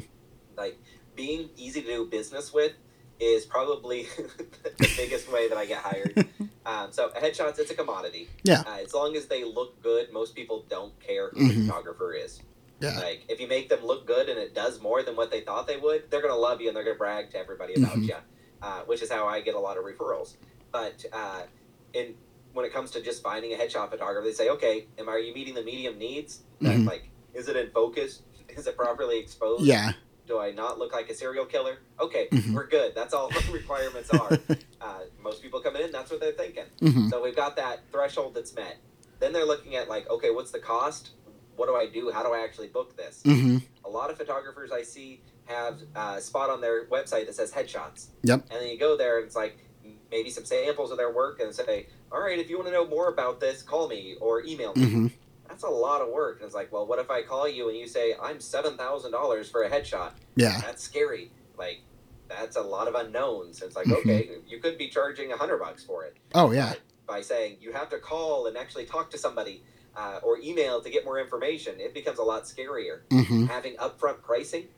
Like 0.56 0.78
being 1.14 1.50
easy 1.56 1.82
to 1.82 1.86
do 1.86 2.04
business 2.06 2.52
with 2.54 2.72
is 3.20 3.44
probably 3.46 4.02
the 4.78 4.92
biggest 4.96 5.30
way 5.32 5.48
that 5.48 5.58
I 5.58 5.66
get 5.66 5.78
hired. 5.78 6.26
Um, 6.66 6.92
so 6.92 7.08
headshots, 7.16 7.58
it's 7.58 7.70
a 7.70 7.74
commodity. 7.74 8.28
Yeah. 8.42 8.60
Uh, 8.66 8.76
as 8.84 8.92
long 8.92 9.16
as 9.16 9.24
they 9.24 9.42
look 9.42 9.82
good, 9.82 10.12
most 10.12 10.34
people 10.34 10.66
don't 10.68 10.92
care 11.00 11.30
who 11.30 11.40
Mhm. 11.40 11.48
the 11.48 11.60
photographer 11.66 12.12
is. 12.12 12.42
Yeah. 12.80 12.98
Like 13.00 13.22
if 13.30 13.40
you 13.40 13.48
make 13.48 13.70
them 13.70 13.82
look 13.82 14.06
good 14.06 14.28
and 14.28 14.38
it 14.38 14.54
does 14.54 14.78
more 14.78 15.02
than 15.02 15.16
what 15.16 15.30
they 15.30 15.40
thought 15.40 15.66
they 15.66 15.78
would, 15.78 16.10
they're 16.10 16.20
gonna 16.20 16.36
love 16.36 16.60
you 16.60 16.68
and 16.68 16.76
they're 16.76 16.84
gonna 16.84 16.98
brag 16.98 17.30
to 17.30 17.38
everybody 17.38 17.72
about 17.74 17.96
Mhm. 17.96 18.08
you, 18.08 18.14
uh, 18.60 18.80
which 18.82 19.00
is 19.00 19.10
how 19.10 19.26
I 19.26 19.40
get 19.40 19.54
a 19.54 19.58
lot 19.58 19.78
of 19.78 19.84
referrals. 19.84 20.34
But 20.70 21.06
uh, 21.10 21.44
in 21.94 22.16
when 22.52 22.66
it 22.66 22.72
comes 22.74 22.90
to 22.90 23.00
just 23.00 23.22
finding 23.22 23.54
a 23.54 23.56
headshot 23.56 23.88
photographer, 23.88 24.26
they 24.26 24.34
say, 24.34 24.50
okay, 24.50 24.88
am 24.98 25.08
are 25.08 25.18
you 25.18 25.32
meeting 25.32 25.54
the 25.54 25.62
medium 25.62 25.96
needs? 25.96 26.42
Mhm. 26.60 26.86
Like, 26.86 27.08
is 27.32 27.48
it 27.48 27.56
in 27.56 27.70
focus? 27.70 28.20
Is 28.50 28.66
it 28.66 28.76
properly 28.76 29.18
exposed? 29.20 29.64
Yeah. 29.64 29.92
Do 30.28 30.38
I 30.38 30.50
not 30.52 30.78
look 30.78 30.92
like 30.92 31.08
a 31.08 31.14
serial 31.14 31.46
killer? 31.46 31.78
Okay, 31.98 32.28
Mhm. 32.30 32.52
we're 32.52 32.66
good. 32.66 32.94
That's 32.94 33.14
all 33.14 33.28
the 33.46 33.52
requirements 33.52 34.10
are. 34.10 34.38
Uh, 34.80 35.00
most 35.24 35.42
people 35.42 35.58
come 35.60 35.74
in, 35.74 35.90
that's 35.90 36.08
what 36.08 36.20
they're 36.20 36.30
thinking. 36.30 36.62
hmm 36.80 37.08
So 37.08 37.20
we've 37.20 37.34
got 37.34 37.56
that 37.56 37.80
threshold 37.90 38.34
that's 38.34 38.54
met. 38.54 38.76
Then 39.18 39.32
they're 39.32 39.44
looking 39.44 39.74
at 39.74 39.88
like, 39.88 40.08
okay, 40.08 40.30
what's 40.30 40.52
the 40.52 40.60
cost? 40.60 41.10
What 41.56 41.66
do 41.66 41.74
I 41.74 41.86
do? 41.92 42.12
How 42.12 42.22
do 42.22 42.32
I 42.32 42.44
actually 42.44 42.68
book 42.68 42.96
this? 42.96 43.20
hmm 43.24 43.56
A 43.84 43.88
lot 43.90 44.08
of 44.08 44.16
photographers 44.16 44.70
I 44.70 44.82
see 44.84 45.20
have 45.46 45.80
a 45.96 46.20
spot 46.20 46.48
on 46.48 46.60
their 46.60 46.86
website 46.86 47.26
that 47.26 47.34
says 47.34 47.50
headshots. 47.50 48.06
Yep. 48.22 48.46
And 48.52 48.60
then 48.60 48.68
you 48.68 48.78
go 48.78 48.96
there 48.96 49.16
and 49.18 49.26
it's 49.26 49.34
like 49.34 49.66
maybe 50.12 50.30
some 50.30 50.44
samples 50.44 50.92
of 50.92 50.96
their 50.96 51.12
work 51.12 51.40
and 51.40 51.52
say, 51.52 51.88
all 52.12 52.20
right, 52.20 52.38
if 52.38 52.48
you 52.48 52.56
want 52.56 52.68
to 52.68 52.72
know 52.72 52.86
more 52.86 53.08
about 53.08 53.40
this, 53.40 53.62
call 53.62 53.88
me 53.88 54.14
or 54.20 54.44
email 54.44 54.74
me. 54.76 55.10
That's 55.48 55.62
a 55.64 55.68
lot 55.68 56.00
of 56.02 56.08
work. 56.08 56.36
And 56.40 56.46
it's 56.46 56.54
like, 56.54 56.70
well, 56.72 56.86
what 56.86 56.98
if 56.98 57.10
I 57.10 57.22
call 57.22 57.48
you 57.48 57.68
and 57.68 57.76
you 57.78 57.86
say, 57.86 58.14
I'm 58.20 58.38
$7,000 58.38 59.50
for 59.50 59.62
a 59.64 59.70
headshot? 59.70 60.12
Yeah. 60.36 60.60
That's 60.60 60.82
scary. 60.82 61.32
Like, 61.56 61.80
that's 62.28 62.56
a 62.56 62.60
lot 62.60 62.86
of 62.88 62.94
unknowns. 62.94 63.62
It's 63.62 63.74
like, 63.74 63.86
Mhm. 63.86 63.98
okay, 64.00 64.30
you 64.46 64.60
could 64.60 64.76
be 64.76 64.88
charging 64.88 65.32
a 65.32 65.36
hundred 65.36 65.58
bucks 65.58 65.82
for 65.82 66.04
it 66.04 66.16
Oh 66.34 66.50
yeah. 66.52 66.74
by 67.06 67.22
saying 67.22 67.56
you 67.60 67.72
have 67.72 67.88
to 67.88 67.98
call 67.98 68.46
and 68.46 68.56
actually 68.58 68.84
talk 68.84 69.10
to 69.12 69.18
somebody 69.18 69.64
uh, 69.96 70.20
or 70.22 70.38
email 70.38 70.80
to 70.82 70.90
get 70.90 71.04
more 71.04 71.18
information, 71.18 71.80
it 71.80 71.92
becomes 71.94 72.18
a 72.18 72.22
lot 72.22 72.44
scarier. 72.44 73.00
hmm 73.10 73.46
Having 73.46 73.76
upfront 73.76 74.22
pricing, 74.22 74.68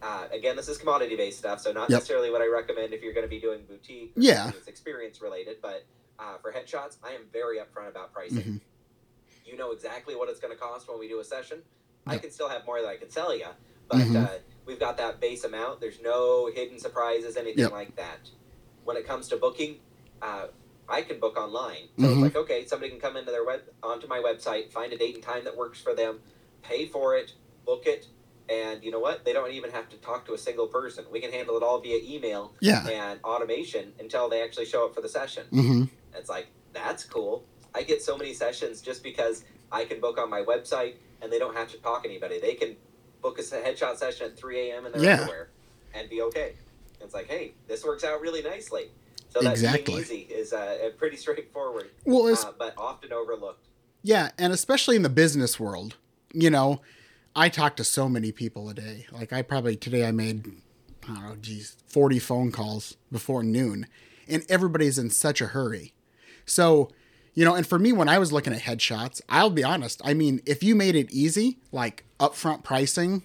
uh, 0.00 0.26
again, 0.32 0.56
this 0.56 0.68
is 0.68 0.78
commodity 0.78 1.16
based 1.16 1.38
stuff, 1.38 1.60
so 1.60 1.70
not 1.72 1.90
Yep. 1.90 1.98
necessarily 1.98 2.30
what 2.30 2.40
I 2.40 2.46
recommend 2.46 2.94
if 2.94 3.02
you're 3.02 3.12
going 3.12 3.26
to 3.26 3.28
be 3.28 3.40
doing 3.40 3.64
boutique. 3.68 4.12
Or 4.16 4.20
Yeah. 4.22 4.46
that's 4.52 4.68
experience 4.68 5.20
related, 5.20 5.56
but 5.60 5.84
uh, 6.18 6.38
for 6.38 6.52
headshots, 6.52 6.96
I 7.02 7.10
am 7.12 7.22
very 7.32 7.58
upfront 7.58 7.88
about 7.88 8.12
pricing. 8.12 8.42
hmm 8.42 8.56
You 9.50 9.56
know 9.56 9.72
exactly 9.72 10.14
what 10.14 10.28
it's 10.28 10.38
going 10.38 10.54
to 10.54 10.58
cost 10.60 10.88
when 10.88 10.98
we 10.98 11.08
do 11.08 11.18
a 11.18 11.24
session. 11.24 11.62
I 12.06 12.18
can 12.18 12.30
still 12.30 12.48
have 12.48 12.64
more 12.64 12.80
that 12.80 12.88
I 12.88 12.96
can 12.96 13.10
sell 13.10 13.36
you, 13.36 13.46
but 13.88 13.98
Mhm. 13.98 14.16
uh, 14.16 14.38
we've 14.64 14.78
got 14.80 14.96
that 14.98 15.20
base 15.20 15.44
amount. 15.44 15.80
There's 15.80 16.00
no 16.00 16.46
hidden 16.46 16.78
surprises, 16.78 17.36
anything 17.36 17.60
Yep. 17.64 17.72
like 17.72 17.96
that. 17.96 18.30
When 18.84 18.96
it 18.96 19.06
comes 19.06 19.28
to 19.28 19.36
booking, 19.36 19.80
uh, 20.22 20.48
I 20.88 21.02
can 21.02 21.20
book 21.20 21.36
online. 21.36 21.88
So 21.98 22.06
Mhm. 22.06 22.12
it's 22.12 22.20
like, 22.22 22.36
okay, 22.36 22.64
somebody 22.66 22.90
can 22.90 23.00
come 23.00 23.16
into 23.16 23.30
their 23.30 23.44
web 23.44 23.62
onto 23.82 24.06
my 24.06 24.20
website, 24.20 24.70
find 24.72 24.92
a 24.92 24.98
date 24.98 25.14
and 25.14 25.22
time 25.22 25.44
that 25.44 25.56
works 25.56 25.80
for 25.80 25.94
them, 25.94 26.20
pay 26.62 26.86
for 26.86 27.16
it, 27.16 27.34
book 27.64 27.86
it, 27.86 28.08
and 28.48 28.82
you 28.82 28.90
know 28.90 28.98
what? 28.98 29.24
They 29.24 29.32
don't 29.32 29.52
even 29.52 29.70
have 29.70 29.88
to 29.90 29.96
talk 29.98 30.24
to 30.26 30.34
a 30.34 30.38
single 30.38 30.66
person. 30.68 31.04
We 31.10 31.20
can 31.20 31.30
handle 31.32 31.56
it 31.56 31.62
all 31.62 31.80
via 31.80 31.98
email 32.02 32.54
Yeah. 32.60 32.84
and 32.88 33.20
automation 33.22 33.94
until 34.00 34.28
they 34.28 34.42
actually 34.42 34.66
show 34.66 34.84
up 34.86 34.94
for 34.94 35.00
the 35.00 35.08
session. 35.08 35.46
hmm 35.50 35.84
It's 36.14 36.28
like, 36.28 36.48
that's 36.72 37.04
cool. 37.04 37.46
I 37.74 37.82
get 37.82 38.02
so 38.02 38.16
many 38.16 38.32
sessions 38.34 38.80
just 38.82 39.02
because 39.02 39.44
I 39.70 39.84
can 39.84 40.00
book 40.00 40.18
on 40.18 40.28
my 40.30 40.42
website 40.42 40.94
and 41.22 41.32
they 41.32 41.38
don't 41.38 41.56
have 41.56 41.70
to 41.72 41.78
talk 41.78 42.02
to 42.02 42.08
anybody. 42.08 42.40
They 42.40 42.54
can 42.54 42.76
book 43.22 43.38
a 43.38 43.42
headshot 43.42 43.96
session 43.96 44.26
at 44.26 44.38
3 44.38 44.70
a.m. 44.70 44.86
in 44.86 44.92
their 44.92 45.02
Yeah. 45.02 45.12
underwear 45.20 45.50
and 45.94 46.08
be 46.08 46.22
okay. 46.22 46.54
It's 47.00 47.14
like, 47.14 47.28
hey, 47.28 47.54
this 47.66 47.84
works 47.84 48.04
out 48.04 48.20
really 48.20 48.42
nicely. 48.42 48.90
So 49.28 49.40
that 49.42 49.52
Exactly. 49.52 50.00
easy 50.00 50.18
is 50.30 50.52
uh, 50.52 50.90
pretty 50.98 51.16
straightforward, 51.24 51.90
Well, 52.04 52.26
it's 52.26 52.44
uh, 52.44 52.52
but 52.58 52.74
often 52.76 53.12
overlooked. 53.12 53.66
Yeah, 54.02 54.30
and 54.38 54.52
especially 54.52 54.96
in 54.96 55.02
the 55.02 55.08
business 55.10 55.60
world, 55.60 55.96
you 56.32 56.50
know, 56.50 56.80
I 57.36 57.48
talk 57.48 57.76
to 57.76 57.84
so 57.84 58.08
many 58.08 58.32
people 58.32 58.68
a 58.68 58.74
day. 58.74 59.06
Like 59.12 59.32
I 59.32 59.42
probably 59.42 59.76
today 59.76 60.06
I 60.06 60.10
made 60.10 60.46
I 61.04 61.12
don't 61.14 61.22
know, 61.22 61.36
geez, 61.36 61.76
forty 61.86 62.18
phone 62.18 62.50
calls 62.50 62.96
before 63.12 63.42
noon, 63.42 63.86
and 64.26 64.44
everybody's 64.48 64.98
in 64.98 65.10
such 65.10 65.40
a 65.40 65.48
hurry. 65.48 65.92
So, 66.46 66.90
you 67.40 67.46
know, 67.46 67.54
and 67.54 67.66
for 67.66 67.78
me, 67.78 67.90
when 67.90 68.06
I 68.06 68.18
was 68.18 68.34
looking 68.34 68.52
at 68.52 68.60
headshots, 68.60 69.22
I'll 69.26 69.48
be 69.48 69.64
honest. 69.64 70.02
I 70.04 70.12
mean, 70.12 70.42
if 70.44 70.62
you 70.62 70.74
made 70.74 70.94
it 70.94 71.10
easy, 71.10 71.56
like 71.72 72.04
upfront 72.18 72.64
pricing, 72.64 73.24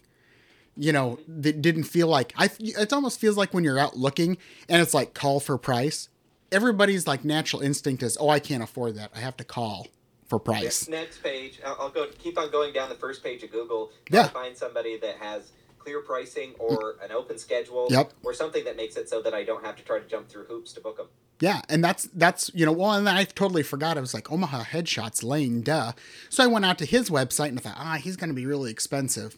you 0.77 0.93
know, 0.93 1.19
that 1.27 1.61
didn't 1.61 1.83
feel 1.83 2.07
like 2.07 2.31
I. 2.37 2.49
It 2.57 2.93
almost 2.93 3.19
feels 3.19 3.35
like 3.35 3.53
when 3.53 3.65
you're 3.65 3.77
out 3.77 3.97
looking 3.97 4.37
and 4.69 4.81
it's 4.81 4.93
like 4.93 5.13
call 5.13 5.41
for 5.41 5.57
price. 5.57 6.07
Everybody's 6.49 7.05
like 7.05 7.25
natural 7.25 7.61
instinct 7.61 8.03
is, 8.03 8.17
oh, 8.17 8.29
I 8.29 8.39
can't 8.39 8.63
afford 8.63 8.95
that. 8.95 9.11
I 9.13 9.19
have 9.19 9.35
to 9.35 9.43
call 9.43 9.87
for 10.29 10.39
price. 10.39 10.87
Next 10.87 11.21
page, 11.21 11.59
I'll, 11.65 11.75
I'll 11.77 11.89
go 11.89 12.07
keep 12.17 12.39
on 12.39 12.49
going 12.51 12.71
down 12.71 12.87
the 12.87 12.95
first 12.95 13.21
page 13.21 13.43
of 13.43 13.51
Google. 13.51 13.91
Yeah. 14.09 14.29
Find 14.29 14.55
somebody 14.55 14.97
that 14.97 15.17
has 15.17 15.51
clear 15.85 16.01
pricing 16.01 16.53
or 16.57 16.95
an 17.03 17.11
open 17.11 17.37
schedule 17.37 17.87
Yep. 17.91 18.11
or 18.23 18.33
something 18.33 18.63
that 18.65 18.75
makes 18.75 18.95
it 18.97 19.07
so 19.07 19.21
that 19.21 19.33
I 19.35 19.43
don't 19.43 19.63
have 19.63 19.75
to 19.75 19.83
try 19.83 19.99
to 19.99 20.07
jump 20.07 20.27
through 20.27 20.45
hoops 20.45 20.73
to 20.73 20.81
book 20.81 20.97
them. 20.97 21.07
Yeah, 21.39 21.61
and 21.69 21.83
that's 21.83 22.05
that's 22.13 22.49
you 22.55 22.65
know, 22.65 22.71
well, 22.71 22.93
and 22.93 23.07
I 23.07 23.25
totally 23.25 23.61
forgot. 23.61 23.97
I 23.97 24.01
was 24.01 24.13
like 24.13 24.31
Omaha 24.31 24.63
Headshots 24.63 25.23
Lane, 25.23 25.61
duh. 25.61 25.91
So 26.29 26.43
I 26.43 26.47
went 26.47 26.65
out 26.65 26.77
to 26.79 26.85
his 26.85 27.09
website 27.09 27.49
and 27.49 27.59
I 27.59 27.61
thought, 27.61 27.75
ah, 27.77 27.99
he's 28.01 28.15
going 28.15 28.29
to 28.29 28.33
be 28.35 28.45
really 28.45 28.71
expensive. 28.71 29.37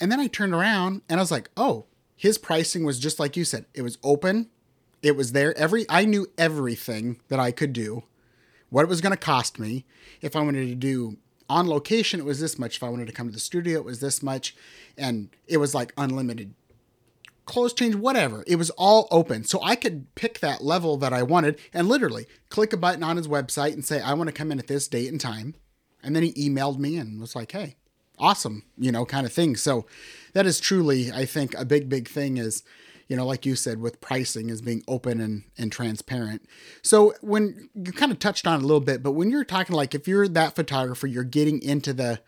And 0.00 0.12
then 0.12 0.20
I 0.20 0.26
turned 0.26 0.52
around 0.52 1.02
and 1.08 1.18
I 1.18 1.22
was 1.22 1.30
like, 1.30 1.48
oh, 1.56 1.86
his 2.14 2.38
pricing 2.38 2.84
was 2.84 2.98
just 2.98 3.18
like 3.18 3.36
you 3.36 3.44
said. 3.44 3.66
It 3.72 3.82
was 3.82 3.98
open. 4.02 4.50
It 5.02 5.16
was 5.16 5.32
there. 5.32 5.56
Every 5.56 5.86
I 5.88 6.04
knew 6.04 6.26
everything 6.36 7.20
that 7.28 7.38
I 7.40 7.52
could 7.52 7.72
do, 7.72 8.02
what 8.68 8.82
it 8.82 8.88
was 8.88 9.00
going 9.00 9.12
to 9.12 9.16
cost 9.16 9.58
me. 9.58 9.86
If 10.20 10.34
I 10.36 10.40
wanted 10.42 10.66
to 10.66 10.74
do 10.74 11.16
on 11.48 11.66
location, 11.66 12.20
it 12.20 12.26
was 12.26 12.40
this 12.40 12.58
much. 12.58 12.76
If 12.76 12.82
I 12.82 12.88
wanted 12.88 13.06
to 13.06 13.12
come 13.12 13.28
to 13.28 13.32
the 13.32 13.40
studio, 13.40 13.78
it 13.78 13.84
was 13.84 14.00
this 14.00 14.22
much, 14.22 14.54
and 14.96 15.30
it 15.46 15.56
was 15.58 15.74
like 15.74 15.92
unlimited 15.96 16.54
clothes 17.48 17.72
change, 17.72 17.94
whatever. 17.94 18.44
It 18.46 18.56
was 18.56 18.70
all 18.70 19.08
open. 19.10 19.42
So 19.42 19.58
I 19.62 19.74
could 19.74 20.14
pick 20.14 20.40
that 20.40 20.62
level 20.62 20.96
that 20.98 21.12
I 21.12 21.22
wanted 21.22 21.58
and 21.72 21.88
literally 21.88 22.26
click 22.50 22.72
a 22.72 22.76
button 22.76 23.02
on 23.02 23.16
his 23.16 23.26
website 23.26 23.72
and 23.72 23.84
say, 23.84 24.00
I 24.00 24.12
want 24.12 24.28
to 24.28 24.34
come 24.34 24.52
in 24.52 24.58
at 24.58 24.66
this 24.66 24.86
date 24.86 25.10
and 25.10 25.20
time. 25.20 25.54
And 26.02 26.14
then 26.14 26.22
he 26.22 26.32
emailed 26.34 26.78
me 26.78 26.96
and 26.98 27.20
was 27.20 27.34
like, 27.34 27.52
hey, 27.52 27.76
awesome, 28.18 28.64
you 28.76 28.92
know, 28.92 29.04
kind 29.04 29.26
of 29.26 29.32
thing. 29.32 29.56
So 29.56 29.86
that 30.34 30.46
is 30.46 30.60
truly, 30.60 31.10
I 31.10 31.24
think, 31.24 31.54
a 31.54 31.64
big, 31.64 31.88
big 31.88 32.08
thing 32.08 32.36
is, 32.36 32.62
you 33.08 33.16
know, 33.16 33.26
like 33.26 33.46
you 33.46 33.56
said, 33.56 33.80
with 33.80 34.00
pricing 34.00 34.50
is 34.50 34.60
being 34.60 34.82
open 34.86 35.20
and, 35.20 35.44
and 35.56 35.72
transparent. 35.72 36.46
So 36.82 37.14
when 37.22 37.70
you 37.74 37.92
kind 37.92 38.12
of 38.12 38.18
touched 38.18 38.46
on 38.46 38.60
a 38.60 38.62
little 38.62 38.80
bit, 38.80 39.02
but 39.02 39.12
when 39.12 39.30
you're 39.30 39.44
talking 39.44 39.74
like 39.74 39.94
if 39.94 40.06
you're 40.06 40.28
that 40.28 40.54
photographer, 40.54 41.06
you're 41.06 41.24
getting 41.24 41.60
into 41.62 41.92
the 41.92 42.20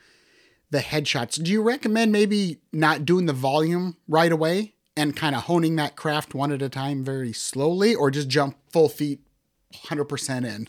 the 0.71 0.79
headshots, 0.79 1.43
do 1.43 1.51
you 1.51 1.63
recommend 1.63 2.13
maybe 2.13 2.59
not 2.73 3.05
doing 3.05 3.27
the 3.27 3.33
volume 3.33 3.97
right 4.07 4.31
away 4.31 4.75
and 4.97 5.17
kind 5.17 5.35
of 5.35 5.43
honing 5.43 5.75
that 5.77 5.97
craft 5.97 6.33
one 6.33 6.53
at 6.53 6.63
a 6.63 6.69
time 6.69 7.03
very 7.03 7.33
slowly 7.33 7.93
or 7.93 8.09
just 8.09 8.29
jump 8.29 8.57
full 8.71 8.89
feet 8.89 9.21
100% 9.87 10.47
in? 10.47 10.69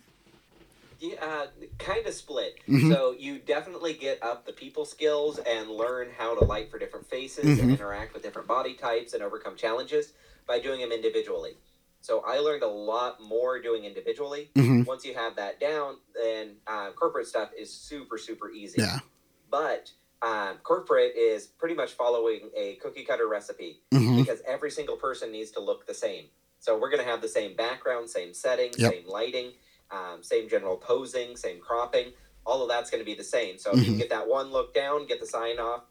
Yeah, 1.02 1.16
uh, 1.20 1.48
kind 1.80 2.06
of 2.06 2.14
split. 2.14 2.60
Mm-hmm. 2.70 2.92
So 2.92 3.16
you 3.18 3.40
definitely 3.40 3.94
get 3.94 4.22
up 4.22 4.46
the 4.46 4.54
people 4.54 4.86
skills 4.86 5.40
and 5.40 5.68
learn 5.70 6.10
how 6.16 6.36
to 6.38 6.46
light 6.46 6.70
for 6.70 6.78
different 6.78 7.10
faces 7.10 7.46
Mm-hmm. 7.46 7.60
and 7.60 7.72
interact 7.72 8.14
with 8.14 8.22
different 8.22 8.48
body 8.48 8.76
types 8.76 9.14
and 9.14 9.24
overcome 9.24 9.56
challenges 9.56 10.14
by 10.48 10.60
doing 10.60 10.80
them 10.80 10.92
individually. 10.92 11.58
So 12.02 12.22
I 12.26 12.38
learned 12.40 12.62
a 12.62 12.68
lot 12.68 13.20
more 13.22 13.60
doing 13.60 13.84
individually. 13.84 14.52
Mhm. 14.56 14.86
Once 14.86 15.04
you 15.04 15.16
have 15.16 15.36
that 15.38 15.60
down, 15.60 15.98
then 16.14 16.58
uh, 16.68 16.92
corporate 16.92 17.28
stuff 17.28 17.50
is 17.58 17.74
super 17.74 18.18
super 18.20 18.52
easy. 18.52 18.82
Yeah. 18.82 19.00
But 19.50 19.92
um, 20.22 20.58
corporate 20.64 21.16
is 21.16 21.48
pretty 21.48 21.74
much 21.74 21.94
following 21.94 22.52
a 22.56 22.76
cookie 22.76 23.04
cutter 23.06 23.28
recipe 23.28 23.82
hmm 23.92 24.18
because 24.18 24.42
every 24.48 24.70
single 24.70 24.98
person 24.98 25.32
needs 25.32 25.50
to 25.52 25.60
look 25.60 25.88
the 25.88 25.96
same. 25.96 26.26
So 26.60 26.78
we're 26.78 26.92
going 26.92 27.04
to 27.04 27.10
have 27.10 27.22
the 27.22 27.28
same 27.28 27.56
background, 27.56 28.08
same 28.08 28.36
setting, 28.36 28.72
Yep. 28.78 28.92
same 28.92 29.08
lighting, 29.08 29.54
um, 29.92 30.24
same 30.24 30.48
general 30.50 30.78
posing, 30.78 31.36
same 31.36 31.60
cropping. 31.60 32.14
All 32.46 32.62
of 32.64 32.70
that's 32.70 32.90
going 32.90 33.02
to 33.02 33.06
be 33.06 33.14
the 33.16 33.24
same. 33.24 33.58
So 33.58 33.72
if 33.72 33.78
you 33.78 33.84
Mhm. 33.84 33.86
can 33.88 33.98
get 33.98 34.10
that 34.10 34.28
one 34.28 34.52
look 34.52 34.74
down, 34.74 35.06
get 35.06 35.20
the 35.20 35.28
sign 35.28 35.60
off 35.60 35.84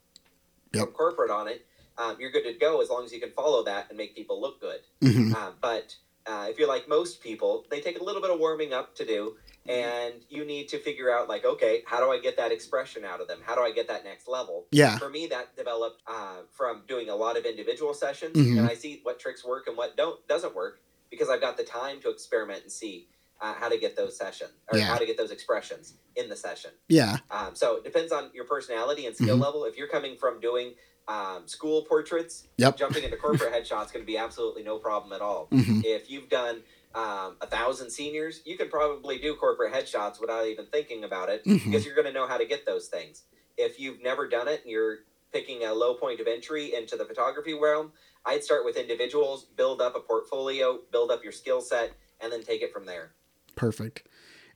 Yep. 0.72 0.84
from 0.86 0.92
corporate 0.94 1.30
on 1.30 1.48
it, 1.48 1.66
um, 1.98 2.16
you're 2.20 2.30
good 2.30 2.44
to 2.44 2.52
go 2.54 2.80
as 2.80 2.88
long 2.90 3.04
as 3.04 3.12
you 3.12 3.20
can 3.20 3.30
follow 3.32 3.62
that 3.64 3.88
and 3.88 3.98
make 3.98 4.14
people 4.14 4.40
look 4.40 4.60
good. 4.60 4.80
hmm 5.02 5.32
Uh, 5.34 5.52
but 5.60 5.96
uh, 6.26 6.46
if 6.50 6.58
you're 6.58 6.68
like 6.68 6.86
most 6.88 7.20
people, 7.22 7.66
they 7.70 7.80
take 7.80 7.98
a 8.00 8.02
little 8.04 8.20
bit 8.22 8.30
of 8.30 8.38
warming 8.38 8.72
up 8.72 8.94
to 8.94 9.04
do, 9.04 9.36
and 9.66 10.24
you 10.28 10.44
need 10.44 10.68
to 10.68 10.78
figure 10.78 11.10
out 11.10 11.28
like, 11.28 11.44
okay, 11.44 11.82
how 11.86 11.98
do 12.00 12.10
I 12.10 12.18
get 12.18 12.36
that 12.36 12.52
expression 12.52 13.04
out 13.04 13.20
of 13.20 13.28
them? 13.28 13.40
How 13.42 13.54
do 13.54 13.62
I 13.62 13.70
get 13.70 13.88
that 13.88 14.04
next 14.04 14.26
level? 14.28 14.66
Yeah. 14.70 14.96
For 14.98 15.08
me, 15.08 15.26
that 15.28 15.56
developed 15.56 16.02
uh, 16.06 16.42
from 16.52 16.82
doing 16.86 17.08
a 17.10 17.16
lot 17.16 17.36
of 17.36 17.44
individual 17.44 17.94
sessions, 17.94 18.36
Mhm. 18.36 18.58
and 18.58 18.66
I 18.66 18.74
see 18.74 19.00
what 19.02 19.18
tricks 19.18 19.44
work 19.44 19.66
and 19.66 19.76
what 19.76 19.96
don't 19.96 20.24
doesn't 20.28 20.54
work 20.54 20.80
because 21.10 21.28
I've 21.28 21.40
got 21.40 21.56
the 21.56 21.64
time 21.64 22.00
to 22.02 22.10
experiment 22.10 22.62
and 22.62 22.72
see 22.72 23.08
uh, 23.40 23.54
how 23.54 23.68
to 23.68 23.78
get 23.78 23.96
those 23.96 24.16
sessions 24.16 24.52
or 24.70 24.78
Yeah. 24.78 24.84
how 24.86 24.98
to 24.98 25.06
get 25.06 25.16
those 25.16 25.30
expressions 25.30 25.94
in 26.16 26.28
the 26.28 26.36
session. 26.36 26.72
Yeah. 26.88 27.18
Um, 27.30 27.54
so 27.54 27.76
it 27.76 27.84
depends 27.84 28.12
on 28.12 28.30
your 28.34 28.44
personality 28.44 29.06
and 29.06 29.16
skill 29.16 29.36
Mhm. 29.38 29.42
level. 29.42 29.64
If 29.64 29.76
you're 29.78 29.88
coming 29.88 30.16
from 30.16 30.40
doing 30.40 30.74
um, 31.08 31.48
school 31.48 31.82
portraits, 31.86 32.46
Yep. 32.58 32.76
jumping 32.76 33.02
into 33.02 33.16
corporate 33.16 33.52
headshots 33.52 33.92
going 33.92 34.04
to 34.04 34.06
be 34.06 34.16
absolutely 34.16 34.62
no 34.62 34.78
problem 34.78 35.12
at 35.12 35.20
all. 35.20 35.46
hmm 35.50 35.80
If 35.84 36.08
you've 36.10 36.28
done 36.28 36.62
um, 36.94 37.36
a 37.40 37.46
thousand 37.46 37.90
seniors, 37.90 38.42
you 38.44 38.56
can 38.56 38.68
probably 38.68 39.16
do 39.18 39.34
corporate 39.36 39.72
headshots 39.72 40.20
without 40.20 40.46
even 40.46 40.66
thinking 40.66 41.04
about 41.04 41.28
it 41.28 41.42
Mhm. 41.44 41.64
because 41.64 41.84
you're 41.86 41.94
going 41.94 42.06
to 42.06 42.12
know 42.12 42.26
how 42.26 42.36
to 42.36 42.44
get 42.44 42.66
those 42.66 42.88
things. 42.88 43.24
If 43.56 43.78
you've 43.80 44.00
never 44.02 44.28
done 44.28 44.46
it 44.48 44.60
and 44.62 44.70
you're 44.70 44.98
picking 45.32 45.64
a 45.64 45.72
low 45.72 45.94
point 45.94 46.18
of 46.20 46.26
entry 46.26 46.74
into 46.74 46.96
the 46.96 47.04
photography 47.04 47.54
realm, 47.54 47.92
I'd 48.24 48.42
start 48.44 48.64
with 48.64 48.76
individuals, 48.76 49.44
build 49.44 49.80
up 49.80 49.94
a 49.96 50.00
portfolio, 50.00 50.80
build 50.92 51.10
up 51.12 51.22
your 51.22 51.32
skill 51.32 51.60
set, 51.60 51.92
and 52.20 52.32
then 52.32 52.42
take 52.42 52.60
it 52.62 52.72
from 52.72 52.86
there. 52.86 53.14
Perfect. 53.60 54.08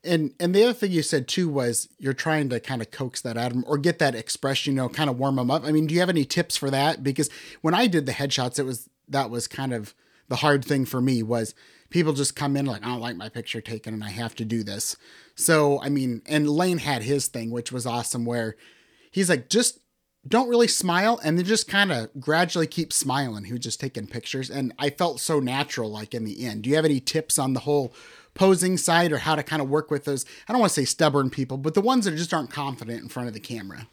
And 0.02 0.32
and 0.40 0.54
the 0.54 0.64
other 0.64 0.72
thing 0.72 0.90
you 0.90 1.02
said 1.02 1.28
too 1.28 1.46
was 1.46 1.90
you're 1.98 2.14
trying 2.14 2.48
to 2.48 2.58
kind 2.58 2.80
of 2.80 2.90
coax 2.90 3.20
that 3.20 3.36
out 3.36 3.52
of 3.52 3.62
or 3.66 3.76
get 3.76 3.98
that 3.98 4.14
expression, 4.14 4.72
you 4.72 4.76
know, 4.78 4.88
kind 4.88 5.10
of 5.10 5.18
warm 5.18 5.36
them 5.36 5.50
up. 5.50 5.62
I 5.62 5.72
mean, 5.72 5.86
do 5.86 5.92
you 5.92 6.00
have 6.00 6.08
any 6.08 6.24
tips 6.24 6.56
for 6.56 6.70
that? 6.70 7.02
Because 7.02 7.28
when 7.60 7.74
I 7.74 7.86
did 7.86 8.06
the 8.06 8.12
headshots, 8.12 8.58
it 8.58 8.62
was 8.62 8.88
that 9.06 9.28
was 9.28 9.46
kind 9.46 9.74
of 9.74 9.94
the 10.28 10.36
hard 10.36 10.64
thing 10.64 10.86
for 10.86 11.02
me 11.02 11.22
was 11.22 11.54
people 11.90 12.14
just 12.14 12.34
come 12.34 12.56
in 12.56 12.64
like 12.64 12.82
I 12.82 12.86
don't 12.86 13.00
like 13.00 13.16
my 13.16 13.28
picture 13.28 13.60
taken 13.60 13.92
and 13.92 14.02
I 14.02 14.08
have 14.08 14.34
to 14.36 14.44
do 14.46 14.64
this. 14.64 14.96
So 15.34 15.82
I 15.82 15.90
mean, 15.90 16.22
and 16.24 16.48
Lane 16.48 16.78
had 16.78 17.02
his 17.02 17.26
thing, 17.26 17.50
which 17.50 17.72
was 17.72 17.84
awesome, 17.84 18.24
where 18.24 18.56
he's 19.10 19.28
like 19.28 19.50
just 19.50 19.80
don't 20.26 20.48
really 20.48 20.68
smile 20.68 21.20
and 21.22 21.36
then 21.36 21.44
just 21.44 21.68
kind 21.68 21.92
of 21.92 22.08
gradually 22.18 22.66
keep 22.66 22.90
smiling. 22.90 23.44
He 23.44 23.52
was 23.52 23.60
just 23.60 23.80
taking 23.80 24.06
pictures 24.06 24.48
and 24.48 24.72
I 24.78 24.88
felt 24.88 25.20
so 25.20 25.40
natural 25.40 25.90
like 25.90 26.14
in 26.14 26.24
the 26.24 26.46
end. 26.46 26.62
Do 26.62 26.70
you 26.70 26.76
have 26.76 26.86
any 26.86 27.00
tips 27.00 27.38
on 27.38 27.52
the 27.52 27.60
whole 27.60 27.94
posing 28.34 28.76
side 28.76 29.12
or 29.12 29.18
how 29.18 29.34
to 29.34 29.42
kind 29.42 29.62
of 29.62 29.68
work 29.68 29.90
with 29.90 30.04
those 30.04 30.24
I 30.48 30.52
don't 30.52 30.60
want 30.60 30.70
to 30.72 30.80
say 30.80 30.84
stubborn 30.84 31.30
people, 31.30 31.56
but 31.56 31.74
the 31.74 31.80
ones 31.80 32.04
that 32.04 32.16
just 32.16 32.34
aren't 32.34 32.50
confident 32.50 33.02
in 33.02 33.08
front 33.08 33.28
of 33.28 33.34
the 33.34 33.40
camera? 33.40 33.86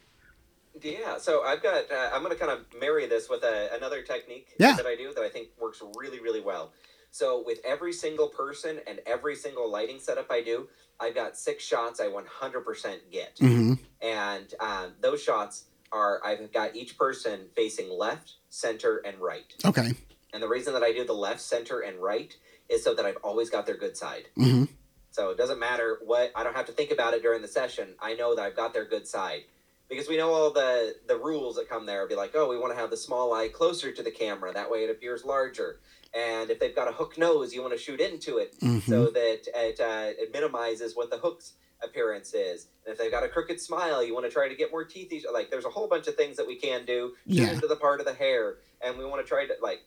Yeah, 0.82 1.18
so 1.18 1.44
I've 1.44 1.62
got, 1.62 1.90
uh, 1.92 2.10
I'm 2.12 2.22
going 2.24 2.36
to 2.36 2.38
kind 2.38 2.50
of 2.50 2.66
marry 2.80 3.06
this 3.06 3.28
with 3.28 3.44
a, 3.44 3.72
another 3.72 4.02
technique 4.02 4.48
Yeah. 4.58 4.74
that 4.74 4.86
I 4.86 4.96
do 4.96 5.12
that 5.14 5.22
I 5.22 5.28
think 5.28 5.48
works 5.60 5.80
really, 5.96 6.18
really 6.20 6.40
well. 6.40 6.72
So 7.12 7.42
with 7.46 7.60
every 7.64 7.92
single 7.92 8.26
person 8.28 8.80
and 8.88 9.00
every 9.06 9.36
single 9.36 9.70
lighting 9.70 10.00
setup 10.00 10.30
I 10.30 10.42
do, 10.42 10.68
I've 10.98 11.14
got 11.14 11.36
six 11.36 11.62
shots 11.62 12.00
I 12.00 12.06
100% 12.06 12.98
get. 13.12 13.36
Mhm. 13.36 13.78
And 14.00 14.54
um, 14.58 14.94
those 15.00 15.22
shots 15.22 15.64
are, 15.92 16.20
I've 16.24 16.52
got 16.52 16.74
each 16.74 16.96
person 16.98 17.48
facing 17.54 17.88
left, 17.90 18.32
center, 18.48 18.96
and 19.04 19.18
right. 19.18 19.44
Okay. 19.64 19.92
And 20.32 20.42
the 20.42 20.48
reason 20.48 20.72
that 20.72 20.82
I 20.82 20.92
do 20.92 21.04
the 21.04 21.12
left, 21.12 21.42
center, 21.42 21.80
and 21.80 21.98
right 21.98 22.34
is 22.72 22.82
so 22.82 22.94
that 22.94 23.04
I've 23.04 23.16
always 23.22 23.50
got 23.50 23.66
their 23.66 23.76
good 23.76 23.96
side. 23.96 24.28
Mhm. 24.36 24.68
So 25.10 25.30
it 25.30 25.36
doesn't 25.36 25.58
matter 25.58 25.98
what 26.04 26.32
I 26.34 26.42
don't 26.42 26.54
have 26.56 26.66
to 26.66 26.72
think 26.72 26.90
about 26.90 27.12
it 27.14 27.22
during 27.22 27.42
the 27.42 27.48
session. 27.48 27.94
I 28.00 28.14
know 28.14 28.34
that 28.34 28.42
I've 28.42 28.56
got 28.56 28.72
their 28.72 28.84
good 28.86 29.06
side. 29.06 29.44
Because 29.88 30.08
we 30.08 30.16
know 30.16 30.32
all 30.32 30.50
the 30.50 30.96
the 31.06 31.18
rules 31.18 31.56
that 31.56 31.68
come 31.68 31.84
there. 31.84 32.06
Be 32.06 32.14
like, 32.14 32.30
oh, 32.34 32.48
we 32.48 32.56
want 32.58 32.72
to 32.72 32.78
have 32.80 32.88
the 32.88 32.96
small 32.96 33.34
eye 33.34 33.48
closer 33.48 33.92
to 33.92 34.02
the 34.02 34.10
camera. 34.10 34.50
That 34.52 34.70
way 34.70 34.84
it 34.84 34.90
appears 34.90 35.22
larger. 35.24 35.80
And 36.14 36.50
if 36.50 36.58
they've 36.58 36.74
got 36.74 36.88
a 36.88 36.92
hook 36.92 37.18
nose, 37.18 37.52
you 37.54 37.60
want 37.60 37.74
to 37.74 37.78
shoot 37.78 38.00
into 38.00 38.38
it 38.38 38.58
Mhm. 38.60 38.82
so 38.88 39.06
that 39.10 39.40
it, 39.54 39.80
uh, 39.80 40.12
it 40.22 40.32
minimizes 40.32 40.96
what 40.96 41.10
the 41.10 41.18
hook's 41.18 41.54
appearance 41.82 42.32
is. 42.32 42.68
And 42.86 42.92
if 42.92 42.98
they've 42.98 43.10
got 43.10 43.22
a 43.24 43.28
crooked 43.28 43.60
smile, 43.60 44.02
you 44.02 44.14
want 44.14 44.24
to 44.24 44.30
try 44.32 44.48
to 44.48 44.54
get 44.54 44.70
more 44.70 44.84
teeth. 44.84 45.26
Like, 45.30 45.50
there's 45.50 45.64
a 45.64 45.70
whole 45.70 45.88
bunch 45.88 46.06
of 46.06 46.14
things 46.14 46.36
that 46.38 46.46
we 46.46 46.56
can 46.56 46.86
do. 46.86 47.14
Yeah. 47.26 47.50
into 47.52 47.66
the 47.66 47.76
part 47.76 48.00
of 48.00 48.06
the 48.06 48.14
hair, 48.14 48.58
and 48.80 48.96
we 48.96 49.04
want 49.04 49.20
to 49.22 49.28
try 49.28 49.46
to 49.46 49.54
like 49.60 49.80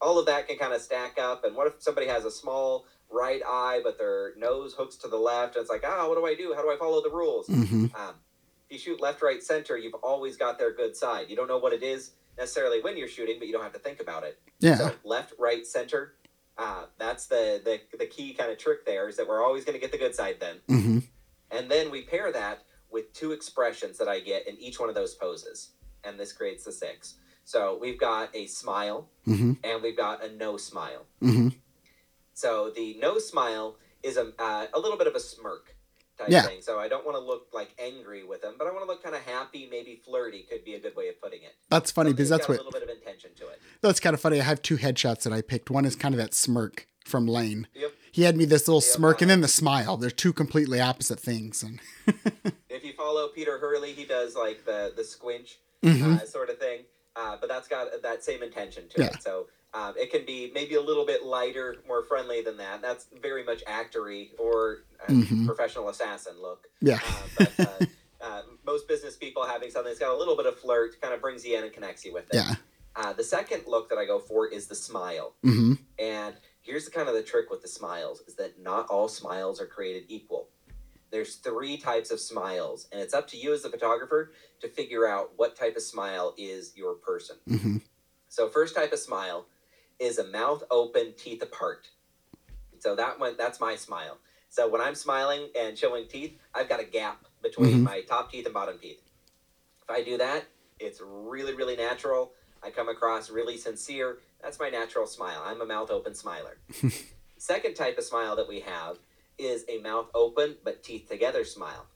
all 0.00 0.18
of 0.18 0.26
that 0.26 0.48
can 0.48 0.58
kind 0.58 0.72
of 0.72 0.80
stack 0.80 1.18
up. 1.18 1.44
And 1.44 1.54
what 1.56 1.66
if 1.66 1.74
somebody 1.82 2.06
has 2.06 2.24
a 2.24 2.30
small 2.30 2.86
right 3.10 3.40
eye, 3.46 3.80
but 3.82 3.98
their 3.98 4.34
nose 4.36 4.74
hooks 4.74 4.96
to 4.98 5.08
the 5.08 5.16
left? 5.16 5.56
And 5.56 5.62
it's 5.62 5.70
like, 5.70 5.84
ah, 5.86 6.08
what 6.08 6.16
do 6.16 6.26
I 6.26 6.34
do? 6.34 6.54
How 6.54 6.62
do 6.62 6.70
I 6.70 6.76
follow 6.78 7.02
the 7.02 7.10
rules? 7.10 7.48
Mhm. 7.48 7.94
Um, 7.98 8.14
if 8.68 8.72
you 8.72 8.78
shoot 8.78 9.00
left, 9.00 9.22
right, 9.22 9.42
center, 9.42 9.76
you've 9.76 9.94
always 9.94 10.36
got 10.36 10.58
their 10.58 10.72
good 10.72 10.96
side. 10.96 11.30
You 11.30 11.36
don't 11.36 11.48
know 11.48 11.58
what 11.58 11.72
it 11.72 11.82
is 11.82 12.12
necessarily 12.36 12.80
when 12.80 12.96
you're 12.96 13.08
shooting, 13.08 13.38
but 13.38 13.46
you 13.48 13.52
don't 13.52 13.62
have 13.62 13.72
to 13.72 13.78
think 13.78 14.00
about 14.00 14.24
it. 14.24 14.38
Yeah. 14.60 14.76
So 14.76 14.92
left, 15.04 15.32
right, 15.38 15.66
center. 15.66 16.14
Uh, 16.56 16.86
that's 16.98 17.26
the, 17.26 17.60
the 17.64 17.80
the 17.98 18.06
key 18.06 18.34
kind 18.34 18.50
of 18.50 18.58
trick 18.58 18.84
there 18.84 19.08
is 19.08 19.16
that 19.16 19.28
we're 19.28 19.42
always 19.44 19.64
going 19.64 19.74
to 19.74 19.80
get 19.80 19.92
the 19.92 19.98
good 19.98 20.12
side 20.14 20.38
then, 20.40 20.56
Mhm. 20.68 21.04
and 21.52 21.70
then 21.70 21.88
we 21.92 22.02
pair 22.02 22.32
that 22.32 22.64
with 22.90 23.12
two 23.12 23.30
expressions 23.30 23.96
that 23.98 24.08
I 24.08 24.18
get 24.18 24.48
in 24.48 24.56
each 24.58 24.80
one 24.80 24.88
of 24.88 24.96
those 24.96 25.14
poses, 25.14 25.70
and 26.02 26.18
this 26.18 26.32
creates 26.32 26.64
the 26.64 26.72
six. 26.72 27.14
So 27.48 27.78
we've 27.80 27.98
got 27.98 28.28
a 28.36 28.44
smile 28.46 29.08
Mhm. 29.26 29.56
and 29.64 29.82
we've 29.82 29.96
got 29.96 30.22
a 30.22 30.30
no 30.30 30.58
smile. 30.58 31.06
Mhm. 31.22 31.54
So 32.34 32.68
the 32.68 32.92
no 33.00 33.18
smile 33.18 33.78
is 34.02 34.18
a 34.18 34.34
uh, 34.38 34.66
a 34.74 34.78
little 34.78 34.98
bit 34.98 35.06
of 35.06 35.14
a 35.14 35.20
smirk 35.20 35.74
type 36.18 36.28
Yeah. 36.28 36.42
thing. 36.42 36.60
So 36.60 36.78
I 36.78 36.88
don't 36.88 37.06
want 37.06 37.16
to 37.16 37.20
look 37.24 37.48
like 37.54 37.70
angry 37.78 38.22
with 38.22 38.42
them, 38.42 38.56
but 38.58 38.66
I 38.66 38.70
want 38.70 38.82
to 38.82 38.86
look 38.86 39.02
kind 39.02 39.14
of 39.16 39.22
happy, 39.22 39.66
maybe 39.70 39.96
flirty. 40.04 40.42
Could 40.42 40.62
be 40.62 40.74
a 40.74 40.78
good 40.78 40.94
way 40.94 41.08
of 41.08 41.18
putting 41.22 41.42
it. 41.42 41.54
That's 41.70 41.90
funny 41.90 42.12
because 42.12 42.28
Something's 42.28 42.48
that's 42.48 42.48
what 42.50 42.54
a 42.60 42.64
little 42.68 42.80
bit 42.80 42.82
of 42.82 42.90
intention 42.94 43.30
to 43.36 43.46
it. 43.48 43.58
that's 43.80 43.98
kind 43.98 44.12
of 44.12 44.20
funny. 44.20 44.40
I 44.40 44.44
have 44.44 44.60
two 44.60 44.76
headshots 44.76 45.22
that 45.22 45.32
I 45.32 45.40
picked. 45.40 45.70
One 45.70 45.86
is 45.86 45.96
kind 45.96 46.14
of 46.14 46.18
that 46.18 46.34
smirk 46.34 46.86
from 47.06 47.26
Lane. 47.26 47.66
Yep. 47.74 47.94
He 48.12 48.22
had 48.24 48.36
me 48.36 48.44
this 48.44 48.68
little 48.68 48.82
Yep. 48.82 48.92
smirk 48.94 49.22
and 49.22 49.30
then 49.30 49.40
the 49.40 49.48
smile. 49.48 49.96
They're 49.96 50.10
two 50.10 50.34
completely 50.34 50.80
opposite 50.82 51.18
things. 51.18 51.62
And 51.62 51.80
If 52.68 52.84
you 52.84 52.92
follow 52.92 53.28
Peter 53.28 53.56
Hurley, 53.58 53.94
he 53.94 54.04
does 54.04 54.36
like 54.36 54.66
the 54.66 54.92
the 54.94 55.02
squinch 55.04 55.58
Mhm. 55.82 56.20
uh, 56.20 56.26
sort 56.26 56.50
of 56.50 56.58
thing. 56.58 56.84
Uh, 57.18 57.36
but 57.40 57.48
that's 57.48 57.68
got 57.68 57.88
that 58.02 58.22
same 58.22 58.42
intention 58.42 58.88
to 58.90 59.00
Yeah. 59.00 59.06
it. 59.08 59.22
So 59.22 59.48
um, 59.74 59.94
it 59.98 60.10
can 60.10 60.24
be 60.24 60.50
maybe 60.54 60.76
a 60.76 60.80
little 60.80 61.04
bit 61.04 61.24
lighter, 61.24 61.76
more 61.86 62.02
friendly 62.04 62.40
than 62.42 62.56
that. 62.58 62.80
That's 62.80 63.06
very 63.20 63.44
much 63.44 63.62
actory 63.66 64.30
or 64.38 64.84
uh, 65.06 65.12
Mhm. 65.12 65.46
professional 65.46 65.88
assassin 65.88 66.40
look. 66.40 66.68
Yeah. 66.80 67.00
Uh, 67.04 67.22
but 67.38 67.60
uh, 67.60 67.84
uh, 68.24 68.42
most 68.64 68.88
business 68.88 69.16
people 69.16 69.44
having 69.44 69.70
something 69.70 69.90
that's 69.90 69.98
got 70.00 70.14
a 70.14 70.16
little 70.18 70.36
bit 70.36 70.46
of 70.46 70.58
flirt 70.58 71.00
kind 71.00 71.12
of 71.12 71.20
brings 71.20 71.44
you 71.44 71.56
in 71.58 71.64
and 71.64 71.72
connects 71.72 72.04
you 72.04 72.12
with 72.12 72.24
it. 72.30 72.36
Yeah. 72.36 72.54
Uh, 72.96 73.12
the 73.12 73.22
second 73.24 73.62
look 73.66 73.88
that 73.90 73.98
I 73.98 74.06
go 74.06 74.18
for 74.18 74.48
is 74.48 74.66
the 74.66 74.74
smile. 74.74 75.34
hmm 75.42 75.74
And 75.98 76.34
here's 76.62 76.84
the 76.84 76.90
kind 76.90 77.08
of 77.08 77.14
the 77.14 77.22
trick 77.22 77.50
with 77.50 77.62
the 77.62 77.68
smiles 77.68 78.22
is 78.26 78.34
that 78.36 78.58
not 78.60 78.88
all 78.88 79.08
smiles 79.08 79.60
are 79.60 79.66
created 79.66 80.04
equal. 80.08 80.47
There's 81.10 81.36
three 81.36 81.76
types 81.78 82.10
of 82.10 82.20
smiles, 82.20 82.86
and 82.92 83.00
it's 83.00 83.14
up 83.14 83.26
to 83.28 83.36
you 83.36 83.52
as 83.54 83.62
the 83.62 83.70
photographer 83.70 84.32
to 84.60 84.68
figure 84.68 85.06
out 85.06 85.32
what 85.36 85.56
type 85.56 85.76
of 85.76 85.82
smile 85.82 86.34
is 86.36 86.76
your 86.76 86.94
person. 86.94 87.36
hmm 87.48 87.76
So 88.28 88.48
first 88.48 88.74
type 88.74 88.92
of 88.92 88.98
smile 88.98 89.46
is 89.98 90.18
a 90.18 90.26
mouth 90.26 90.62
open, 90.70 91.14
teeth 91.16 91.42
apart. 91.42 91.88
So 92.78 92.94
that 92.94 93.18
one 93.18 93.36
that's 93.38 93.58
my 93.60 93.74
smile. 93.74 94.18
So 94.50 94.68
when 94.68 94.80
I'm 94.80 94.94
smiling 94.94 95.48
and 95.58 95.76
showing 95.76 96.06
teeth, 96.08 96.38
I've 96.54 96.68
got 96.68 96.80
a 96.80 96.84
gap 96.84 97.24
between 97.42 97.80
Mhm. 97.80 97.84
my 97.84 98.00
top 98.02 98.30
teeth 98.30 98.44
and 98.44 98.54
bottom 98.54 98.78
teeth. 98.78 99.00
If 99.82 99.90
I 99.90 100.02
do 100.02 100.16
that, 100.18 100.44
it's 100.78 101.00
really, 101.02 101.54
really 101.54 101.76
natural. 101.76 102.32
I 102.62 102.70
come 102.70 102.88
across 102.88 103.30
really 103.30 103.56
sincere. 103.56 104.18
That's 104.42 104.58
my 104.58 104.68
natural 104.68 105.06
smile. 105.06 105.42
I'm 105.44 105.60
a 105.60 105.66
mouth 105.66 105.90
open 105.90 106.14
smiler. 106.14 106.58
Second 107.38 107.74
type 107.74 107.98
of 107.98 108.04
smile 108.04 108.36
that 108.36 108.48
we 108.48 108.60
have 108.60 108.98
is 109.38 109.64
a 109.68 109.78
mouth 109.78 110.06
open 110.14 110.56
but 110.64 110.82
teeth 110.82 111.08
together 111.08 111.44
smile. 111.44 111.86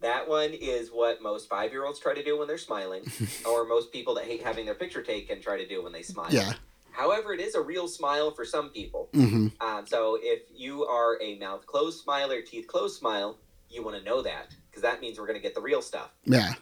That 0.00 0.28
one 0.28 0.50
is 0.52 0.88
what 0.92 1.22
most 1.22 1.48
five 1.48 1.70
year 1.70 1.84
olds 1.86 2.00
try 2.00 2.12
to 2.14 2.24
do 2.24 2.36
when 2.38 2.48
they're 2.48 2.58
smiling, 2.58 3.04
or 3.48 3.64
most 3.64 3.92
people 3.92 4.14
that 4.14 4.24
hate 4.24 4.42
having 4.42 4.64
their 4.66 4.74
picture 4.74 5.02
taken 5.02 5.40
try 5.40 5.56
to 5.56 5.66
do 5.66 5.82
when 5.82 5.92
they 5.92 6.02
smile. 6.02 6.26
Yeah. 6.30 6.54
However, 6.90 7.32
it 7.32 7.40
is 7.40 7.54
a 7.54 7.60
real 7.60 7.88
smile 7.88 8.32
for 8.32 8.44
some 8.44 8.68
people. 8.70 9.08
hmm 9.14 9.48
Um, 9.60 9.86
so 9.86 10.18
if 10.20 10.42
you 10.54 10.84
are 10.84 11.18
a 11.22 11.38
mouth 11.38 11.64
closed 11.66 12.00
smile 12.02 12.30
or 12.30 12.42
teeth 12.42 12.66
closed 12.66 12.98
smile, 12.98 13.38
you 13.70 13.82
want 13.82 13.96
to 13.96 14.02
know 14.02 14.20
that 14.22 14.48
because 14.68 14.82
that 14.82 15.00
means 15.00 15.18
we're 15.18 15.26
going 15.26 15.38
to 15.38 15.42
get 15.42 15.54
the 15.54 15.60
real 15.62 15.80
stuff. 15.80 16.10
Yeah. 16.24 16.52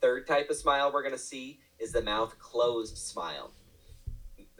Third 0.00 0.26
type 0.26 0.50
of 0.50 0.56
smile 0.56 0.92
we're 0.92 1.02
going 1.02 1.14
to 1.14 1.18
see 1.18 1.60
is 1.78 1.92
the 1.92 2.02
mouth 2.02 2.38
closed 2.38 2.96
smile. 2.96 3.52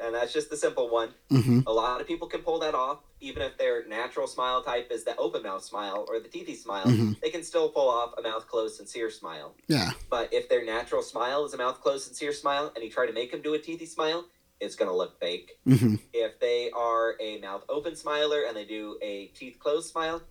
And 0.02 0.14
that's 0.14 0.32
just 0.32 0.48
the 0.50 0.56
simple 0.56 0.88
one. 0.88 1.10
hmm 1.28 1.60
A 1.66 1.72
lot 1.72 2.00
of 2.00 2.06
people 2.06 2.26
can 2.26 2.40
pull 2.40 2.58
that 2.60 2.74
off, 2.74 3.00
even 3.20 3.42
if 3.42 3.56
their 3.58 3.86
natural 3.86 4.26
smile 4.26 4.62
type 4.62 4.90
is 4.90 5.04
the 5.04 5.16
open 5.16 5.42
mouth 5.42 5.62
smile 5.62 6.06
or 6.08 6.20
the 6.20 6.28
teethy 6.28 6.56
smile. 6.56 6.86
Mhm. 6.86 7.20
They 7.20 7.30
can 7.30 7.42
still 7.42 7.68
pull 7.68 7.88
off 7.88 8.14
a 8.18 8.22
mouth 8.22 8.46
closed, 8.48 8.76
sincere 8.76 9.10
smile. 9.10 9.54
Yeah. 9.68 9.92
But 10.08 10.32
if 10.32 10.48
their 10.48 10.64
natural 10.64 11.02
smile 11.02 11.44
is 11.44 11.52
a 11.54 11.58
mouth 11.58 11.80
closed, 11.80 12.06
sincere 12.06 12.32
smile, 12.32 12.72
and 12.74 12.82
you 12.82 12.90
try 12.90 13.06
to 13.06 13.12
make 13.12 13.30
them 13.30 13.42
do 13.42 13.54
a 13.54 13.58
teethy 13.58 13.86
smile, 13.86 14.26
it's 14.58 14.74
going 14.74 14.90
to 14.90 14.96
look 14.96 15.18
fake. 15.20 15.58
hmm 15.64 15.94
If 16.12 16.38
they 16.40 16.70
are 16.70 17.16
a 17.20 17.38
mouth 17.38 17.64
open 17.68 17.94
smiler 17.94 18.42
and 18.44 18.56
they 18.56 18.64
do 18.64 18.98
a 19.02 19.26
teeth 19.28 19.58
closed 19.58 19.90
smile, 19.90 20.22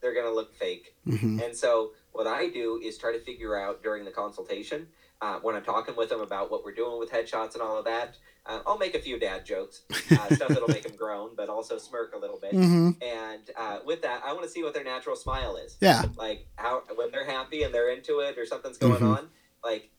they're 0.00 0.14
going 0.14 0.26
to 0.26 0.32
look 0.34 0.54
fake. 0.54 0.94
hmm 1.04 1.40
And 1.40 1.56
so, 1.56 1.92
what 2.12 2.26
I 2.26 2.48
do 2.48 2.80
is 2.82 2.98
try 2.98 3.12
to 3.12 3.20
figure 3.20 3.56
out 3.56 3.82
during 3.82 4.04
the 4.04 4.10
consultation, 4.10 4.88
uh, 5.20 5.38
when 5.40 5.54
I'm 5.56 5.64
talking 5.64 5.96
with 5.96 6.08
them 6.08 6.20
about 6.20 6.50
what 6.50 6.64
we're 6.64 6.74
doing 6.74 6.98
with 6.98 7.10
headshots 7.10 7.54
and 7.54 7.62
all 7.62 7.76
of 7.78 7.84
that, 7.86 8.16
uh, 8.46 8.60
I'll 8.66 8.78
make 8.78 8.94
a 8.94 9.00
few 9.00 9.18
dad 9.18 9.44
jokes, 9.44 9.82
uh, 9.90 10.28
stuff 10.34 10.48
that'll 10.48 10.68
make 10.68 10.84
them 10.84 10.96
groan, 10.96 11.30
but 11.36 11.48
also 11.48 11.76
smirk 11.78 12.14
a 12.14 12.18
little 12.18 12.38
bit. 12.38 12.52
hmm 12.52 12.90
And 13.02 13.42
uh, 13.56 13.78
with 13.84 14.02
that, 14.02 14.22
I 14.24 14.32
want 14.32 14.44
to 14.44 14.48
see 14.48 14.62
what 14.62 14.74
their 14.74 14.84
natural 14.84 15.16
smile 15.16 15.56
is. 15.56 15.76
Yeah. 15.80 16.04
Like 16.16 16.46
how 16.56 16.82
when 16.94 17.10
they're 17.10 17.26
happy 17.26 17.64
and 17.64 17.74
they're 17.74 17.90
into 17.90 18.20
it 18.20 18.38
or 18.38 18.46
something's 18.46 18.78
going 18.78 19.00
Mhm. 19.02 19.16
on. 19.18 19.28
Like, 19.64 19.90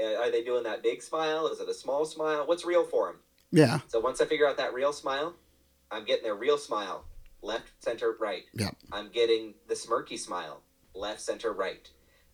uh, 0.00 0.16
are 0.20 0.30
they 0.30 0.44
doing 0.44 0.64
that 0.64 0.82
big 0.82 1.02
smile? 1.02 1.46
Is 1.48 1.58
it 1.60 1.68
a 1.68 1.74
small 1.74 2.04
smile? 2.04 2.46
What's 2.46 2.64
real 2.66 2.84
for 2.84 3.06
them? 3.08 3.20
Yeah. 3.50 3.80
So 3.88 3.98
once 4.00 4.20
I 4.20 4.26
figure 4.26 4.46
out 4.46 4.58
that 4.58 4.74
real 4.74 4.92
smile, 4.92 5.34
I'm 5.90 6.04
getting 6.04 6.24
their 6.24 6.34
real 6.34 6.58
smile, 6.58 7.06
left, 7.42 7.70
center, 7.82 8.14
right. 8.20 8.42
Yep. 8.54 8.76
I'm 8.92 9.08
getting 9.08 9.54
the 9.68 9.74
smirky 9.74 10.18
smile, 10.18 10.60
left, 10.94 11.20
center, 11.22 11.52
right. 11.52 11.88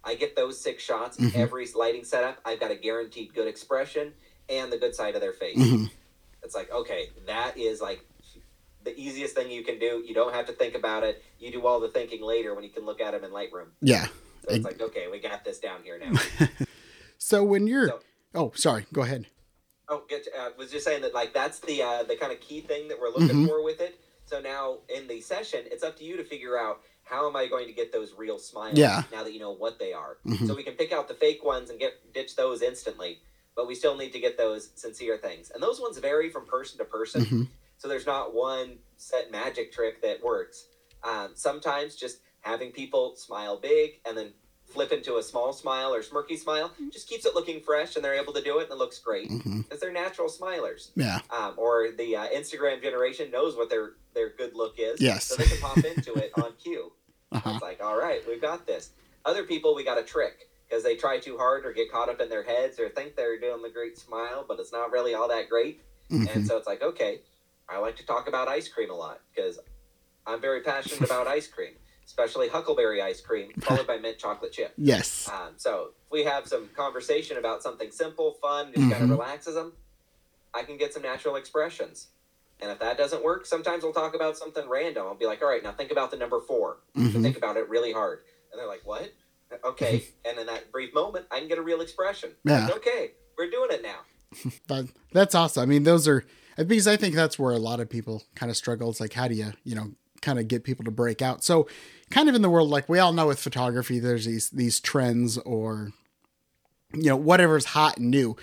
I 0.05 0.15
get 0.15 0.35
those 0.37 0.61
six 0.61 0.83
shots 0.83 1.17
Mhm. 1.17 1.35
every 1.37 1.67
lighting 1.75 2.05
setup. 2.05 2.39
I've 2.45 2.59
got 2.61 2.71
a 2.71 2.75
guaranteed 2.77 3.35
good 3.35 3.47
expression 3.47 4.13
and 4.49 4.73
the 4.73 4.79
good 4.79 4.95
side 4.95 5.15
of 5.15 5.21
their 5.21 5.33
face. 5.33 5.57
hmm 5.57 5.85
It's 6.43 6.55
like, 6.57 6.71
okay, 6.73 7.11
that 7.27 7.57
is 7.57 7.81
like 7.81 8.05
the 8.85 8.99
easiest 8.99 9.35
thing 9.37 9.49
you 9.51 9.63
can 9.63 9.79
do. 9.79 10.03
You 10.05 10.13
don't 10.13 10.35
have 10.35 10.47
to 10.47 10.53
think 10.53 10.75
about 10.75 11.05
it. 11.05 11.23
You 11.39 11.53
do 11.53 11.65
all 11.67 11.79
the 11.79 11.89
thinking 11.89 12.21
later 12.21 12.53
when 12.55 12.65
you 12.65 12.71
can 12.71 12.85
look 12.85 13.01
at 13.01 13.13
them 13.13 13.23
in 13.23 13.31
Lightroom. 13.31 13.69
Yeah. 13.81 14.07
So 14.07 14.49
it's 14.51 14.65
like, 14.65 14.81
okay, 14.81 15.07
we 15.09 15.21
got 15.21 15.45
this 15.45 15.61
down 15.61 15.83
here 15.85 15.99
now. 15.99 16.19
So 17.19 17.45
when 17.45 17.69
you're, 17.69 17.87
So- 17.87 18.01
oh, 18.35 18.53
sorry, 18.57 18.87
go 18.93 19.03
ahead. 19.03 19.27
Oh, 19.89 20.03
get, 20.09 20.27
uh, 20.37 20.51
was 20.59 20.73
just 20.73 20.85
saying 20.85 21.03
that 21.03 21.15
like 21.15 21.33
that's 21.33 21.61
the 21.61 21.81
uh, 21.83 22.03
the 22.03 22.17
kind 22.17 22.33
of 22.33 22.41
key 22.41 22.61
thing 22.63 22.89
that 22.89 22.99
we're 23.01 23.11
looking 23.11 23.45
Mhm. 23.45 23.47
for 23.47 23.63
with 23.63 23.81
it. 23.81 24.01
So 24.25 24.41
now 24.41 24.79
in 24.89 25.07
the 25.07 25.21
session, 25.21 25.61
it's 25.71 25.85
up 25.85 25.97
to 25.99 26.05
you 26.05 26.17
to 26.17 26.25
figure 26.25 26.59
out 26.59 26.81
how 27.05 27.29
am 27.29 27.37
I 27.37 27.47
going 27.47 27.67
to 27.67 27.73
get 27.73 27.93
those 27.93 28.13
real 28.17 28.39
smiles. 28.39 28.79
Yeah. 28.79 29.03
Now 29.13 29.25
that 29.25 29.33
you 29.33 29.41
know 29.41 29.53
what 29.53 29.79
they 29.79 29.93
are, 29.93 30.19
Mhm. 30.27 30.47
so 30.47 30.55
we 30.55 30.63
can 30.63 30.75
pick 30.75 30.93
out 30.93 31.09
the 31.09 31.15
fake 31.15 31.45
ones 31.45 31.69
and 31.71 31.79
get 31.79 32.13
ditch 32.13 32.37
those 32.37 32.63
instantly. 32.63 33.21
But 33.55 33.67
we 33.67 33.75
still 33.75 33.97
need 33.97 34.13
to 34.13 34.19
get 34.21 34.39
those 34.39 34.71
sincere 34.77 35.19
things, 35.19 35.51
and 35.51 35.63
those 35.63 35.81
ones 35.81 35.99
vary 35.99 36.31
from 36.31 36.47
person 36.47 36.79
to 36.79 36.85
person. 36.85 37.25
hmm 37.25 37.43
So 37.79 37.89
there's 37.89 38.07
not 38.07 38.33
one 38.33 38.79
set 38.97 39.31
magic 39.33 39.73
trick 39.73 40.01
that 40.03 40.23
works. 40.23 40.69
Um, 41.03 41.33
sometimes 41.35 41.97
just 41.97 42.21
having 42.41 42.71
people 42.71 43.17
smile 43.17 43.59
big 43.59 44.01
and 44.07 44.17
then 44.17 44.33
flip 44.73 44.93
into 44.93 45.17
a 45.17 45.23
small 45.23 45.53
smile 45.53 45.95
or 45.95 46.03
smirky 46.03 46.39
smile 46.39 46.73
just 46.93 47.09
keeps 47.09 47.25
it 47.27 47.35
looking 47.35 47.61
fresh, 47.61 47.97
and 47.97 48.05
they're 48.05 48.15
able 48.15 48.33
to 48.33 48.43
do 48.43 48.59
it, 48.59 48.65
and 48.65 48.73
it 48.73 48.79
looks 48.79 48.99
great 48.99 49.29
because 49.29 49.81
they're 49.81 49.93
natural 49.93 50.29
smilers. 50.29 50.91
Yeah. 50.97 51.21
Um, 51.31 51.55
or 51.57 51.89
the 51.97 52.17
uh, 52.17 52.29
Instagram 52.29 52.83
generation 52.83 53.31
knows 53.31 53.57
what 53.57 53.69
their 53.71 53.93
their 54.15 54.31
good 54.31 54.55
look 54.55 54.75
is, 54.79 55.01
Yes. 55.01 55.25
so 55.27 55.37
they 55.37 55.45
can 55.47 55.59
pop 55.59 55.79
into 55.79 56.15
it 56.15 56.33
on 56.37 56.53
cue. 56.63 56.93
Uh-huh. 57.33 57.51
It's 57.55 57.63
like, 57.63 57.83
all 57.83 57.99
right, 57.99 58.21
we've 58.29 58.43
got 58.43 58.67
this. 58.67 58.91
Other 59.25 59.45
people, 59.45 59.75
we 59.75 59.85
got 59.85 59.99
a 59.99 60.03
trick 60.03 60.49
because 60.69 60.83
they 60.85 60.97
try 60.97 61.19
too 61.19 61.37
hard 61.39 61.65
or 61.65 61.73
get 61.73 61.91
caught 61.91 62.09
up 62.11 62.21
in 62.21 62.29
their 62.29 62.43
heads 62.43 62.79
or 62.79 62.89
think 62.91 63.17
they're 63.17 63.39
doing 63.41 63.63
the 63.63 63.71
great 63.71 63.97
smile, 63.99 64.45
but 64.47 64.59
it's 64.61 64.73
not 64.73 64.91
really 64.91 65.15
all 65.15 65.29
that 65.29 65.49
great. 65.49 65.81
hmm 66.11 66.27
And 66.35 66.47
so 66.47 66.57
it's 66.59 66.67
like, 66.67 66.83
okay, 66.83 67.21
I 67.69 67.79
like 67.79 67.97
to 67.97 68.07
talk 68.07 68.29
about 68.29 68.49
ice 68.49 68.69
cream 68.69 68.91
a 68.91 68.95
lot 68.95 69.21
because 69.35 69.59
I'm 70.27 70.41
very 70.41 70.61
passionate 70.61 71.01
about 71.03 71.27
ice 71.27 71.47
cream, 71.47 71.73
especially 72.07 72.49
Huckleberry 72.49 73.01
ice 73.01 73.21
cream, 73.21 73.53
followed 73.61 73.87
by 73.87 73.99
mint 73.99 74.19
chocolate 74.19 74.53
chip. 74.53 74.75
Yes. 74.79 75.29
Um, 75.33 75.55
so 75.57 75.91
if 76.05 76.11
we 76.11 76.25
have 76.25 76.47
some 76.47 76.69
conversation 76.77 77.37
about 77.37 77.63
something 77.63 77.91
simple, 77.91 78.37
fun, 78.43 78.73
just 78.75 78.91
kind 78.91 79.03
of 79.03 79.11
relaxes 79.11 79.55
them, 79.55 79.73
I 80.55 80.63
can 80.63 80.77
get 80.77 80.93
some 80.93 81.03
natural 81.03 81.37
expressions. 81.37 82.09
And 82.61 82.71
if 82.71 82.79
that 82.81 82.97
doesn't 82.97 83.25
work, 83.25 83.47
sometimes 83.47 83.83
we'll 83.83 83.93
talk 83.93 84.15
about 84.15 84.37
something 84.37 84.69
random. 84.69 85.07
I'll 85.07 85.15
be 85.15 85.27
like, 85.27 85.43
all 85.43 85.49
right, 85.49 85.63
now 85.63 85.73
think 85.73 85.91
about 85.91 86.11
the 86.11 86.17
number 86.17 86.41
4 86.41 86.77
So 86.95 87.01
hmm 87.01 87.23
think 87.23 87.37
about 87.37 87.57
it 87.57 87.69
really 87.69 87.93
hard. 87.93 88.21
And 88.53 88.61
they're 88.61 88.69
like, 88.69 88.83
what? 88.85 89.13
Okay. 89.65 90.05
and 90.25 90.39
in 90.39 90.47
that 90.47 90.71
brief 90.71 90.95
moment, 90.95 91.27
I 91.31 91.39
can 91.39 91.49
get 91.49 91.59
a 91.59 91.63
real 91.63 91.81
expression. 91.81 92.31
Yeah. 92.45 92.67
Like, 92.67 92.77
okay, 92.77 93.11
we're 93.37 93.51
doing 93.51 93.71
it 93.71 93.83
now. 93.83 94.01
But 94.67 94.87
that's 95.13 95.35
awesome. 95.35 95.63
I 95.63 95.67
mean, 95.67 95.83
those 95.83 96.09
are 96.09 96.25
because 96.57 96.87
I 96.87 96.97
think 96.97 97.15
that's 97.15 97.39
where 97.39 97.53
a 97.53 97.59
lot 97.59 97.81
of 97.81 97.89
people 97.89 98.23
kind 98.35 98.51
of 98.51 98.57
struggle. 98.57 98.91
It's 98.91 99.01
like, 99.01 99.13
how 99.13 99.29
do 99.29 99.35
you, 99.35 99.53
you 99.65 99.75
know, 99.75 99.93
kind 100.23 100.39
of 100.39 100.49
get 100.49 100.65
people 100.65 100.85
to 100.87 100.91
break 100.91 101.21
out? 101.21 101.45
So, 101.45 101.69
kind 102.11 102.29
of 102.29 102.35
in 102.35 102.43
the 102.43 102.49
world, 102.51 102.71
like 102.71 102.89
we 102.89 102.99
all 102.99 103.13
know 103.13 103.27
with 103.27 103.39
photography, 103.41 103.99
there's 103.99 104.25
these 104.25 104.49
these 104.51 104.81
trends 104.81 105.37
or, 105.39 105.93
you 106.95 107.05
know, 107.11 107.17
whatever's 107.17 107.67
hot 107.67 107.99
and 107.99 108.11
new. 108.11 108.37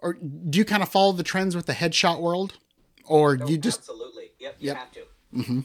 Or 0.00 0.14
do 0.14 0.58
you 0.58 0.64
kind 0.64 0.82
of 0.82 0.88
follow 0.88 1.12
the 1.12 1.22
trends 1.22 1.54
with 1.54 1.66
the 1.66 1.74
headshot 1.74 2.20
world, 2.20 2.54
or 3.04 3.36
No, 3.36 3.46
you 3.46 3.58
just? 3.58 3.80
absolutely. 3.80 4.32
Yep, 4.38 4.56
you 4.58 4.66
Yep. 4.68 4.76
have 4.76 4.92
to. 4.92 5.00
hmm 5.32 5.60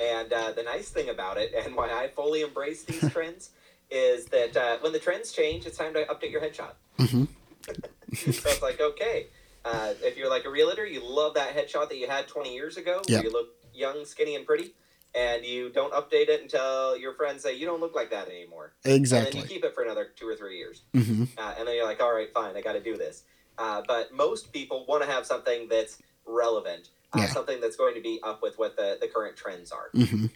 And 0.00 0.32
uh, 0.32 0.52
the 0.52 0.62
nice 0.64 0.88
thing 0.90 1.08
about 1.10 1.38
it, 1.38 1.52
and 1.54 1.76
why 1.76 1.90
I 1.92 2.08
fully 2.08 2.40
embrace 2.42 2.82
these 2.84 3.08
trends, 3.12 3.50
is 3.90 4.26
that 4.26 4.56
uh, 4.56 4.78
when 4.80 4.92
the 4.92 4.98
trends 4.98 5.30
change, 5.32 5.64
it's 5.66 5.78
time 5.78 5.94
to 5.94 6.04
update 6.06 6.32
your 6.32 6.40
headshot. 6.40 6.74
hmm 6.98 7.24
so 8.14 8.30
it's 8.50 8.62
like, 8.62 8.80
okay, 8.80 9.28
uh, 9.64 9.94
if 10.02 10.16
you're 10.16 10.28
like 10.28 10.44
a 10.44 10.50
realtor, 10.50 10.84
you 10.84 11.00
love 11.04 11.34
that 11.34 11.54
headshot 11.56 11.88
that 11.88 11.96
you 11.98 12.08
had 12.08 12.26
20 12.26 12.52
years 12.52 12.76
ago, 12.76 13.00
Yeah. 13.06 13.18
where 13.18 13.24
you 13.26 13.32
look 13.32 13.48
young, 13.74 14.04
skinny, 14.04 14.36
and 14.36 14.46
pretty, 14.46 14.74
and 15.14 15.44
you 15.44 15.70
don't 15.70 15.92
update 15.92 16.28
it 16.28 16.40
until 16.42 16.96
your 16.96 17.14
friends 17.14 17.42
say 17.42 17.54
you 17.56 17.66
don't 17.66 17.80
look 17.80 17.94
like 17.94 18.10
that 18.10 18.28
anymore. 18.28 18.74
Exactly. 18.84 19.26
And 19.26 19.34
then 19.34 19.42
you 19.42 19.48
keep 19.48 19.64
it 19.64 19.74
for 19.74 19.82
another 19.82 20.08
two 20.16 20.28
or 20.28 20.36
three 20.36 20.58
years. 20.58 20.82
hmm 20.94 21.24
Uh, 21.36 21.54
and 21.58 21.66
then 21.68 21.76
you're 21.76 21.84
like, 21.84 22.02
all 22.02 22.14
right, 22.14 22.32
fine, 22.32 22.56
I 22.56 22.60
got 22.62 22.72
to 22.74 22.80
do 22.82 22.96
this. 22.96 23.24
Uh, 23.58 23.82
but 23.86 24.12
most 24.12 24.52
people 24.52 24.86
want 24.88 25.02
to 25.02 25.08
have 25.08 25.26
something 25.26 25.68
that's 25.68 25.98
relevant, 26.24 26.88
uh, 27.12 27.20
Yeah. 27.20 27.26
something 27.32 27.60
that's 27.60 27.76
going 27.76 27.94
to 27.94 28.00
be 28.00 28.20
up 28.22 28.42
with 28.42 28.58
what 28.58 28.76
the, 28.76 28.98
the 29.00 29.08
current 29.08 29.36
trends 29.36 29.70
are. 29.72 29.90
hmm 29.92 30.26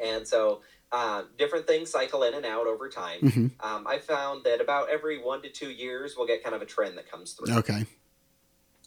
And 0.00 0.28
so 0.28 0.60
uh, 0.92 1.22
different 1.36 1.66
things 1.66 1.90
cycle 1.90 2.22
in 2.22 2.34
and 2.34 2.46
out 2.46 2.66
over 2.66 2.88
time. 2.88 3.20
hmm 3.20 3.46
Um, 3.60 3.86
I 3.86 3.98
found 3.98 4.44
that 4.44 4.60
about 4.60 4.90
every 4.90 5.18
one 5.22 5.42
to 5.42 5.50
two 5.50 5.70
years, 5.70 6.14
we'll 6.16 6.26
get 6.26 6.42
kind 6.42 6.54
of 6.54 6.62
a 6.62 6.66
trend 6.66 6.96
that 6.98 7.10
comes 7.10 7.32
through. 7.32 7.54
Okay. 7.58 7.86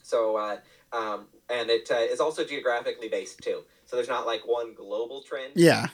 So, 0.03 0.35
uh, 0.35 0.57
um, 0.91 1.27
and 1.49 1.69
it 1.69 1.89
uh, 1.91 1.95
is 1.95 2.19
also 2.19 2.43
geographically 2.43 3.07
based 3.07 3.39
too. 3.41 3.63
So 3.91 3.97
there's 3.97 4.07
not 4.07 4.25
like 4.25 4.47
one 4.47 4.73
global 4.73 5.21
trend. 5.21 5.51
Yeah. 5.57 5.87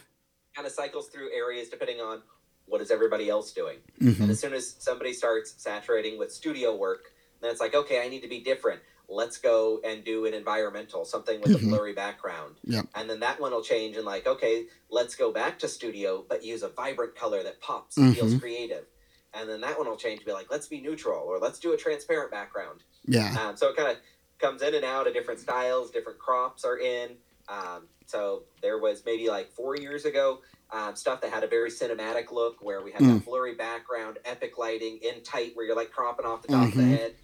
Kind 0.56 0.68
of 0.68 0.72
cycles 0.72 1.08
through 1.08 1.32
areas 1.34 1.68
depending 1.68 2.00
on 2.00 2.22
what 2.68 2.80
is 2.80 2.91
everybody 2.91 3.28
else 3.28 3.52
doing. 3.54 3.78
hmm 3.98 4.22
And 4.22 4.30
as 4.30 4.39
soon 4.39 4.54
as 4.54 4.76
somebody 4.78 5.14
starts 5.14 5.56
saturating 5.58 6.20
with 6.20 6.32
studio 6.32 6.76
work, 6.76 7.06
then 7.41 7.50
it's 7.50 7.60
like, 7.60 7.74
okay, 7.74 8.06
I 8.06 8.08
need 8.08 8.22
to 8.22 8.28
be 8.28 8.39
different. 8.41 8.82
Let's 9.10 9.39
go 9.39 9.80
and 9.84 10.04
do 10.04 10.28
an 10.28 10.36
environmental, 10.36 11.06
something 11.06 11.41
with 11.41 11.56
a 11.56 11.58
Mhm. 11.58 11.70
blurry 11.70 11.93
background. 11.93 12.58
Yep. 12.66 12.86
And 12.93 13.10
then 13.10 13.20
that 13.22 13.39
one 13.39 13.52
will 13.52 13.64
change 13.64 13.95
and 13.98 14.06
like, 14.06 14.28
okay, 14.28 14.68
let's 14.91 15.16
go 15.16 15.32
back 15.32 15.58
to 15.60 15.68
studio, 15.68 16.24
but 16.30 16.43
use 16.43 16.62
a 16.62 16.70
vibrant 16.70 17.16
color 17.16 17.41
that 17.41 17.60
pops 17.62 17.98
and 17.98 18.16
feels 18.16 18.36
creative. 18.39 18.86
And 19.34 19.50
then 19.50 19.62
that 19.62 19.80
one 19.80 19.88
will 19.89 19.98
change, 19.98 20.20
to 20.20 20.26
be 20.28 20.34
like, 20.34 20.52
let's 20.52 20.68
be 20.68 20.82
neutral, 20.82 21.24
or 21.26 21.39
let's 21.39 21.58
do 21.58 21.74
a 21.74 21.78
transparent 21.78 22.30
background. 22.30 22.84
Yeah. 23.06 23.36
Um, 23.41 23.58
so 23.58 23.70
it 23.70 23.76
kind 23.76 23.89
of 23.89 23.98
comes 24.38 24.62
in 24.62 24.76
and 24.76 24.86
out 24.86 25.08
of 25.08 25.14
different 25.16 25.39
styles, 25.39 25.89
different 25.89 26.20
crops 26.20 26.64
are 26.64 26.78
in. 26.78 27.18
Um, 27.50 27.88
so 28.06 28.43
there 28.62 28.80
was 28.80 29.04
maybe 29.06 29.30
like 29.30 29.52
four 29.52 29.76
years 29.76 30.06
ago 30.06 30.41
um, 30.72 30.95
stuff 30.95 31.22
that 31.22 31.32
had 31.32 31.43
a 31.43 31.48
very 31.48 31.70
cinematic 31.70 32.32
look 32.32 32.58
where 32.62 32.82
we 32.84 32.91
had 32.91 33.02
Mm. 33.02 33.20
that 33.20 33.26
blurry 33.26 33.56
background, 33.56 34.20
epic 34.26 34.58
lighting, 34.58 34.98
in 35.02 35.24
tight 35.24 35.52
where 35.56 35.66
you're 35.66 35.76
like 35.76 35.91
cropping 35.91 36.26
off 36.26 36.41
the 36.41 36.50
top 36.50 36.68
of 36.68 36.76
the 36.76 36.82
Mhm. 36.84 36.89
head. 36.89 37.16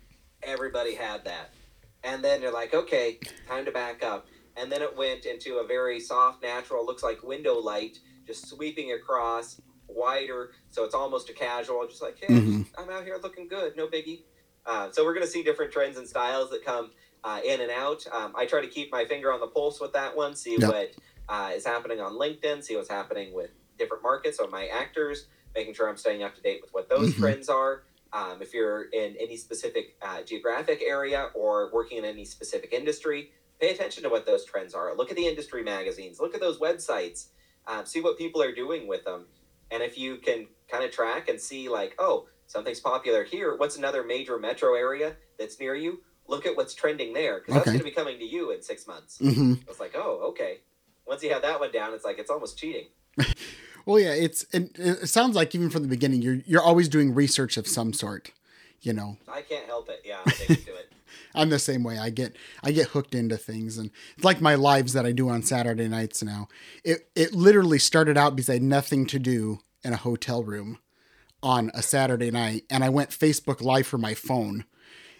Everybody 0.44 0.96
had 0.96 1.26
that. 1.26 1.54
And 2.04 2.24
then 2.24 2.42
you're 2.42 2.54
like, 2.54 2.74
okay, 2.74 3.20
time 3.48 3.66
to 3.66 3.72
back 3.72 4.04
up. 4.04 4.28
And 4.56 4.72
then 4.72 4.82
it 4.82 4.96
went 4.96 5.26
into 5.26 5.58
a 5.58 5.66
very 5.68 6.00
soft, 6.00 6.42
natural, 6.42 6.86
looks 6.86 7.04
like 7.04 7.22
window 7.24 7.56
light, 7.60 7.98
just 8.26 8.48
sweeping 8.48 8.92
across, 8.94 9.60
wider. 9.88 10.52
So 10.70 10.84
it's 10.86 10.96
almost 10.96 11.30
a 11.30 11.34
casual, 11.34 11.86
just 11.88 12.02
like, 12.02 12.18
hey, 12.20 12.28
Mhm. 12.36 12.66
I'm 12.78 12.90
out 12.90 13.04
here 13.04 13.18
looking 13.22 13.48
good, 13.48 13.76
no 13.76 13.88
biggie. 13.88 14.24
Uh, 14.66 14.90
so 14.92 15.04
we're 15.04 15.14
going 15.14 15.26
to 15.26 15.32
see 15.32 15.44
different 15.44 15.74
trends 15.74 15.98
and 15.98 16.08
styles 16.08 16.50
that 16.52 16.64
come 16.64 16.94
uh, 17.24 17.40
in 17.46 17.62
and 17.62 17.72
out. 17.72 18.06
Um, 18.12 18.34
I 18.36 18.46
try 18.46 18.62
to 18.62 18.68
keep 18.68 18.92
my 18.92 19.06
finger 19.06 19.32
on 19.32 19.40
the 19.40 19.48
pulse 19.48 19.80
with 19.80 19.94
that 19.94 20.16
one, 20.16 20.36
see 20.36 20.58
Yep. 20.58 20.70
what 20.70 20.92
uh, 21.30 21.52
is 21.54 21.66
happening 21.66 22.02
on 22.02 22.14
LinkedIn, 22.14 22.64
see 22.64 22.76
what's 22.76 22.90
happening 22.90 23.34
with 23.34 23.52
different 23.78 24.04
markets, 24.04 24.40
on 24.40 24.52
my 24.52 24.68
actors, 24.68 25.28
making 25.56 25.74
sure 25.74 25.88
I'm 25.90 25.98
staying 25.98 26.22
up 26.24 26.36
to 26.36 26.42
date 26.42 26.62
with 26.62 26.74
what 26.74 26.90
those 26.90 27.14
Mhm. 27.14 27.20
trends 27.20 27.50
are. 27.50 27.84
Um, 28.12 28.42
if 28.42 28.54
you're 28.54 28.84
in 28.90 29.16
any 29.20 29.38
specific 29.38 29.96
uh, 30.02 30.22
geographic 30.24 30.84
area 30.84 31.32
or 31.34 31.72
working 31.74 31.98
in 31.98 32.06
any 32.06 32.26
specific 32.26 32.74
industry, 32.74 33.32
pay 33.60 33.70
attention 33.72 34.04
to 34.04 34.10
what 34.10 34.26
those 34.26 34.46
trends 34.46 34.74
are. 34.76 34.94
Look 34.96 35.10
at 35.10 35.16
the 35.18 35.26
industry 35.28 35.64
magazines, 35.64 36.20
look 36.20 36.36
at 36.36 36.42
those 36.42 36.60
websites, 36.60 37.28
um, 37.68 37.86
see 37.86 38.02
what 38.02 38.18
people 38.18 38.42
are 38.42 38.54
doing 38.54 38.86
with 38.88 39.06
them. 39.06 39.28
And 39.72 39.82
if 39.82 39.98
you 39.98 40.18
can 40.18 40.48
kind 40.68 40.84
of 40.84 40.92
track 40.92 41.30
and 41.30 41.40
see, 41.40 41.70
like, 41.70 41.96
oh, 41.98 42.28
something's 42.46 42.80
popular 42.82 43.24
here, 43.24 43.56
what's 43.56 43.78
another 43.78 44.04
major 44.04 44.38
metro 44.38 44.76
area 44.76 45.16
that's 45.40 45.60
near 45.60 45.74
you? 45.74 46.04
Look 46.28 46.46
at 46.46 46.56
what's 46.56 46.74
trending 46.74 47.14
there 47.14 47.40
because 47.40 47.54
that's 47.56 47.68
Okay. 47.68 47.72
going 47.72 47.80
to 47.86 47.90
be 47.90 47.96
coming 47.96 48.18
to 48.20 48.26
you 48.26 48.52
in 48.52 48.62
six 48.62 48.88
months. 48.88 49.18
hmm 49.20 49.54
It's 49.68 49.80
like, 49.80 49.94
oh, 49.96 50.20
okay. 50.30 50.60
Once 51.06 51.22
you 51.24 51.32
have 51.34 51.42
that 51.42 51.60
one 51.60 51.72
down, 51.72 51.94
it's 51.94 52.06
like 52.06 52.18
it's 52.20 52.30
almost 52.32 52.58
cheating. 52.58 52.88
Well, 53.86 54.00
yeah, 54.00 54.14
it's 54.14 54.46
it, 54.54 54.80
it 54.80 55.10
sounds 55.10 55.36
like 55.36 55.54
even 55.54 55.70
from 55.70 55.82
the 55.82 55.90
beginning, 55.90 56.22
you're 56.22 56.36
you're 56.46 56.62
always 56.62 56.88
doing 56.88 57.14
research 57.14 57.58
of 57.58 57.68
some 57.68 57.92
sort. 57.92 58.32
You 58.82 58.94
know, 58.94 59.18
I 59.28 59.42
can't 59.42 59.66
help 59.66 59.90
it. 59.90 60.04
Yeah, 60.06 60.20
I'm 60.22 60.32
addicted 60.32 60.66
to 60.68 60.76
it. 60.76 60.94
I'm 61.36 61.50
the 61.50 61.60
same 61.60 61.84
way. 61.84 61.98
I 62.00 62.10
get 62.10 62.38
I 62.64 62.72
get 62.72 62.88
hooked 62.90 63.14
into 63.14 63.36
things, 63.36 63.78
and 63.78 63.92
it's 64.16 64.24
like 64.24 64.40
my 64.40 64.56
lives 64.56 64.94
that 64.94 65.06
I 65.06 65.12
do 65.12 65.28
on 65.28 65.44
Saturday 65.44 65.90
nights 65.90 66.24
now. 66.24 66.48
It 66.86 67.10
it 67.14 67.34
literally 67.34 67.78
started 67.78 68.18
out 68.18 68.38
because 68.38 68.50
I 68.50 68.54
had 68.54 68.64
nothing 68.64 69.06
to 69.08 69.20
do 69.20 69.60
in 69.84 69.92
a 69.92 69.98
hotel 69.98 70.46
room 70.46 70.80
on 71.42 71.70
a 71.74 71.82
Saturday 71.82 72.32
night, 72.32 72.64
and 72.70 72.86
I 72.86 72.90
went 72.90 73.10
Facebook 73.10 73.62
Live 73.62 73.86
for 73.86 73.98
my 73.98 74.14
phone, 74.14 74.64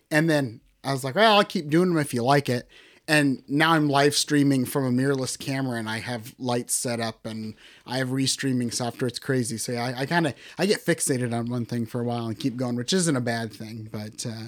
and 0.10 0.30
then 0.30 0.62
I 0.84 0.92
was 0.92 1.04
like, 1.04 1.16
well, 1.16 1.38
I'll 1.38 1.44
keep 1.44 1.70
doing 1.70 1.90
them 1.90 1.98
if 1.98 2.14
you 2.14 2.24
like 2.24 2.50
it. 2.50 2.68
And 3.06 3.44
now 3.50 3.74
I'm 3.74 3.90
live 3.90 4.16
streaming 4.16 4.64
from 4.64 4.86
a 4.86 4.90
mirrorless 4.90 5.38
camera, 5.38 5.78
and 5.78 5.90
I 5.90 6.00
have 6.00 6.34
lights 6.40 6.74
set 6.74 7.02
up, 7.02 7.26
and 7.26 7.54
I 7.86 7.98
have 7.98 8.10
restreaming 8.10 8.74
software. 8.74 9.10
It's 9.10 9.20
crazy. 9.20 9.58
So 9.58 9.74
yeah, 9.74 9.84
I, 9.86 10.02
I 10.02 10.06
kind 10.06 10.26
of 10.26 10.34
I 10.58 10.66
get 10.66 10.86
fixated 10.86 11.38
on 11.38 11.50
one 11.50 11.66
thing 11.66 11.86
for 11.86 12.00
a 12.00 12.06
while 12.06 12.28
and 12.28 12.40
keep 12.40 12.56
going, 12.56 12.78
which 12.78 12.94
isn't 12.94 13.16
a 13.16 13.20
bad 13.22 13.52
thing. 13.52 13.90
But 13.92 14.26
uh, 14.26 14.48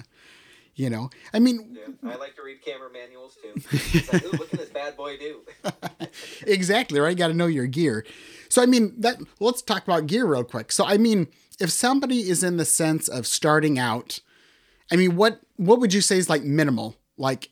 you 0.74 0.88
know, 0.88 1.10
I 1.34 1.38
mean, 1.38 1.76
Yeah, 2.02 2.12
I 2.12 2.16
like 2.16 2.34
to 2.36 2.42
read 2.42 2.62
camera 2.64 2.88
manuals 2.90 3.36
too. 3.42 3.60
It's 3.92 4.10
like, 4.10 4.24
ooh, 4.24 4.38
what 4.38 4.48
can 4.48 4.58
this 4.58 4.70
bad 4.70 4.96
boy 4.96 5.18
do? 5.18 5.40
exactly 6.46 6.98
right. 6.98 7.16
Got 7.16 7.28
to 7.28 7.34
know 7.34 7.46
your 7.46 7.66
gear. 7.66 8.06
So 8.48 8.62
I 8.62 8.66
mean 8.66 8.94
that. 9.00 9.18
Let's 9.38 9.60
talk 9.60 9.84
about 9.84 10.06
gear 10.06 10.24
real 10.24 10.44
quick. 10.44 10.72
So 10.72 10.86
I 10.86 10.96
mean, 10.96 11.26
if 11.60 11.70
somebody 11.70 12.28
is 12.30 12.42
in 12.42 12.56
the 12.56 12.64
sense 12.64 13.06
of 13.06 13.26
starting 13.26 13.78
out, 13.78 14.20
I 14.90 14.96
mean, 14.96 15.16
what 15.16 15.40
what 15.56 15.80
would 15.80 15.92
you 15.94 16.00
say 16.00 16.16
is 16.18 16.28
like 16.28 16.42
minimal? 16.42 16.96
Like, 17.16 17.50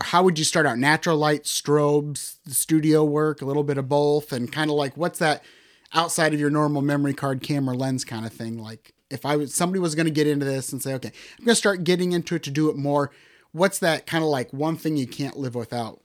how 0.00 0.22
would 0.24 0.38
you 0.38 0.44
start 0.44 0.66
out? 0.66 0.78
Natural 0.78 1.16
light, 1.16 1.44
strobes, 1.44 2.36
studio 2.48 3.04
work, 3.04 3.42
a 3.42 3.44
little 3.44 3.64
bit 3.64 3.78
of 3.78 3.88
both, 3.88 4.32
and 4.32 4.50
kind 4.52 4.70
of 4.70 4.76
like 4.76 4.96
what's 4.96 5.18
that 5.18 5.44
outside 5.92 6.32
of 6.34 6.40
your 6.40 6.50
normal 6.50 6.82
memory 6.82 7.14
card, 7.14 7.42
camera, 7.42 7.74
lens 7.76 8.04
kind 8.04 8.24
of 8.26 8.32
thing? 8.32 8.58
Like, 8.58 8.94
if 9.10 9.24
I 9.26 9.36
was 9.36 9.54
somebody 9.54 9.78
was 9.80 9.94
going 9.94 10.06
to 10.06 10.12
get 10.12 10.26
into 10.26 10.44
this 10.46 10.72
and 10.72 10.82
say, 10.82 10.94
okay, 10.94 11.12
I'm 11.38 11.44
going 11.44 11.52
to 11.54 11.58
start 11.58 11.84
getting 11.84 12.12
into 12.12 12.34
it 12.34 12.42
to 12.44 12.50
do 12.50 12.68
it 12.70 12.76
more. 12.76 13.10
What's 13.52 13.78
that 13.80 14.06
kind 14.06 14.24
of 14.24 14.30
like 14.30 14.50
one 14.52 14.76
thing 14.76 14.96
you 14.96 15.06
can't 15.06 15.36
live 15.36 15.54
without 15.54 16.00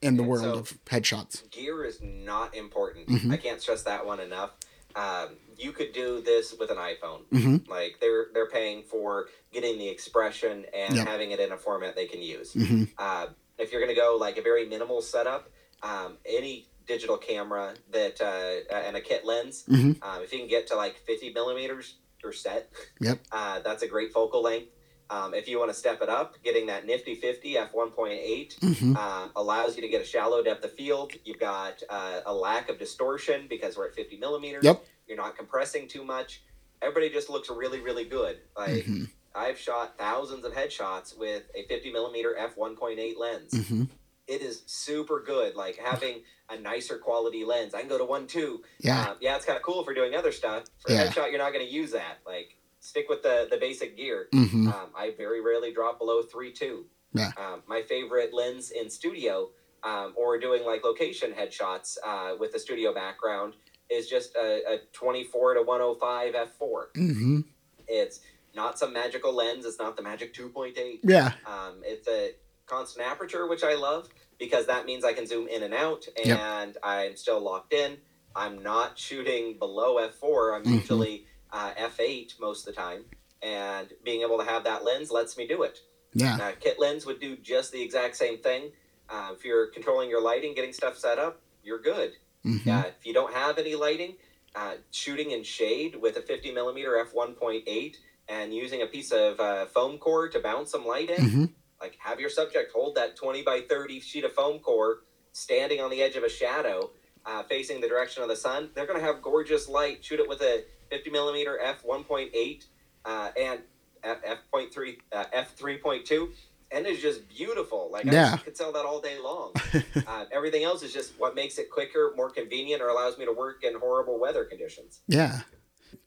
in 0.00 0.16
the 0.16 0.22
Okay, 0.22 0.30
world 0.30 0.42
so- 0.54 0.58
of 0.60 0.84
headshots? 0.86 1.48
Gear 1.50 1.84
is 1.84 2.00
not 2.02 2.56
important. 2.56 3.06
Mhm. 3.08 3.30
I 3.30 3.36
can't 3.36 3.60
stress 3.60 3.82
that 3.82 4.06
one 4.06 4.18
enough. 4.18 4.52
Um, 4.94 5.36
you 5.56 5.72
could 5.72 5.92
do 5.92 6.20
this 6.22 6.54
with 6.58 6.70
an 6.70 6.76
iPhone. 6.78 7.24
Mhm. 7.32 7.68
Like 7.68 7.98
they're 8.00 8.26
they're 8.32 8.48
paying 8.48 8.82
for 8.82 9.28
getting 9.52 9.78
the 9.78 9.88
expression 9.88 10.64
and 10.74 10.96
Yep. 10.96 11.06
having 11.06 11.30
it 11.32 11.40
in 11.40 11.52
a 11.52 11.56
format 11.56 11.94
they 11.96 12.06
can 12.06 12.22
use. 12.22 12.52
hmm 12.52 12.84
Uh, 12.98 13.28
if 13.58 13.70
you're 13.72 13.80
going 13.80 13.94
to 13.94 14.00
go 14.00 14.16
like 14.18 14.38
a 14.38 14.42
very 14.42 14.66
minimal 14.66 15.02
setup, 15.02 15.50
um, 15.82 16.16
any 16.24 16.66
digital 16.86 17.18
camera 17.18 17.74
that 17.90 18.20
uh, 18.20 18.74
and 18.74 18.96
a 18.96 19.00
kit 19.00 19.24
lens, 19.24 19.64
Mhm. 19.68 20.02
um, 20.02 20.22
if 20.22 20.32
you 20.32 20.38
can 20.38 20.48
get 20.48 20.66
to 20.68 20.76
like 20.76 20.96
50 21.06 21.32
millimeters, 21.32 21.96
you're 22.22 22.32
set. 22.32 22.70
Yep. 23.00 23.18
Uh, 23.30 23.60
that's 23.60 23.82
a 23.82 23.86
great 23.86 24.12
focal 24.12 24.42
length. 24.42 24.72
Um, 25.10 25.34
if 25.34 25.48
you 25.48 25.58
want 25.58 25.70
to 25.72 25.76
step 25.76 26.00
it 26.02 26.08
up, 26.08 26.36
getting 26.44 26.66
that 26.66 26.86
nifty 26.86 27.16
50 27.16 27.58
f 27.58 27.72
1.8 27.72 28.76
hmm 28.76 28.96
uh, 28.96 29.28
allows 29.34 29.74
you 29.76 29.82
to 29.82 29.88
get 29.88 30.00
a 30.00 30.04
shallow 30.04 30.42
depth 30.42 30.64
of 30.64 30.72
field. 30.74 31.12
You've 31.24 31.40
got 31.40 31.82
uh, 31.90 32.20
a 32.26 32.32
lack 32.32 32.68
of 32.68 32.78
distortion 32.78 33.46
because 33.48 33.76
we're 33.76 33.88
at 33.88 33.94
50 33.94 34.18
millimeters. 34.18 34.64
Yep. 34.64 34.84
You're 35.08 35.16
not 35.16 35.36
compressing 35.36 35.88
too 35.88 36.04
much. 36.04 36.42
Everybody 36.80 37.10
just 37.10 37.28
looks 37.28 37.50
really, 37.50 37.80
really 37.80 38.04
good. 38.04 38.38
Like 38.56 38.86
hmm 38.86 39.04
I've 39.34 39.58
shot 39.58 39.96
thousands 39.98 40.44
of 40.44 40.52
headshots 40.52 41.16
with 41.16 41.44
a 41.54 41.64
50 41.68 41.92
millimeter 41.92 42.36
f 42.36 42.56
1.8 42.56 43.16
lens. 43.18 43.68
hmm 43.68 43.84
It 44.28 44.42
is 44.42 44.62
super 44.66 45.20
good. 45.22 45.54
Like 45.56 45.76
having 45.76 46.22
a 46.48 46.56
nicer 46.58 46.98
quality 46.98 47.44
lens. 47.44 47.74
I 47.74 47.80
can 47.80 47.88
go 47.88 47.98
to 47.98 48.04
one 48.04 48.26
two. 48.28 48.62
Yeah. 48.80 49.10
Um, 49.10 49.16
yeah, 49.20 49.36
it's 49.36 49.44
kind 49.44 49.56
of 49.56 49.62
cool 49.64 49.82
for 49.84 49.92
doing 49.94 50.14
other 50.14 50.32
stuff. 50.32 50.64
For 50.78 50.92
Yeah. 50.92 51.06
headshot, 51.08 51.30
you're 51.30 51.38
not 51.38 51.52
going 51.52 51.66
to 51.66 51.72
use 51.72 51.90
that. 51.92 52.18
Like 52.26 52.56
stick 52.80 53.08
with 53.08 53.22
the 53.22 53.46
the 53.50 53.56
basic 53.58 53.96
gear. 53.96 54.28
hmm 54.32 54.68
Um, 54.68 54.90
I 54.96 55.12
very 55.16 55.40
rarely 55.40 55.72
drop 55.72 55.98
below 55.98 56.22
three 56.22 56.52
two. 56.52 56.86
Yeah. 57.14 57.32
Um, 57.36 57.62
my 57.66 57.82
favorite 57.82 58.32
lens 58.34 58.70
in 58.70 58.88
studio 58.90 59.50
um, 59.82 60.12
or 60.16 60.38
doing 60.38 60.64
like 60.64 60.84
location 60.84 61.32
headshots 61.32 61.96
uh, 62.06 62.34
with 62.38 62.52
the 62.52 62.58
studio 62.58 62.92
background 62.94 63.54
is 63.88 64.08
just 64.08 64.36
a, 64.36 64.74
a 64.74 64.78
24 64.92 65.54
to 65.54 65.62
105 65.62 66.34
f4. 66.34 66.82
hmm 66.94 67.40
It's 67.88 68.20
not 68.54 68.78
some 68.78 68.92
magical 68.92 69.32
lens. 69.34 69.64
It's 69.64 69.78
not 69.78 69.96
the 69.96 70.02
magic 70.02 70.32
2.8. 70.34 71.00
Yeah. 71.02 71.32
Um, 71.46 71.80
it's 71.84 72.06
a 72.08 72.32
constant 72.66 73.04
aperture, 73.06 73.48
which 73.48 73.64
I 73.64 73.74
love 73.74 74.08
because 74.38 74.66
that 74.66 74.86
means 74.86 75.04
I 75.04 75.12
can 75.12 75.26
zoom 75.26 75.48
in 75.48 75.62
and 75.64 75.74
out 75.74 76.06
Yep. 76.16 76.38
and 76.38 76.76
I'm 76.84 77.16
still 77.16 77.40
locked 77.40 77.72
in. 77.72 77.98
I'm 78.36 78.62
not 78.62 78.96
shooting 78.96 79.58
below 79.58 79.96
f4. 79.96 80.56
I'm 80.56 80.64
Mhm. 80.64 80.74
usually 80.80 81.26
uh, 81.52 81.72
f8 81.78 82.38
most 82.40 82.66
of 82.66 82.74
the 82.74 82.80
time. 82.80 83.04
And 83.42 83.88
being 84.04 84.22
able 84.22 84.38
to 84.38 84.44
have 84.44 84.64
that 84.64 84.84
lens 84.84 85.10
lets 85.10 85.36
me 85.38 85.46
do 85.46 85.62
it. 85.62 85.78
Yeah. 86.12 86.36
Now, 86.36 86.50
kit 86.58 86.78
lens 86.78 87.06
would 87.06 87.20
do 87.20 87.36
just 87.36 87.72
the 87.72 87.80
exact 87.80 88.16
same 88.16 88.38
thing. 88.38 88.72
Uh, 89.08 89.30
if 89.36 89.44
you're 89.44 89.68
controlling 89.68 90.10
your 90.10 90.20
lighting, 90.22 90.54
getting 90.54 90.72
stuff 90.72 90.98
set 90.98 91.18
up, 91.18 91.40
you're 91.62 91.80
good. 91.80 92.12
hmm 92.42 92.68
Uh, 92.68 92.84
if 92.98 93.06
you 93.06 93.14
don't 93.14 93.32
have 93.32 93.58
any 93.58 93.74
lighting, 93.74 94.16
uh, 94.54 94.74
shooting 94.90 95.30
in 95.30 95.42
shade 95.42 95.96
with 95.96 96.16
a 96.16 96.22
50 96.22 96.52
millimeter 96.52 96.98
f 96.98 97.12
1.8 97.14 97.96
and 98.28 98.54
using 98.54 98.82
a 98.82 98.86
piece 98.86 99.10
of 99.12 99.40
uh, 99.40 99.66
foam 99.66 99.98
core 99.98 100.28
to 100.28 100.40
bounce 100.40 100.70
some 100.70 100.86
light 100.86 101.10
in, 101.10 101.30
hmm 101.30 101.44
like 101.80 101.96
have 101.98 102.20
your 102.20 102.28
subject 102.28 102.72
hold 102.74 102.94
that 102.96 103.16
20 103.16 103.42
by 103.42 103.62
30 103.62 104.00
sheet 104.00 104.22
of 104.24 104.32
foam 104.34 104.58
core 104.58 104.98
standing 105.32 105.80
on 105.80 105.90
the 105.90 106.02
edge 106.02 106.14
of 106.14 106.22
a 106.24 106.28
shadow 106.28 106.90
uh, 107.24 107.42
facing 107.44 107.80
the 107.80 107.88
direction 107.88 108.22
of 108.22 108.28
the 108.28 108.36
sun. 108.36 108.68
They're 108.74 108.86
going 108.86 108.98
to 109.00 109.04
have 109.04 109.22
gorgeous 109.22 109.66
light. 109.66 110.04
Shoot 110.04 110.20
it 110.20 110.28
with 110.28 110.42
a 110.42 110.64
50 110.90 111.10
millimeter 111.10 111.58
f 111.60 111.82
1.8 111.84 112.66
uh, 113.04 113.30
and 113.38 113.60
f 114.02 114.18
f 114.24 114.38
point 114.52 114.72
three 114.72 114.98
uh, 115.12 115.24
f 115.32 115.56
3.2. 115.56 116.28
And 116.72 116.86
it's 116.86 117.02
just 117.02 117.28
beautiful. 117.28 117.88
Like 117.90 118.04
Yeah. 118.04 118.34
I 118.34 118.36
could 118.36 118.56
sell 118.56 118.72
that 118.72 118.84
all 118.84 119.00
day 119.00 119.18
long. 119.18 119.52
uh, 120.06 120.24
everything 120.30 120.62
else 120.62 120.82
is 120.82 120.92
just 120.92 121.18
what 121.18 121.34
makes 121.34 121.58
it 121.58 121.68
quicker, 121.70 122.12
more 122.16 122.30
convenient, 122.30 122.80
or 122.80 122.88
allows 122.88 123.18
me 123.18 123.24
to 123.24 123.32
work 123.32 123.64
in 123.64 123.74
horrible 123.74 124.20
weather 124.20 124.44
conditions. 124.44 125.00
Yeah. 125.08 125.40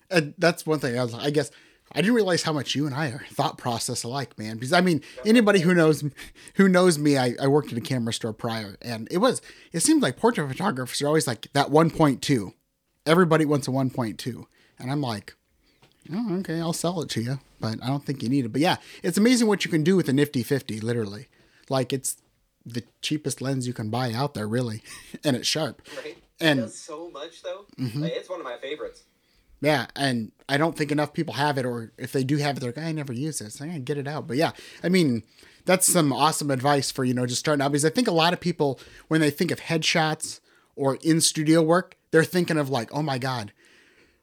And 0.10 0.34
that's 0.38 0.66
one 0.66 0.80
thing 0.80 0.98
I 0.98 1.04
was 1.04 1.14
I 1.14 1.32
guess 1.32 1.52
I 1.92 2.02
didn't 2.02 2.16
realize 2.16 2.44
how 2.44 2.54
much 2.54 2.76
you 2.76 2.86
and 2.86 2.96
I 2.96 3.08
are 3.08 3.26
thought 3.30 3.58
process 3.58 4.04
alike, 4.04 4.38
man. 4.40 4.56
Because 4.56 4.74
I 4.74 4.82
mean, 4.82 5.02
anybody 5.26 5.60
who 5.60 5.74
knows 5.74 6.04
who 6.56 6.68
knows 6.68 6.98
me, 6.98 7.18
I, 7.18 7.36
I 7.42 7.48
worked 7.48 7.72
at 7.72 7.78
a 7.78 7.82
camera 7.82 8.14
store 8.14 8.34
prior, 8.34 8.78
and 8.82 9.08
it 9.12 9.18
was 9.18 9.42
it 9.72 9.82
seemed 9.82 10.02
like 10.02 10.18
portrait 10.18 10.48
photographers 10.48 11.02
are 11.02 11.08
always 11.08 11.28
like 11.28 11.52
that 11.54 11.68
1.2. 11.68 12.54
Everybody 13.06 13.46
wants 13.46 13.68
a 13.68 13.72
1.2, 13.72 14.46
and 14.80 14.92
I'm 14.92 15.02
like, 15.02 15.36
Oh, 16.12 16.38
okay, 16.40 16.60
I'll 16.60 16.74
sell 16.74 17.02
it 17.02 17.10
to 17.12 17.22
you, 17.22 17.40
but 17.62 17.82
I 17.82 17.88
don't 17.88 18.06
think 18.06 18.22
you 18.22 18.30
need 18.30 18.46
it. 18.46 18.52
But 18.52 18.62
yeah, 18.62 18.76
it's 19.04 19.18
amazing 19.18 19.48
what 19.48 19.64
you 19.64 19.72
can 19.72 19.84
do 19.84 19.96
with 19.96 20.10
a 20.10 20.14
nifty 20.14 20.44
50, 20.44 20.82
literally. 20.82 21.28
Like 21.70 21.94
it's 21.94 22.18
the 22.66 22.84
cheapest 23.02 23.42
lens 23.42 23.68
you 23.68 23.74
can 23.74 23.90
buy 23.90 24.12
out 24.12 24.34
there, 24.34 24.48
really, 24.48 24.84
and 25.24 25.36
it's 25.36 25.48
sharp. 25.48 25.82
Right. 25.98 26.18
And- 26.40 26.60
it 26.60 26.64
does 26.64 26.78
so 26.78 27.10
much 27.10 27.42
though. 27.42 27.66
Mm-hmm. 27.80 28.04
Like, 28.04 28.14
it's 28.14 28.30
one 28.30 28.40
of 28.40 28.46
my 28.46 28.58
favorites. 28.58 29.04
Yeah, 29.62 29.86
and 29.96 30.34
I 30.50 30.58
don't 30.58 30.78
think 30.78 30.92
enough 30.92 31.14
people 31.14 31.36
have 31.36 31.58
it, 31.58 31.66
or 31.66 31.94
if 31.98 32.12
they 32.12 32.26
do 32.26 32.36
have 32.36 32.58
it, 32.58 32.60
they're 32.60 32.74
like, 32.76 32.86
I 32.86 32.92
never 32.92 33.14
use 33.14 33.40
it. 33.40 33.54
So 33.54 33.64
I 33.64 33.70
gotta 33.70 33.80
get 33.80 33.98
it 33.98 34.10
out. 34.10 34.28
But 34.28 34.36
yeah, 34.36 34.52
I 34.84 34.90
mean, 34.90 35.24
that's 35.64 35.90
some 35.90 36.12
awesome 36.12 36.52
advice 36.52 36.92
for, 36.92 37.06
you 37.06 37.14
know, 37.14 37.26
just 37.26 37.40
starting 37.40 37.64
out 37.64 37.72
because 37.72 37.86
I 37.86 37.90
think 37.90 38.10
a 38.10 38.12
lot 38.12 38.34
of 38.34 38.42
people, 38.42 38.78
when 39.08 39.22
they 39.22 39.30
think 39.30 39.52
of 39.52 39.62
headshots 39.62 40.42
or 40.76 40.98
in 41.02 41.22
studio 41.22 41.62
work, 41.62 41.96
they're 42.12 42.26
thinking 42.26 42.58
of 42.58 42.70
like, 42.70 42.90
oh 42.92 43.02
my 43.02 43.18
God, 43.18 43.54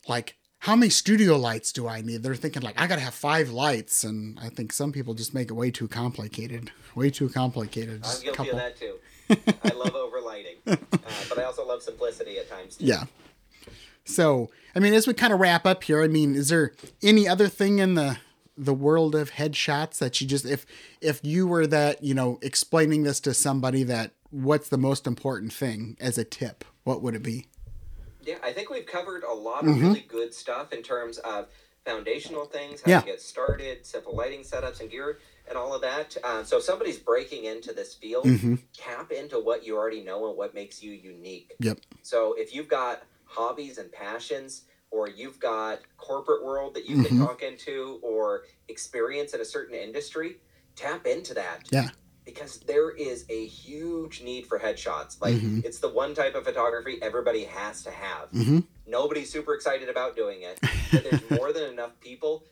like, 0.07 0.37
how 0.61 0.77
many 0.77 0.91
studio 0.91 1.37
lights 1.37 1.73
do 1.73 1.89
I 1.89 2.03
need? 2.03 2.23
They're 2.23 2.35
thinking 2.35 2.63
like, 2.63 2.81
I 2.81 2.87
gotta 2.87 3.01
have 3.01 3.15
five 3.15 3.51
lights. 3.51 4.05
And 4.05 4.39
I 4.41 4.51
think 4.51 4.73
some 4.73 4.93
people 4.93 5.15
just 5.15 5.35
make 5.35 5.51
it 5.51 5.55
way 5.55 5.71
too 5.71 5.89
complicated. 5.89 6.71
Way 6.95 7.11
too 7.11 7.29
complicated. 7.29 7.97
I'm 7.97 8.03
Just 8.03 8.23
a 8.23 8.25
guilty 8.27 8.37
couple. 8.37 8.53
of 8.53 8.59
that 8.59 8.79
too. 8.79 8.97
I 9.65 9.75
love 9.75 9.95
overlighting, 9.95 10.57
uh, 10.67 10.77
but 11.29 11.39
I 11.39 11.45
also 11.45 11.67
love 11.67 11.83
simplicity 11.83 12.39
at 12.39 12.51
times. 12.51 12.77
Too. 12.77 12.85
Yeah. 12.87 13.05
So, 14.05 14.51
I 14.75 14.81
mean, 14.81 14.93
as 14.93 15.07
we 15.07 15.15
kind 15.15 15.33
of 15.33 15.39
wrap 15.39 15.67
up 15.67 15.85
here, 15.85 16.03
I 16.03 16.09
mean, 16.09 16.35
is 16.35 16.49
there 16.49 16.73
any 17.03 17.29
other 17.29 17.49
thing 17.49 17.79
in 17.79 17.95
the 17.95 18.19
the 18.59 18.75
world 18.75 19.15
of 19.15 19.31
headshots 19.33 19.99
that 19.99 20.21
you 20.21 20.27
just 20.27 20.45
if 20.45 20.67
if 21.01 21.21
you 21.25 21.47
were 21.47 21.67
that, 21.69 22.03
you 22.03 22.13
know, 22.13 22.39
explaining 22.43 23.05
this 23.05 23.21
to 23.21 23.33
somebody 23.33 23.85
that 23.85 24.13
what's 24.31 24.69
the 24.69 24.77
most 24.79 25.07
important 25.07 25.53
thing 25.53 25.97
as 26.01 26.19
a 26.19 26.25
tip, 26.25 26.65
what 26.85 27.01
would 27.01 27.15
it 27.15 27.23
be? 27.23 27.47
Yeah, 28.23 28.37
I 28.43 28.53
think 28.53 28.71
we've 28.71 28.87
covered 28.87 29.25
a 29.25 29.33
lot 29.33 29.65
of 29.65 29.71
Mm-hmm. 29.71 29.81
really 29.87 30.01
good 30.01 30.35
stuff 30.35 30.73
in 30.73 30.83
terms 30.83 31.19
of 31.19 31.49
foundational 31.85 32.45
things, 32.45 32.83
how 32.83 32.91
Yeah. 32.91 33.01
to 33.01 33.07
get 33.07 33.21
started, 33.23 33.87
simple 33.87 34.15
lighting 34.15 34.41
setups 34.43 34.81
and 34.81 34.91
gear, 34.91 35.19
and 35.49 35.57
all 35.57 35.75
of 35.75 35.81
that. 35.81 36.17
Um, 36.23 36.45
so 36.45 36.59
if 36.59 36.65
somebody's 36.65 36.99
breaking 36.99 37.45
into 37.45 37.73
this 37.73 37.95
field, 37.95 38.27
Mm-hmm. 38.27 38.57
tap 38.77 39.11
into 39.13 39.39
what 39.41 39.65
you 39.67 39.77
already 39.77 40.03
know 40.03 40.29
and 40.29 40.37
what 40.37 40.55
makes 40.55 40.83
you 40.83 40.93
unique. 40.93 41.55
Yep. 41.61 41.81
So 42.03 42.35
if 42.35 42.55
you've 42.55 42.69
got 42.69 43.03
hobbies 43.25 43.79
and 43.79 43.91
passions, 43.91 44.65
or 44.91 45.09
you've 45.09 45.39
got 45.39 45.81
corporate 45.97 46.45
world 46.45 46.75
that 46.75 46.85
you 46.85 47.03
can 47.03 47.17
Mhm. 47.17 47.27
talk 47.27 47.43
into, 47.43 47.99
or 48.03 48.45
experience 48.69 49.33
in 49.35 49.41
a 49.41 49.45
certain 49.45 49.75
industry, 49.75 50.39
tap 50.77 51.07
into 51.07 51.33
that. 51.35 51.67
Yeah. 51.71 51.91
Because 52.41 52.59
there 52.61 52.89
is 52.91 53.27
a 53.29 53.47
huge 53.47 54.23
need 54.23 54.47
for 54.47 54.59
headshots. 54.59 55.21
Like 55.21 55.35
Mhm. 55.35 55.63
it's 55.63 55.79
the 55.79 55.91
one 55.91 56.15
type 56.15 56.35
of 56.35 56.45
photography 56.45 56.99
everybody 57.03 57.45
has 57.45 57.83
to 57.85 57.91
have. 57.91 58.31
Mhm. 58.33 58.65
Nobody's 58.87 59.31
super 59.31 59.53
excited 59.55 59.91
about 59.91 60.17
doing 60.17 60.41
it, 60.41 60.59
but 60.91 61.05
there's 61.05 61.31
more 61.39 61.53
than 61.53 61.65
enough 61.65 62.01
people 62.01 62.47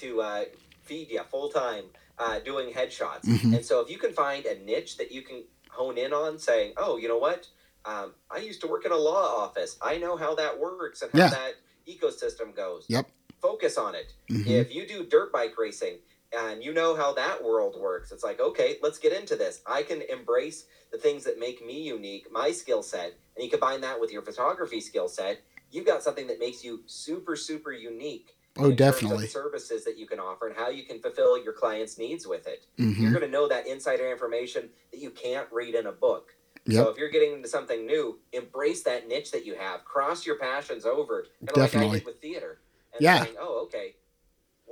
to 0.00 0.20
uh, 0.20 0.44
feed 0.82 1.10
you 1.10 1.22
full 1.30 1.48
time 1.48 1.84
uh, 2.18 2.40
doing 2.40 2.74
headshots. 2.74 3.24
Mhm. 3.24 3.56
And 3.56 3.64
so 3.64 3.80
if 3.80 3.90
you 3.90 3.96
can 3.96 4.12
find 4.12 4.44
a 4.44 4.58
niche 4.58 4.98
that 4.98 5.10
you 5.10 5.22
can 5.22 5.44
hone 5.70 5.96
in 5.96 6.12
on, 6.12 6.38
saying, 6.38 6.74
"Oh, 6.76 6.98
you 6.98 7.08
know 7.08 7.16
what? 7.18 7.48
Um, 7.86 8.14
I 8.30 8.36
used 8.38 8.60
to 8.60 8.66
work 8.68 8.84
in 8.84 8.92
a 8.92 8.96
law 8.98 9.38
office. 9.44 9.78
I 9.80 9.96
know 9.96 10.16
how 10.18 10.34
that 10.34 10.58
works 10.60 11.00
and 11.00 11.10
how 11.10 11.18
Yeah. 11.18 11.30
that 11.30 11.54
ecosystem 11.88 12.54
goes." 12.54 12.84
Yep. 12.88 13.10
Focus 13.40 13.78
on 13.78 13.94
it. 13.94 14.12
Mhm. 14.28 14.46
If 14.46 14.74
you 14.74 14.86
do 14.86 15.04
dirt 15.06 15.32
bike 15.32 15.56
racing 15.56 16.00
and 16.32 16.62
you 16.62 16.72
know 16.72 16.94
how 16.94 17.12
that 17.14 17.42
world 17.42 17.76
works, 17.78 18.12
it's 18.12 18.24
like, 18.24 18.40
okay, 18.40 18.78
let's 18.82 18.98
get 18.98 19.12
into 19.12 19.36
this. 19.36 19.60
I 19.66 19.82
can 19.82 20.02
embrace 20.02 20.66
the 20.90 20.98
things 20.98 21.24
that 21.24 21.38
make 21.38 21.64
me 21.64 21.82
unique, 21.82 22.28
my 22.30 22.52
skill 22.52 22.82
set, 22.82 23.14
and 23.36 23.44
you 23.44 23.50
combine 23.50 23.80
that 23.82 24.00
with 24.00 24.12
your 24.12 24.22
photography 24.22 24.80
skill 24.80 25.08
set. 25.08 25.40
You've 25.70 25.86
got 25.86 26.02
something 26.02 26.26
that 26.26 26.38
makes 26.38 26.62
you 26.64 26.82
super, 26.86 27.36
super 27.36 27.72
unique. 27.72 28.36
Oh, 28.58 28.64
in 28.64 28.76
terms 28.76 28.76
of 28.76 28.76
definitely. 28.76 29.26
services 29.28 29.82
that 29.86 29.96
you 29.96 30.06
can 30.06 30.20
offer 30.20 30.46
and 30.46 30.54
how 30.54 30.68
you 30.68 30.84
can 30.84 31.00
fulfill 31.00 31.42
your 31.42 31.54
clients' 31.54 31.96
needs 31.96 32.26
with 32.26 32.46
it. 32.46 32.66
You're 32.76 32.92
Mhm. 32.92 33.12
going 33.12 33.24
to 33.24 33.28
know 33.28 33.48
that 33.48 33.66
insider 33.66 34.12
information 34.12 34.68
that 34.90 34.98
you 35.00 35.10
can't 35.10 35.50
read 35.50 35.74
in 35.74 35.86
a 35.86 35.92
book. 35.92 36.36
Yep. 36.66 36.84
So 36.84 36.90
if 36.90 36.98
you're 36.98 37.08
getting 37.08 37.32
into 37.32 37.48
something 37.48 37.86
new, 37.86 38.20
embrace 38.32 38.82
that 38.82 39.08
niche 39.08 39.30
that 39.30 39.46
you 39.46 39.54
have. 39.54 39.86
Cross 39.86 40.26
your 40.26 40.36
passions 40.36 40.84
over, 40.84 41.22
kind 41.22 41.32
of 41.48 41.56
like 41.56 41.56
I 41.56 41.64
Definitely. 41.64 42.02
with 42.04 42.20
theater. 42.20 42.60
And 42.92 43.02
Yeah. 43.02 43.24
saying, 43.24 43.36
oh, 43.40 43.62
okay, 43.64 43.96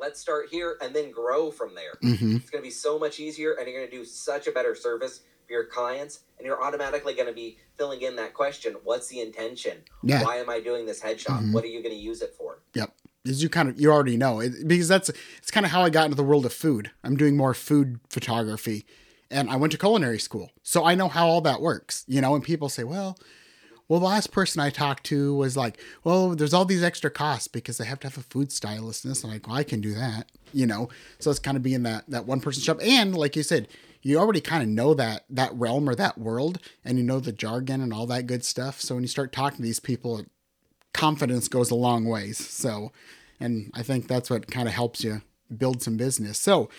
let's 0.00 0.20
start 0.20 0.48
here 0.50 0.76
and 0.82 0.94
then 0.94 1.10
grow 1.10 1.50
from 1.50 1.74
there. 1.74 1.92
Mhm. 2.02 2.36
It's 2.36 2.50
going 2.50 2.62
to 2.62 2.66
be 2.66 2.70
so 2.70 2.98
much 2.98 3.20
easier, 3.20 3.52
and 3.54 3.68
you're 3.68 3.78
going 3.80 3.90
to 3.90 3.96
do 3.96 4.04
such 4.04 4.46
a 4.46 4.52
better 4.52 4.74
service 4.74 5.20
for 5.46 5.52
your 5.52 5.64
clients. 5.66 6.20
And 6.38 6.46
you're 6.46 6.62
automatically 6.62 7.14
going 7.14 7.26
to 7.26 7.34
be 7.34 7.58
filling 7.76 8.00
in 8.02 8.16
that 8.16 8.32
question: 8.34 8.76
What's 8.84 9.08
the 9.08 9.20
intention? 9.20 9.78
Yeah. 10.02 10.22
Why 10.24 10.36
am 10.36 10.48
I 10.48 10.60
doing 10.60 10.86
this 10.86 11.00
headshot? 11.00 11.40
Mhm. 11.42 11.52
What 11.52 11.64
are 11.64 11.68
you 11.68 11.82
going 11.82 11.94
to 11.94 12.00
use 12.00 12.22
it 12.22 12.34
for? 12.36 12.60
Yep. 12.74 12.94
As 13.26 13.42
you 13.42 13.50
kind 13.50 13.68
of 13.68 13.78
you 13.78 13.90
already 13.92 14.16
know 14.16 14.40
it, 14.40 14.66
because 14.66 14.88
that's 14.88 15.10
it's 15.38 15.50
kind 15.50 15.66
of 15.66 15.72
how 15.72 15.82
I 15.82 15.90
got 15.90 16.04
into 16.06 16.16
the 16.16 16.24
world 16.24 16.46
of 16.46 16.52
food. 16.54 16.90
I'm 17.04 17.16
doing 17.16 17.36
more 17.36 17.52
food 17.52 18.00
photography, 18.08 18.86
and 19.30 19.50
I 19.50 19.56
went 19.56 19.72
to 19.72 19.78
culinary 19.78 20.18
school, 20.18 20.50
so 20.62 20.84
I 20.86 20.94
know 20.94 21.08
how 21.08 21.26
all 21.28 21.42
that 21.42 21.60
works. 21.60 22.04
You 22.08 22.20
know, 22.22 22.34
and 22.34 22.42
people 22.42 22.68
say, 22.70 22.84
well. 22.84 23.18
Well, 23.90 23.98
the 23.98 24.06
last 24.06 24.30
person 24.30 24.60
I 24.60 24.70
talked 24.70 25.02
to 25.06 25.34
was 25.34 25.56
like, 25.56 25.76
"Well, 26.04 26.36
there's 26.36 26.54
all 26.54 26.64
these 26.64 26.84
extra 26.84 27.10
costs 27.10 27.48
because 27.48 27.76
they 27.76 27.86
have 27.86 27.98
to 28.00 28.06
have 28.06 28.16
a 28.16 28.22
food 28.22 28.52
stylist." 28.52 29.04
and 29.04 29.16
i'm 29.24 29.30
like, 29.30 29.48
"Well, 29.48 29.56
I 29.56 29.64
can 29.64 29.80
do 29.80 29.94
that," 29.94 30.30
you 30.52 30.64
know. 30.64 30.88
So 31.18 31.28
it's 31.28 31.40
kind 31.40 31.56
of 31.56 31.64
being 31.64 31.82
that 31.82 32.04
that 32.06 32.24
one 32.24 32.40
person 32.40 32.62
shop, 32.62 32.78
and 32.80 33.16
like 33.16 33.34
you 33.34 33.42
said, 33.42 33.66
you 34.00 34.16
already 34.16 34.40
kind 34.40 34.62
of 34.62 34.68
know 34.68 34.94
that 34.94 35.24
that 35.28 35.52
realm 35.56 35.88
or 35.88 35.96
that 35.96 36.16
world, 36.18 36.60
and 36.84 36.98
you 36.98 37.04
know 37.04 37.18
the 37.18 37.32
jargon 37.32 37.80
and 37.80 37.92
all 37.92 38.06
that 38.06 38.28
good 38.28 38.44
stuff. 38.44 38.80
So 38.80 38.94
when 38.94 39.02
you 39.02 39.08
start 39.08 39.32
talking 39.32 39.56
to 39.56 39.62
these 39.64 39.80
people, 39.80 40.24
confidence 40.94 41.48
goes 41.48 41.72
a 41.72 41.74
long 41.74 42.04
ways. 42.04 42.38
So, 42.38 42.92
and 43.40 43.72
I 43.74 43.82
think 43.82 44.06
that's 44.06 44.30
what 44.30 44.52
kind 44.52 44.68
of 44.68 44.74
helps 44.74 45.02
you 45.02 45.22
build 45.58 45.82
some 45.82 45.96
business. 45.96 46.38
So, 46.38 46.70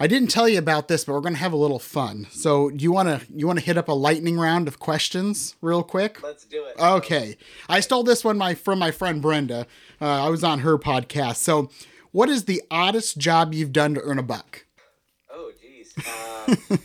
I 0.00 0.06
didn't 0.06 0.28
tell 0.28 0.48
you 0.48 0.58
about 0.58 0.86
this, 0.86 1.04
but 1.04 1.12
we're 1.12 1.20
going 1.20 1.34
to 1.34 1.40
have 1.40 1.52
a 1.52 1.56
little 1.56 1.80
fun. 1.80 2.28
So, 2.30 2.68
you 2.68 2.92
want 2.92 3.08
to 3.08 3.26
you 3.34 3.46
want 3.46 3.58
to 3.58 3.64
hit 3.64 3.76
up 3.76 3.88
a 3.88 3.92
lightning 3.92 4.38
round 4.38 4.68
of 4.68 4.78
questions 4.78 5.56
real 5.60 5.82
quick? 5.82 6.22
Let's 6.22 6.44
do 6.44 6.64
it. 6.66 6.78
Okay. 6.78 7.36
I 7.68 7.80
stole 7.80 8.04
this 8.04 8.24
one 8.24 8.38
my 8.38 8.54
from 8.54 8.78
my 8.78 8.90
friend 8.92 9.20
Brenda. 9.20 9.66
Uh, 10.00 10.26
I 10.26 10.28
was 10.28 10.44
on 10.44 10.60
her 10.60 10.78
podcast. 10.78 11.36
So, 11.36 11.70
what 12.12 12.28
is 12.28 12.44
the 12.44 12.62
oddest 12.70 13.18
job 13.18 13.52
you've 13.54 13.72
done 13.72 13.94
to 13.94 14.00
earn 14.02 14.18
a 14.18 14.22
buck? 14.22 14.66
Oh, 15.32 15.50
geez. 15.60 15.92
Uh, 15.98 16.44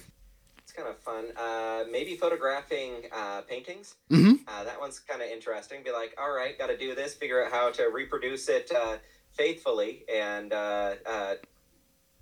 it's 0.57 0.71
kind 0.75 0.89
of 0.89 0.97
fun. 0.99 1.25
Uh, 1.37 1.83
maybe 1.91 2.15
photographing 2.15 3.03
uh, 3.15 3.41
paintings. 3.41 3.93
Mhm. 4.09 4.39
Uh, 4.47 4.63
that 4.63 4.79
one's 4.79 4.97
kind 4.97 5.21
of 5.21 5.27
interesting. 5.29 5.83
Be 5.83 5.91
like, 5.91 6.15
all 6.19 6.31
right, 6.31 6.57
got 6.57 6.67
to 6.67 6.77
do 6.77 6.95
this, 6.95 7.13
figure 7.13 7.45
out 7.45 7.51
how 7.51 7.69
to 7.71 7.89
reproduce 7.93 8.49
it 8.49 8.71
uh, 8.75 8.97
faithfully, 9.33 10.03
and 10.11 10.51
uh, 10.51 10.95
uh, 11.05 11.33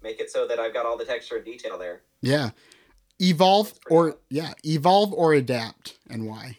make 0.01 0.19
it 0.19 0.31
so 0.31 0.47
that 0.47 0.59
I've 0.59 0.73
got 0.73 0.85
all 0.85 0.97
the 0.97 1.05
texture 1.05 1.37
and 1.37 1.45
detail 1.45 1.77
there. 1.77 2.01
Yeah. 2.21 2.51
Evolve 3.19 3.73
or 3.89 4.17
yeah, 4.29 4.53
evolve 4.63 5.13
or 5.13 5.33
adapt 5.33 5.97
and 6.09 6.27
why? 6.27 6.57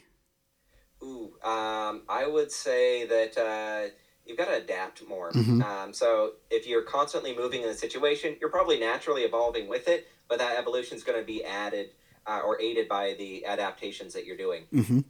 Ooh, 1.02 1.32
um, 1.42 2.02
I 2.08 2.24
would 2.26 2.52
say 2.52 3.04
that 3.06 3.36
uh, 3.36 3.90
you've 4.24 4.38
got 4.38 4.46
to 4.46 4.56
adapt 4.56 5.06
more. 5.08 5.32
Mhm. 5.32 5.62
Um, 5.62 5.92
so 5.92 6.34
if 6.50 6.66
you're 6.66 6.82
constantly 6.82 7.34
moving 7.36 7.62
in 7.62 7.68
a 7.68 7.74
situation, 7.74 8.36
you're 8.40 8.50
probably 8.50 8.78
naturally 8.78 9.22
evolving 9.22 9.68
with 9.68 9.88
it, 9.88 10.06
but 10.28 10.38
that 10.38 10.56
evolution 10.56 10.96
is 10.96 11.02
going 11.02 11.18
to 11.18 11.26
be 11.26 11.44
added 11.44 11.90
uh, 12.28 12.40
or 12.44 12.60
aided 12.60 12.88
by 12.88 13.14
the 13.18 13.44
adaptations 13.44 14.14
that 14.14 14.24
you're 14.24 14.36
doing. 14.36 14.64
hmm 14.70 15.00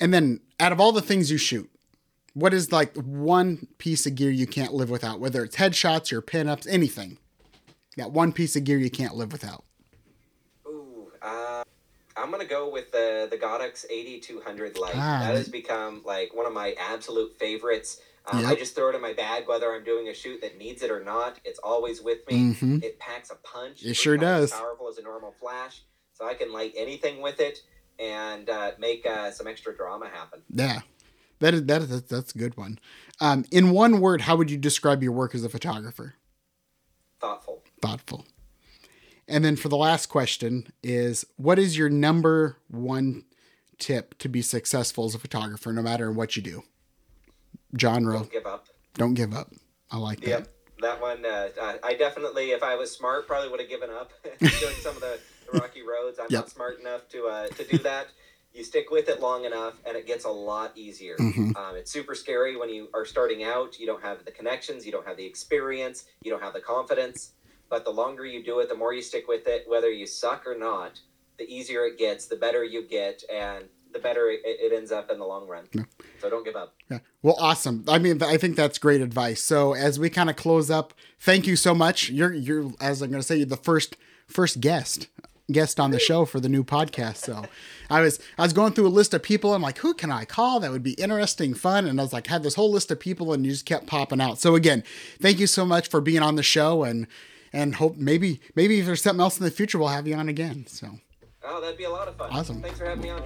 And 0.00 0.12
then, 0.12 0.40
out 0.58 0.72
of 0.72 0.80
all 0.80 0.90
the 0.90 1.02
things 1.02 1.30
you 1.30 1.38
shoot, 1.38 1.70
what 2.32 2.52
is 2.52 2.72
like 2.72 2.96
one 2.96 3.68
piece 3.78 4.06
of 4.06 4.16
gear 4.16 4.30
you 4.30 4.48
can't 4.48 4.74
live 4.74 4.90
without? 4.90 5.20
Whether 5.20 5.44
it's 5.44 5.54
headshots 5.54 6.12
or 6.12 6.20
pinups, 6.20 6.66
anything. 6.68 7.18
That 7.96 8.10
one 8.12 8.32
piece 8.32 8.56
of 8.56 8.64
gear 8.64 8.78
you 8.78 8.90
can't 8.90 9.14
live 9.14 9.32
without. 9.32 9.64
Ooh, 10.66 11.12
uh, 11.22 11.62
I'm 12.16 12.30
gonna 12.30 12.44
go 12.44 12.68
with 12.70 12.90
the 12.92 13.28
the 13.30 13.36
Godox 13.36 13.84
AD200 13.90 14.78
light. 14.78 14.92
Ah. 14.96 15.20
That 15.22 15.34
has 15.36 15.48
become 15.48 16.02
like 16.04 16.34
one 16.34 16.46
of 16.46 16.52
my 16.52 16.74
absolute 16.78 17.36
favorites. 17.38 18.00
Um, 18.26 18.46
I 18.46 18.54
just 18.54 18.74
throw 18.74 18.88
it 18.88 18.94
in 18.94 19.02
my 19.02 19.12
bag 19.12 19.46
whether 19.46 19.74
I'm 19.74 19.84
doing 19.84 20.08
a 20.08 20.14
shoot 20.14 20.40
that 20.40 20.56
needs 20.56 20.82
it 20.82 20.90
or 20.90 21.04
not. 21.04 21.38
It's 21.44 21.58
always 21.58 22.00
with 22.00 22.26
me. 22.26 22.54
hmm 22.54 22.78
It 22.82 22.98
packs 22.98 23.30
a 23.30 23.34
punch. 23.36 23.82
It 23.84 23.94
sure 23.94 24.16
not 24.16 24.24
as 24.26 24.50
does. 24.50 24.60
Powerful 24.60 24.88
as 24.88 24.96
a 24.98 25.02
normal 25.02 25.32
flash, 25.38 25.82
so 26.14 26.26
I 26.26 26.34
can 26.34 26.52
light 26.52 26.72
anything 26.76 27.20
with 27.20 27.38
it 27.40 27.58
and 27.98 28.48
uh, 28.48 28.72
make 28.78 29.06
uh, 29.06 29.30
some 29.30 29.46
extra 29.46 29.76
drama 29.76 30.08
happen. 30.08 30.40
Yeah, 30.50 30.80
that 31.40 31.54
is 31.54 31.64
that 31.66 31.82
is 31.82 32.02
that's 32.02 32.34
a 32.34 32.38
good 32.38 32.56
one. 32.56 32.78
Um, 33.20 33.44
in 33.50 33.70
one 33.70 34.00
word, 34.00 34.22
how 34.22 34.36
would 34.36 34.50
you 34.50 34.56
describe 34.58 35.02
your 35.02 35.12
work 35.12 35.34
as 35.34 35.44
a 35.44 35.48
photographer? 35.48 36.14
Thoughtful. 37.20 37.53
Thoughtful. 37.88 38.24
And 39.28 39.44
then 39.44 39.56
for 39.56 39.68
the 39.68 39.76
last 39.76 40.06
question 40.06 40.72
is, 40.82 41.26
what 41.36 41.58
is 41.58 41.76
your 41.76 41.90
number 41.90 42.56
one 42.70 43.24
tip 43.78 44.16
to 44.20 44.28
be 44.30 44.40
successful 44.40 45.04
as 45.04 45.14
a 45.14 45.18
photographer, 45.18 45.70
no 45.70 45.82
matter 45.82 46.10
what 46.10 46.34
you 46.34 46.40
do? 46.42 46.62
Genre. 47.78 48.14
Don't 48.20 48.32
give 48.32 48.46
up. 48.46 48.68
Don't 48.94 49.12
give 49.14 49.34
up. 49.34 49.50
I 49.90 49.98
like 49.98 50.20
that. 50.20 50.28
Yep. 50.28 50.48
That 50.80 51.00
one, 51.02 51.26
uh, 51.26 51.48
I- 51.82 51.94
definitely, 51.94 52.52
if 52.52 52.62
I 52.62 52.74
was 52.74 52.90
smart, 52.90 53.26
probably 53.26 53.50
would 53.50 53.60
have 53.60 53.68
given 53.68 53.90
up 53.90 54.12
doing 54.38 54.74
some 54.80 54.94
of 54.96 55.02
the, 55.02 55.18
the 55.52 55.58
rocky 55.58 55.82
roads. 55.82 56.18
I'm 56.18 56.26
Yep. 56.30 56.40
not 56.40 56.50
smart 56.50 56.80
enough 56.80 57.06
to 57.10 57.26
uh, 57.26 57.46
to 57.48 57.64
do 57.64 57.78
that. 57.78 58.06
you 58.54 58.64
stick 58.64 58.90
with 58.90 59.08
it 59.10 59.20
long 59.20 59.44
enough 59.44 59.74
and 59.86 59.94
it 59.96 60.06
gets 60.06 60.24
a 60.24 60.30
lot 60.30 60.72
easier. 60.76 61.16
Mhm. 61.18 61.54
Um, 61.56 61.76
it's 61.76 61.90
super 61.90 62.14
scary 62.14 62.56
when 62.56 62.68
you 62.70 62.88
are 62.94 63.04
starting 63.04 63.42
out. 63.44 63.78
You 63.78 63.86
don't 63.86 64.02
have 64.02 64.24
the 64.24 64.30
connections, 64.30 64.86
you 64.86 64.92
don't 64.92 65.06
have 65.06 65.16
the 65.18 65.26
experience, 65.26 66.04
you 66.22 66.30
don't 66.30 66.42
have 66.42 66.54
the 66.54 66.60
confidence. 66.60 67.32
But 67.68 67.84
the 67.84 67.90
longer 67.90 68.24
you 68.24 68.42
do 68.42 68.60
it, 68.60 68.68
the 68.68 68.74
more 68.74 68.92
you 68.92 69.02
stick 69.02 69.26
with 69.26 69.46
it, 69.46 69.64
whether 69.66 69.90
you 69.90 70.06
suck 70.06 70.46
or 70.46 70.56
not, 70.56 71.00
the 71.38 71.44
easier 71.52 71.84
it 71.86 71.98
gets, 71.98 72.26
the 72.26 72.36
better 72.36 72.62
you 72.62 72.86
get, 72.86 73.22
and 73.32 73.64
the 73.92 73.98
better 73.98 74.28
it, 74.28 74.40
it 74.44 74.72
ends 74.72 74.92
up 74.92 75.10
in 75.10 75.18
the 75.18 75.24
long 75.24 75.48
run. 75.48 75.64
So 76.20 76.30
don't 76.30 76.44
give 76.44 76.56
up. 76.56 76.74
Yeah. 76.90 76.98
Well, 77.22 77.36
awesome. 77.38 77.84
I 77.88 77.98
mean, 77.98 78.22
I 78.22 78.36
think 78.36 78.56
that's 78.56 78.78
great 78.78 79.00
advice. 79.00 79.40
So 79.40 79.72
as 79.72 79.98
we 79.98 80.10
kind 80.10 80.28
of 80.28 80.36
close 80.36 80.70
up, 80.70 80.94
thank 81.18 81.46
you 81.46 81.56
so 81.56 81.74
much. 81.74 82.10
You're 82.10 82.32
you're 82.32 82.72
as 82.80 83.02
I'm 83.02 83.10
going 83.10 83.20
to 83.20 83.26
say, 83.26 83.36
you're 83.36 83.46
the 83.46 83.56
first 83.56 83.96
first 84.26 84.60
guest 84.60 85.08
guest 85.52 85.78
on 85.78 85.90
the 85.90 85.98
show 85.98 86.24
for 86.24 86.40
the 86.40 86.48
new 86.48 86.64
podcast. 86.64 87.18
So 87.18 87.44
I 87.90 88.00
was 88.00 88.18
I 88.38 88.42
was 88.42 88.52
going 88.52 88.72
through 88.72 88.86
a 88.86 88.88
list 88.88 89.14
of 89.14 89.22
people. 89.22 89.54
I'm 89.54 89.62
like, 89.62 89.78
who 89.78 89.94
can 89.94 90.10
I 90.10 90.24
call 90.24 90.60
that 90.60 90.70
would 90.70 90.82
be 90.82 90.94
interesting, 90.94 91.54
fun? 91.54 91.86
And 91.86 92.00
I 92.00 92.02
was 92.02 92.12
like, 92.12 92.26
had 92.26 92.42
this 92.42 92.54
whole 92.54 92.70
list 92.70 92.90
of 92.90 93.00
people, 93.00 93.32
and 93.32 93.44
you 93.44 93.52
just 93.52 93.66
kept 93.66 93.86
popping 93.86 94.20
out. 94.20 94.38
So 94.38 94.54
again, 94.54 94.82
thank 95.20 95.38
you 95.38 95.46
so 95.46 95.64
much 95.64 95.88
for 95.88 96.00
being 96.00 96.22
on 96.22 96.36
the 96.36 96.42
show, 96.42 96.84
and 96.84 97.06
and 97.54 97.76
hope 97.76 97.96
maybe 97.96 98.40
maybe 98.54 98.80
if 98.80 98.86
there's 98.86 99.02
something 99.02 99.22
else 99.22 99.38
in 99.38 99.44
the 99.44 99.50
future, 99.50 99.78
we'll 99.78 99.88
have 99.88 100.06
you 100.06 100.14
on 100.14 100.28
again. 100.28 100.66
So 100.68 100.88
Oh, 101.46 101.60
that'd 101.60 101.76
be 101.78 101.84
a 101.84 101.90
lot 101.90 102.08
of 102.08 102.16
fun. 102.16 102.30
Awesome. 102.32 102.62
Thanks 102.62 102.78
for 102.78 102.86
having 102.86 103.02
me 103.02 103.10
on. 103.10 103.22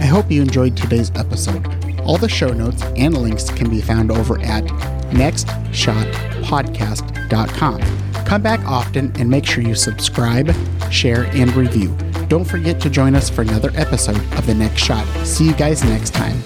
I 0.00 0.04
hope 0.04 0.28
you 0.30 0.42
enjoyed 0.42 0.76
today's 0.76 1.12
episode. 1.14 1.64
All 2.00 2.18
the 2.18 2.28
show 2.28 2.48
notes 2.48 2.82
and 2.96 3.16
links 3.16 3.50
can 3.50 3.70
be 3.70 3.80
found 3.80 4.10
over 4.10 4.40
at 4.40 4.64
nextshotpodcast.com. 5.12 7.80
Come 8.24 8.42
back 8.42 8.60
often 8.66 9.12
and 9.20 9.30
make 9.30 9.46
sure 9.46 9.62
you 9.62 9.76
subscribe, 9.76 10.52
share, 10.90 11.26
and 11.26 11.54
review. 11.54 11.96
Don't 12.28 12.44
forget 12.44 12.80
to 12.80 12.90
join 12.90 13.14
us 13.14 13.30
for 13.30 13.42
another 13.42 13.70
episode 13.74 14.16
of 14.34 14.46
The 14.46 14.54
Next 14.54 14.82
Shot. 14.82 15.06
See 15.26 15.44
you 15.46 15.54
guys 15.54 15.84
next 15.84 16.14
time. 16.14 16.42